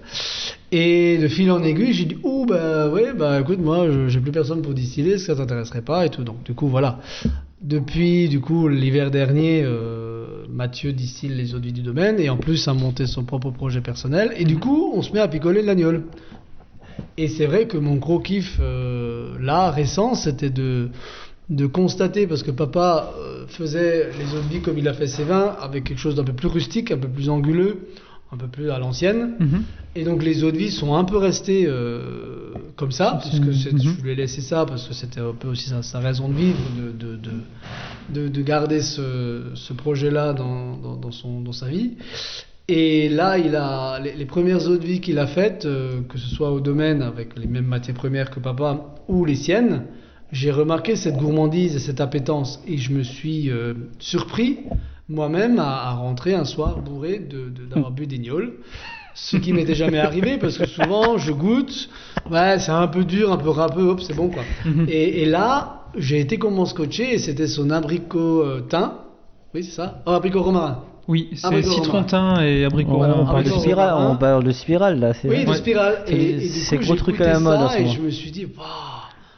[0.72, 4.32] Et de fil en aiguille, j'ai dit, oh bah ouais, bah écoute, moi j'ai plus
[4.32, 6.24] personne pour distiller, que ça t'intéresserait pas et tout.
[6.24, 7.00] Donc du coup voilà.
[7.62, 12.68] Depuis du coup l'hiver dernier, euh, Mathieu distille les eaux du domaine et en plus
[12.68, 14.34] a monté son propre projet personnel.
[14.38, 16.04] Et du coup, on se met à picoler de l'agnole.
[17.22, 20.90] Et c'est vrai que mon gros kiff euh, là, récent, c'était de,
[21.50, 25.56] de constater, parce que papa euh, faisait les vie comme il a fait ses vins,
[25.62, 27.76] avec quelque chose d'un peu plus rustique, un peu plus anguleux,
[28.32, 29.36] un peu plus à l'ancienne.
[29.40, 29.64] Mhm.
[29.94, 33.80] Et donc les eaux de vie sont un peu restées euh, comme ça, puisque Mhm.
[33.98, 36.34] je lui ai laissé ça, parce que c'était un peu aussi sa, sa raison de
[36.34, 37.32] vivre, de, de, de,
[38.16, 41.92] de, de garder ce, ce projet-là dans, dans, dans son, dans sa vie.
[42.74, 46.18] Et là, il a les, les premières eaux de vie qu'il a faites, euh, que
[46.18, 49.84] ce soit au domaine avec les mêmes matières premières que papa ou les siennes,
[50.32, 52.64] j'ai remarqué cette gourmandise et cette appétence.
[52.66, 54.60] Et je me suis euh, surpris
[55.10, 58.54] moi-même à, à rentrer un soir bourré de- de- d'avoir bu des gnôles.
[59.14, 61.90] Ce qui m'était jamais arrivé parce que souvent je goûte,
[62.32, 64.44] ouais, c'est un peu dur, un peu râpeux, hop, c'est bon quoi.
[64.88, 68.92] Et, et là, j'ai été comme mon scotché et c'était son abricot euh, thym.
[69.54, 70.86] Oui, c'est ça Oh, abricot romarin.
[71.08, 72.92] Oui, c'est Abricot citron thym et abricot.
[72.92, 75.14] On, Voilà, on parle de spirale, on parle de spirale là.
[75.14, 76.04] c'est Oui, de spirale.
[76.06, 77.94] C'est- Et, et c'est gros truc à la mode ça en ce et moment.
[77.94, 78.66] je me suis dit, waouh,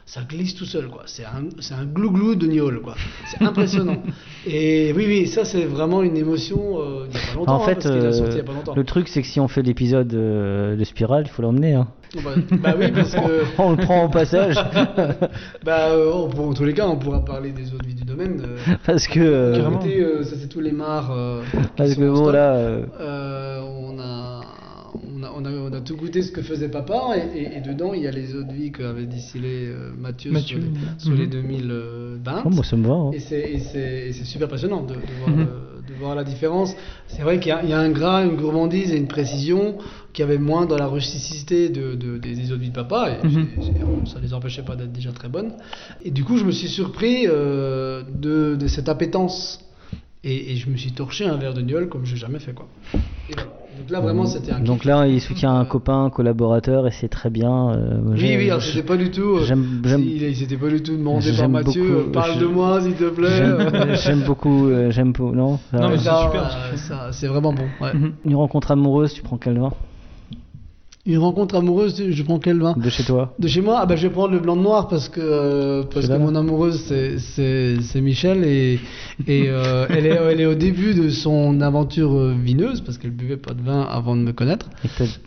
[0.06, 1.02] ça glisse tout seul, quoi.
[1.06, 2.94] C'est un, c'est un glouglou de gnôle, quoi.
[3.26, 3.96] C'est impressionnant.
[4.46, 7.52] et oui, oui, ça, c'est vraiment une émotion euh, il n'y a pas longtemps.
[7.52, 8.74] En hein, fait, parce qu'il a sorti il n'y euh, a pas longtemps.
[8.76, 11.74] le truc c'est que si on fait l'épisode euh, de spirale, il faut l'emmener.
[11.74, 11.88] Hein.
[12.22, 12.30] Bah,
[12.62, 13.44] bah oui, parce que.
[13.58, 14.54] on le prend au passage.
[15.64, 18.04] bah, euh, oh, bon, en tous les cas, on pourra parler des autres vies du
[18.04, 18.40] domaine.
[18.44, 18.74] euh.
[18.86, 21.10] Parce que, euh, côté, euh, ça, c'est tous les mares.
[21.12, 22.54] euh, qui Parce que bon là.
[22.54, 24.40] euh, Euh, on, a,
[24.94, 27.60] on, a, on, a, on a tout goûté ce que faisait papa et, et- et
[27.60, 30.70] dedans il y a les eaux de vie qu'avait distillé euh, Mathieu, Mathieu, sur les,
[30.78, 30.98] mhm.
[30.98, 31.42] sur les Mhm.
[31.68, 32.42] 2020.
[32.44, 32.94] oh, moi ça me va.
[32.94, 33.10] hein.
[33.12, 35.46] Et c'est- et c'est et c'est super passionnant de, de voir Mhm.
[35.88, 36.74] de voir la différence.
[37.08, 39.76] C'est vrai qu'il y, a- il y a un gras, une gourmandise et une précision
[40.14, 43.10] qui avait moins dans la rusticité de, de- des, des eaux de vie de papa.
[43.10, 45.52] Et c'est- c'est- ça les empêchait pas d'être déjà très bonnes.
[46.04, 49.60] Et du coup, je me suis surpris euh, de, de cette appétence.
[50.26, 52.66] Et, et je me suis torché un verre de gnôle comme j'ai jamais fait quoi.
[52.94, 53.50] Et voilà.
[53.78, 54.86] Donc là vraiment c'était un Donc kiff.
[54.86, 57.72] là, il soutient un copain, un collaborateur, et c'est très bien.
[57.72, 59.36] euh, Oui, oui, alors c'était pas du tout.
[59.38, 61.82] euh, J'aime, j'aime, il, il s'était pas du tout demandé par Mathieu.
[61.82, 63.96] beaucoup, euh, parle je- de moi, s'il te plaît.
[63.96, 67.66] j'aime, beaucoup, j'aime beaucoup, non, ça- Non, mais c'est Ça, super, euh, c'est vraiment bon.
[67.82, 67.92] ouais.
[67.92, 68.12] Mhm.
[68.24, 69.72] Une rencontre amoureuse, tu prends quel vin
[71.06, 73.94] Une rencontre amoureuse, je prends quel vin de chez toi De chez moi, ah bah,
[73.94, 76.80] je vais prendre le blanc de noir parce que euh, parce que mon amoureuse
[77.18, 78.80] c'est Michel et
[79.28, 83.10] et euh, elle est elle est au début de son aventure euh, vineuse parce qu'elle
[83.10, 84.70] buvait pas de vin avant de me connaître.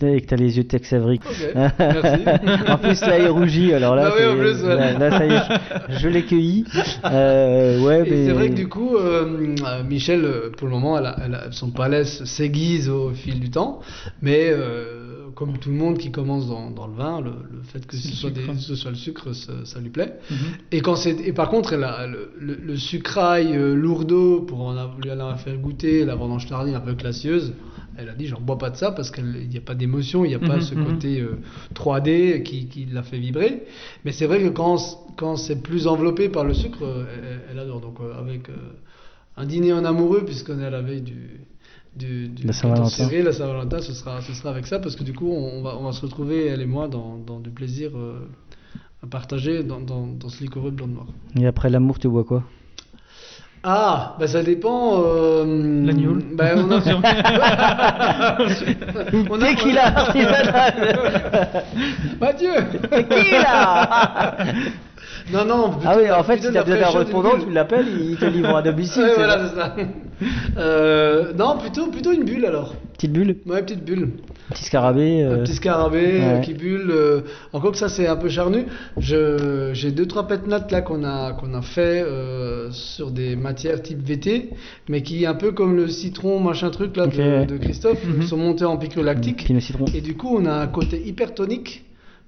[0.01, 1.19] Et que t'as, les yeux de Tex Avery.
[1.23, 1.47] Ok,
[1.79, 2.23] merci.
[2.71, 4.75] en plus, là, il rougit, alors là, Ah oui, en plus, ouais.
[4.75, 5.59] là, là, ça y est,
[5.89, 6.65] je, je l'ai cueilli.
[7.05, 8.25] Euh, ouais, mais...
[8.25, 8.95] c'est vrai que du coup,
[9.87, 10.25] Michel,
[10.57, 13.79] pour le moment, elle a- elle a- son palais se- s'aiguise au fil du temps,
[14.23, 17.85] mais euh, comme tout le monde qui commence dans, dans le vin, le, le fait
[17.85, 18.59] que ce soit, des- sucre.
[18.59, 20.15] ce soit le sucre, ça, ça lui plaît.
[20.29, 20.37] Mhm.
[20.71, 24.61] Et, quand c'est, et par contre, elle a le, le, le sucrail euh, lourdeau, pour
[24.61, 27.53] en lui en fait goûter, la vendange tardive un peu classieuse,
[27.99, 30.29] elle a dit j'en bois pas de ça parce qu'il n'y a pas d'émotion, il
[30.29, 30.85] n'y a pas Mhm, ce mhm.
[30.85, 31.39] côté euh,
[31.73, 33.63] 3D qui, qui l'a fait vibrer.
[34.05, 34.77] Mais c'est vrai que quand,
[35.17, 37.81] quand c'est plus enveloppé par le sucre, euh, elle, elle adore.
[37.81, 38.53] Donc euh, avec euh,
[39.35, 41.41] un dîner en amoureux, puisqu'on est à la veille du,
[41.97, 43.23] du, du La 14 Saint-Valentin.
[43.23, 45.75] la Saint-Valentin, ce sera, ce sera avec ça, parce que du coup on, on va,
[45.79, 48.19] on va se retrouver, elle et moi, dans, dans du plaisir euh,
[49.03, 51.07] à partager dans, dans, dans ce liquoreux blanc de noir.
[51.39, 52.43] Et après l'amour, tu bois quoi?
[53.63, 55.01] Ah, bah ça dépend.
[55.03, 56.17] Euh, L'agneau.
[56.35, 56.77] bah, on a...
[59.29, 61.63] on a- Tequila artisanal
[62.21, 62.51] Mathieu
[62.89, 64.37] Tequila
[65.31, 65.71] Non, non.
[65.85, 68.61] Ah oui, en fait, si t'as besoin d'un répondant, tu l'appelles, il te livre à
[68.63, 69.03] domicile.
[69.03, 69.75] Ouais, voilà, c'est ça.
[70.57, 72.75] Euh, non, plutôt, plutôt une bulle alors.
[72.93, 74.09] Petite bulle, Ouais, petite bulle.
[74.49, 75.21] petit scarabée.
[75.21, 76.41] Un euh, petit scarabée ouais.
[76.43, 76.89] qui bulle.
[76.89, 77.21] euh,
[77.53, 78.65] encore que ça, c'est un peu charnu.
[78.97, 83.35] Je, j'ai deux trois pet notes là qu'on a qu'on a fait euh, sur des
[83.35, 84.49] matières type VT,
[84.89, 88.23] mais qui un peu comme le citron machin truc là de, Christophe Mhm.
[88.23, 89.45] sont montés en piqûre lactique.
[89.45, 89.85] Pinot citron.
[89.93, 91.83] Et du coup, on a un côté hyper tonique.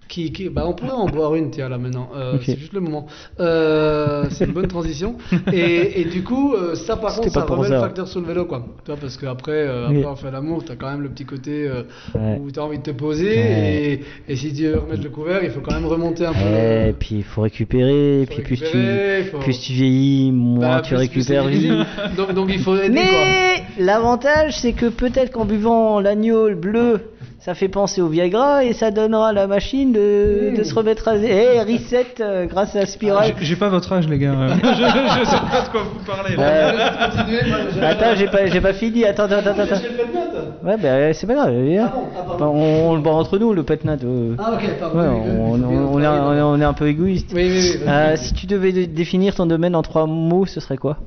[0.09, 2.09] Qui, qui- bah on pourrait en boire une, tiens, là maintenant.
[2.15, 2.37] Euh.
[2.43, 3.05] C'est juste le moment.
[3.39, 5.15] Euh, c'est une bonne transition.
[5.53, 8.45] Et, et du coup, euh, ça par contre, ça remet le facteur sur le vélo,
[8.45, 8.65] quoi.
[8.83, 9.99] Tu vois, parce qu'après, Oui.
[9.99, 11.69] après on fait l'amour, t'as quand même le petit côté
[12.15, 12.39] Ouais.
[12.41, 13.35] où t'as envie de te poser.
[13.35, 14.01] Ouais.
[14.27, 16.89] Et, et si tu veux remettre le couvert, il faut quand même remonter un peu.
[16.89, 20.77] Et puis il faut récupérer, et faut puis plus tu, faut- plus tu vieillis, moins
[20.77, 21.71] Bah, tu récupères vite.
[22.17, 22.89] donc, donc il faut aider.
[22.89, 27.01] Mais l'avantage, c'est que peut-être qu'en buvant l'agneau bleu,
[27.49, 30.57] ça fait penser au Viagra et ça donnera à la machine de, Mmh.
[30.59, 31.15] de se remettre à...
[31.17, 33.33] Eh, reset euh, grâce à la spirale.
[33.41, 34.33] J'ai- pas votre âge, les gars.
[34.33, 36.35] Euh, je, je sais pas de quoi vous parlez.
[36.35, 36.43] là.
[36.43, 39.03] Euh, attends, j'ai pas, j'ai pas fini.
[39.03, 39.63] Attends, attends, attends.
[39.65, 40.67] J'ai attends.
[40.67, 41.53] Ouais, bah c'est pas grave.
[41.63, 41.87] viens.
[41.91, 42.35] Ah bon, ah.
[42.39, 43.97] Bah, on, on le boit entre nous, le pet nat.
[44.03, 44.35] euh.
[44.37, 44.99] Ah, ok, pardon.
[44.99, 47.31] Ouais, on, est, on un peu égoïste.
[47.33, 47.83] Oui, oui, oui.
[47.83, 50.97] vas-y, Euh, si tu devais dé- définir ton domaine en trois mots, ce serait quoi?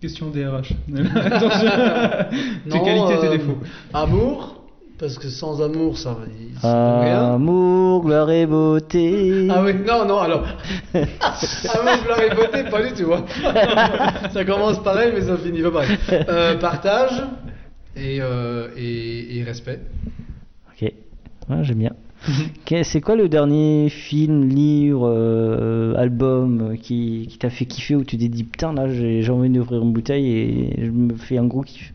[0.00, 0.72] Question DRH.
[1.26, 1.68] Attention.
[2.70, 3.58] tes Non, qualités, tes euh, défauts.
[3.92, 4.59] Amour,
[5.00, 6.14] parce que sans amour, ça
[6.62, 7.32] va.
[7.32, 9.48] Amour, gloire et beauté.
[9.50, 10.44] Ah oui, non, non, alors.
[10.94, 13.10] Amour, gloire et beauté, pas du tout.
[13.14, 13.24] hein.
[14.30, 15.96] ça commence pareil, mais ça finit pas pareil.
[16.12, 17.22] Euh, partage
[17.96, 19.80] et, euh, et, et respect.
[20.70, 21.92] Ok, ouais, j'aime bien.
[22.82, 28.18] C'est quoi le dernier film, livre, euh, album qui, qui t'a fait kiffer où tu
[28.18, 31.62] t'es dit putain là j'ai envie d'ouvrir une bouteille et je me fais un gros
[31.62, 31.94] kiff?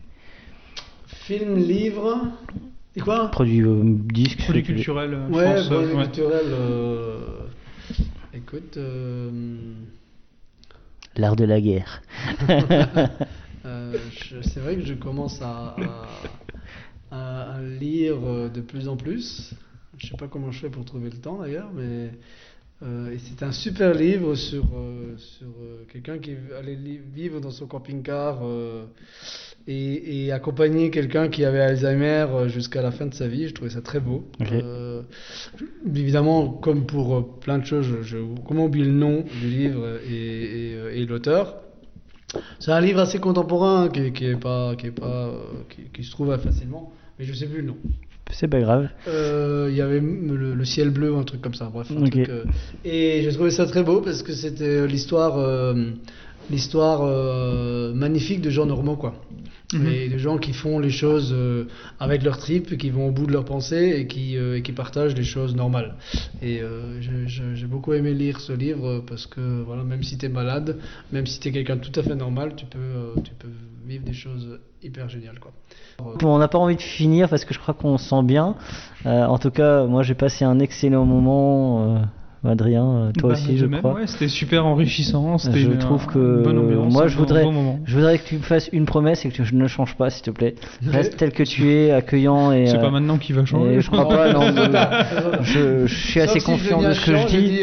[1.06, 2.20] Film, livre?
[2.96, 4.38] Et quoi Produit euh, disque.
[4.44, 4.76] Produit ce que tu veux.
[4.76, 5.68] culturel, euh, je Ouais, pense.
[5.68, 6.02] bon, euh, ouais.
[6.04, 6.46] culturel.
[6.46, 7.18] euh,
[8.34, 8.76] Écoute.
[8.76, 9.30] euh,
[11.16, 12.02] L'art de la guerre.
[13.64, 16.06] Euh, je- c'est vrai que je commence à, à-
[17.10, 18.16] à- à lire
[18.54, 19.50] de plus en plus.
[19.98, 22.12] Je sais pas comment je fais pour trouver le temps d'ailleurs, mais
[22.84, 27.40] euh, et c'est un super livre sur, euh, sur euh, quelqu'un qui allait li- vivre
[27.40, 28.84] dans son camping-car euh,
[29.68, 33.48] et, et accompagner quelqu'un qui avait Alzheimer euh, jusqu'à la fin de sa vie.
[33.48, 34.24] Je trouvais ça très beau.
[34.40, 35.02] Euh,
[35.94, 38.16] évidemment, comme pour euh, plein de choses, je, je-
[38.46, 41.56] comment oublier le nom du livre et, et, et l'auteur.
[42.58, 45.32] C'est un livre assez contemporain qui, qui est pas, qui est pas,
[45.68, 47.76] qui, qui se trouve facilement, mais je sais plus le nom.
[48.32, 48.88] C'est pas grave.
[49.06, 51.70] Euh, Il y avait le, le ciel bleu un truc comme ça.
[51.72, 52.10] Bref, un Ok.
[52.10, 52.44] truc, euh,
[52.84, 55.74] et j'ai trouvé ça très beau parce que c'était l'histoire euh,
[56.50, 59.14] l'histoire euh, magnifique de gens normaux, quoi.
[59.72, 59.86] Mhm.
[59.88, 61.64] Et de gens qui font les choses euh,
[61.98, 64.70] avec leur trip, qui vont au bout de leur pensée et qui, euh, et qui
[64.70, 65.96] partagent les choses normales.
[66.40, 66.60] Et
[67.00, 70.78] j'ai beaucoup aimé lire ce livre parce que voilà, même si tu es malade,
[71.12, 73.48] même si tu es quelqu'un de tout à fait normal, tu peux, tu peux
[73.84, 75.40] vivre des choses hyper géniales.
[75.40, 75.52] Quoi.
[75.98, 78.54] Bon, on n'a pas envie de finir parce que je crois qu'on se sent bien.
[79.04, 82.06] En tout cas, moi j'ai passé un excellent moment.
[82.48, 83.94] Adrien, euh, toi Bah, aussi, je même, crois.
[83.94, 85.38] ouais, c'était super enrichissant.
[85.38, 88.18] C'était Je une- trouve que une bonne ambiance, moi un je voudrais, bon je voudrais
[88.18, 90.54] que tu me fasses une promesse et que tu ne changes pas, s'il te plaît.
[90.86, 92.66] Reste tel que tu es, accueillant et.
[92.66, 93.80] C'est euh, pas maintenant qu'il va changer.
[93.80, 94.32] je crois pas.
[94.32, 94.42] non,
[95.42, 97.60] je, je- je suis assez si confiant de ce que chiant, je j'ai dis.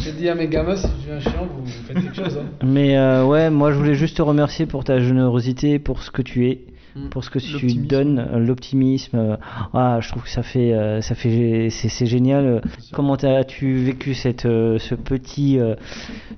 [0.00, 2.38] J'ai dit à mes gamins, si je deviens chiant, vous, vous faites quelque chose.
[2.40, 2.46] hein.
[2.64, 6.22] Mais euh, ouais, moi je voulais juste te remercier pour ta générosité, pour ce que
[6.22, 6.60] tu es.
[7.10, 9.16] Pour ce que tu donnes, euh, l'optimisme.
[9.16, 9.36] euh,
[9.72, 12.62] ah, je trouve que ça fait, euh, ça fait, c'est génial.
[12.92, 15.58] Comment as-tu vécu cette, ce petit,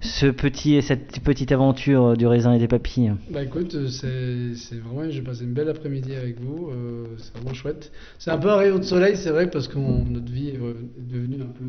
[0.01, 3.13] ce petit, cette petite aventure du raisin et des papilles?
[3.31, 6.71] Bah écoute, c'est vraiment, j'ai passé une belle après-midi avec vous,
[7.19, 7.93] c'est vraiment chouette.
[8.19, 10.59] C'est un peu un rayon de soleil, c'est vrai, parce que notre vie est
[10.99, 11.65] devenue un peu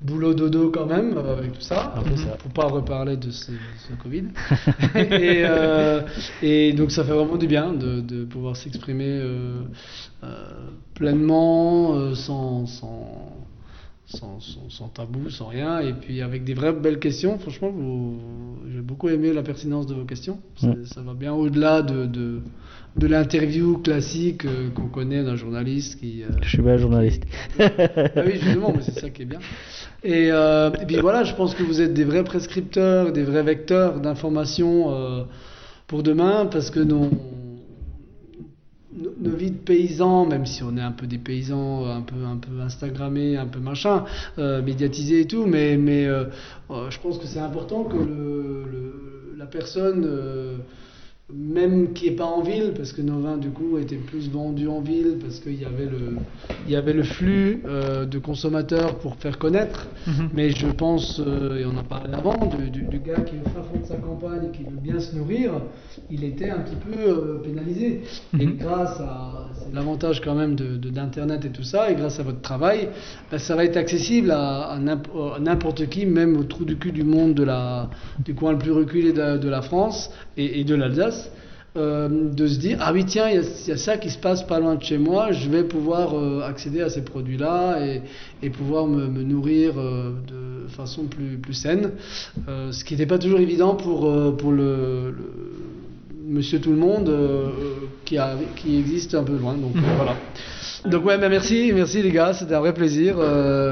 [0.00, 1.92] boulot dodo quand même, euh, avec tout ça.
[1.96, 2.36] Un peu ça.
[2.38, 4.24] Faut pas reparler de ce, ce Covid.
[4.94, 6.00] et, euh,
[6.42, 9.60] et donc ça fait vraiment du bien de, de pouvoir s'exprimer euh,
[10.24, 10.44] euh,
[10.94, 13.36] pleinement, sans, sans,
[14.06, 17.38] sans, sans- sans tabou, sans rien, et puis avec des vraies belles questions.
[17.38, 17.72] Franchement,
[18.72, 20.38] j'ai beaucoup aimé la pertinence de vos questions.
[20.84, 22.40] Ça va bien au-delà de, de,
[22.96, 26.22] de l'interview classique euh, qu'on connaît d'un journaliste qui...
[26.22, 27.22] euh, Je suis pas journaliste.
[27.58, 27.68] ah
[28.26, 29.38] oui, justement, mais c'est ça qui est bien.
[30.02, 34.00] Et, euh, puis voilà, je pense que vous êtes des vrais prescripteurs, des vrais vecteurs
[34.00, 35.24] d'informations euh,
[35.86, 37.10] pour demain, parce que nos,
[38.94, 42.36] nos, vies de paysans, même si on est un peu des paysans, un peu, un
[42.36, 44.04] peu Instagrammés, un peu machin,
[44.38, 46.24] euh, médiatisés et tout, mais, mais euh,
[46.70, 50.06] euh, je pense que c'est important que le- la personne...
[51.34, 54.68] même qui est pas en ville, parce que nos vins du coup étaient plus vendus
[54.68, 56.16] en ville, parce qu'il y avait le,
[56.66, 59.86] il y avait le flux euh, de consommateurs pour faire connaître.
[60.06, 60.30] Mhm.
[60.34, 63.40] Mais je pense, euh, et on en parlait avant, du, du- du gars qui est
[63.40, 65.52] au fin fond de sa campagne et qui veut bien se nourrir,
[66.10, 68.02] il était un petit peu euh, pénalisé.
[68.38, 68.56] Et Mhm.
[68.56, 72.40] grâce à l'avantage quand même de, de- d'internet et tout ça, et grâce à votre
[72.40, 72.88] travail,
[73.30, 76.76] ben, ça va être accessible à, à n'imp- à n'importe qui, même au trou du
[76.76, 77.90] cul du monde de la,
[78.24, 81.19] du coin le plus reculé de, de la France et, et de l'Alsace.
[81.76, 83.36] Euh, de se dire ah oui tiens il
[83.68, 86.42] y, a- ça qui se passe pas loin de chez moi je vais pouvoir euh,
[86.42, 87.78] accéder à ces produits là
[88.42, 91.92] et, pouvoir me, nourrir euh, de façon plus, plus saine
[92.48, 94.00] ce qui n'était pas toujours évident pour,
[94.36, 95.14] pour le,
[96.26, 97.12] monsieur tout le monde
[98.04, 98.16] qui,
[98.56, 100.16] qui existe un peu loin donc voilà
[100.88, 103.16] donc ouais, bah merci, merci les gars, c'était un vrai plaisir.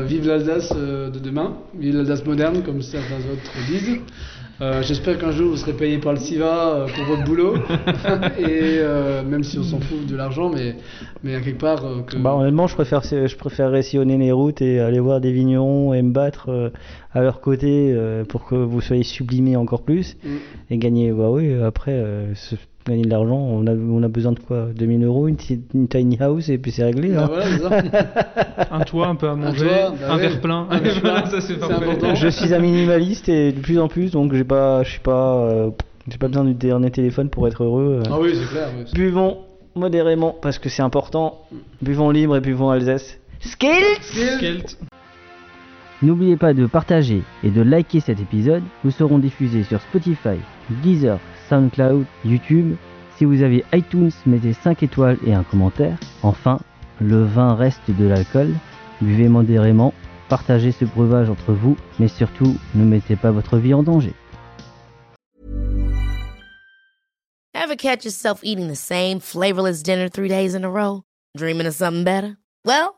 [0.07, 4.01] Vive l'Alsace de demain, vive l'Alsace moderne comme certains autres disent.
[4.61, 7.55] Euh, J'espère qu'un jour vous serez payé par le SIVA euh, pour votre boulot.
[8.39, 10.75] et euh, même si on s'en fout de l'argent, mais,
[11.23, 12.17] mais à quelque part euh, que...
[12.17, 16.03] Bah honnêtement, je préfère, je préférerais sillonner les routes et aller voir des vignerons et
[16.03, 16.71] me battre euh,
[17.19, 20.29] à leur côté euh, pour que vous soyez sublimés encore plus Mm.
[20.71, 21.13] et gagner.
[21.13, 22.55] Bah oui, après, euh, se-
[22.87, 24.69] gagner de l'argent, on a, on a besoin de quoi?
[24.75, 27.11] 2000 euros, une, ti- une tiny house et puis c'est réglé.
[27.11, 27.31] Bah hein.
[27.61, 28.67] voilà, ça.
[28.71, 30.23] Un toit, un peu à manger, toit, bah un ouais.
[30.29, 30.67] verre plein.
[30.71, 32.15] Un verre plein, ça c'est important.
[32.15, 35.37] Je suis un minimaliste et de plus en plus, donc j'ai pas, je suis pas,
[35.37, 35.71] euh,
[36.11, 38.01] j'ai pas besoin du dernier téléphone pour être heureux.
[38.05, 38.11] euh.
[38.11, 38.69] Ah oui, c'est clair.
[38.77, 38.85] oui.
[38.95, 39.39] Buvons
[39.75, 41.39] modérément parce que c'est important.
[41.83, 43.19] Buvons libre et buvons Alsace.
[43.41, 44.79] Skills Skelt.
[46.01, 48.63] N'oubliez pas de partager et de liker cet épisode.
[48.85, 50.39] Nous serons diffusés sur Spotify,
[50.83, 51.19] Deezer,
[51.49, 52.77] SoundCloud, YouTube.
[53.17, 55.99] Si vous avez iTunes, mettez 5 étoiles et un commentaire.
[56.23, 56.61] Enfin,
[57.01, 58.55] le vin reste de l'alcool.
[59.01, 59.93] Buvez modérément,
[60.29, 64.15] partagez ce breuvage entre vous, mais surtout, ne mettez pas votre vie en danger.
[67.55, 71.03] Ever catch yourself eating the same flavorless dinner three days in a row?
[71.37, 72.37] Dreaming of something better?
[72.65, 72.98] Well,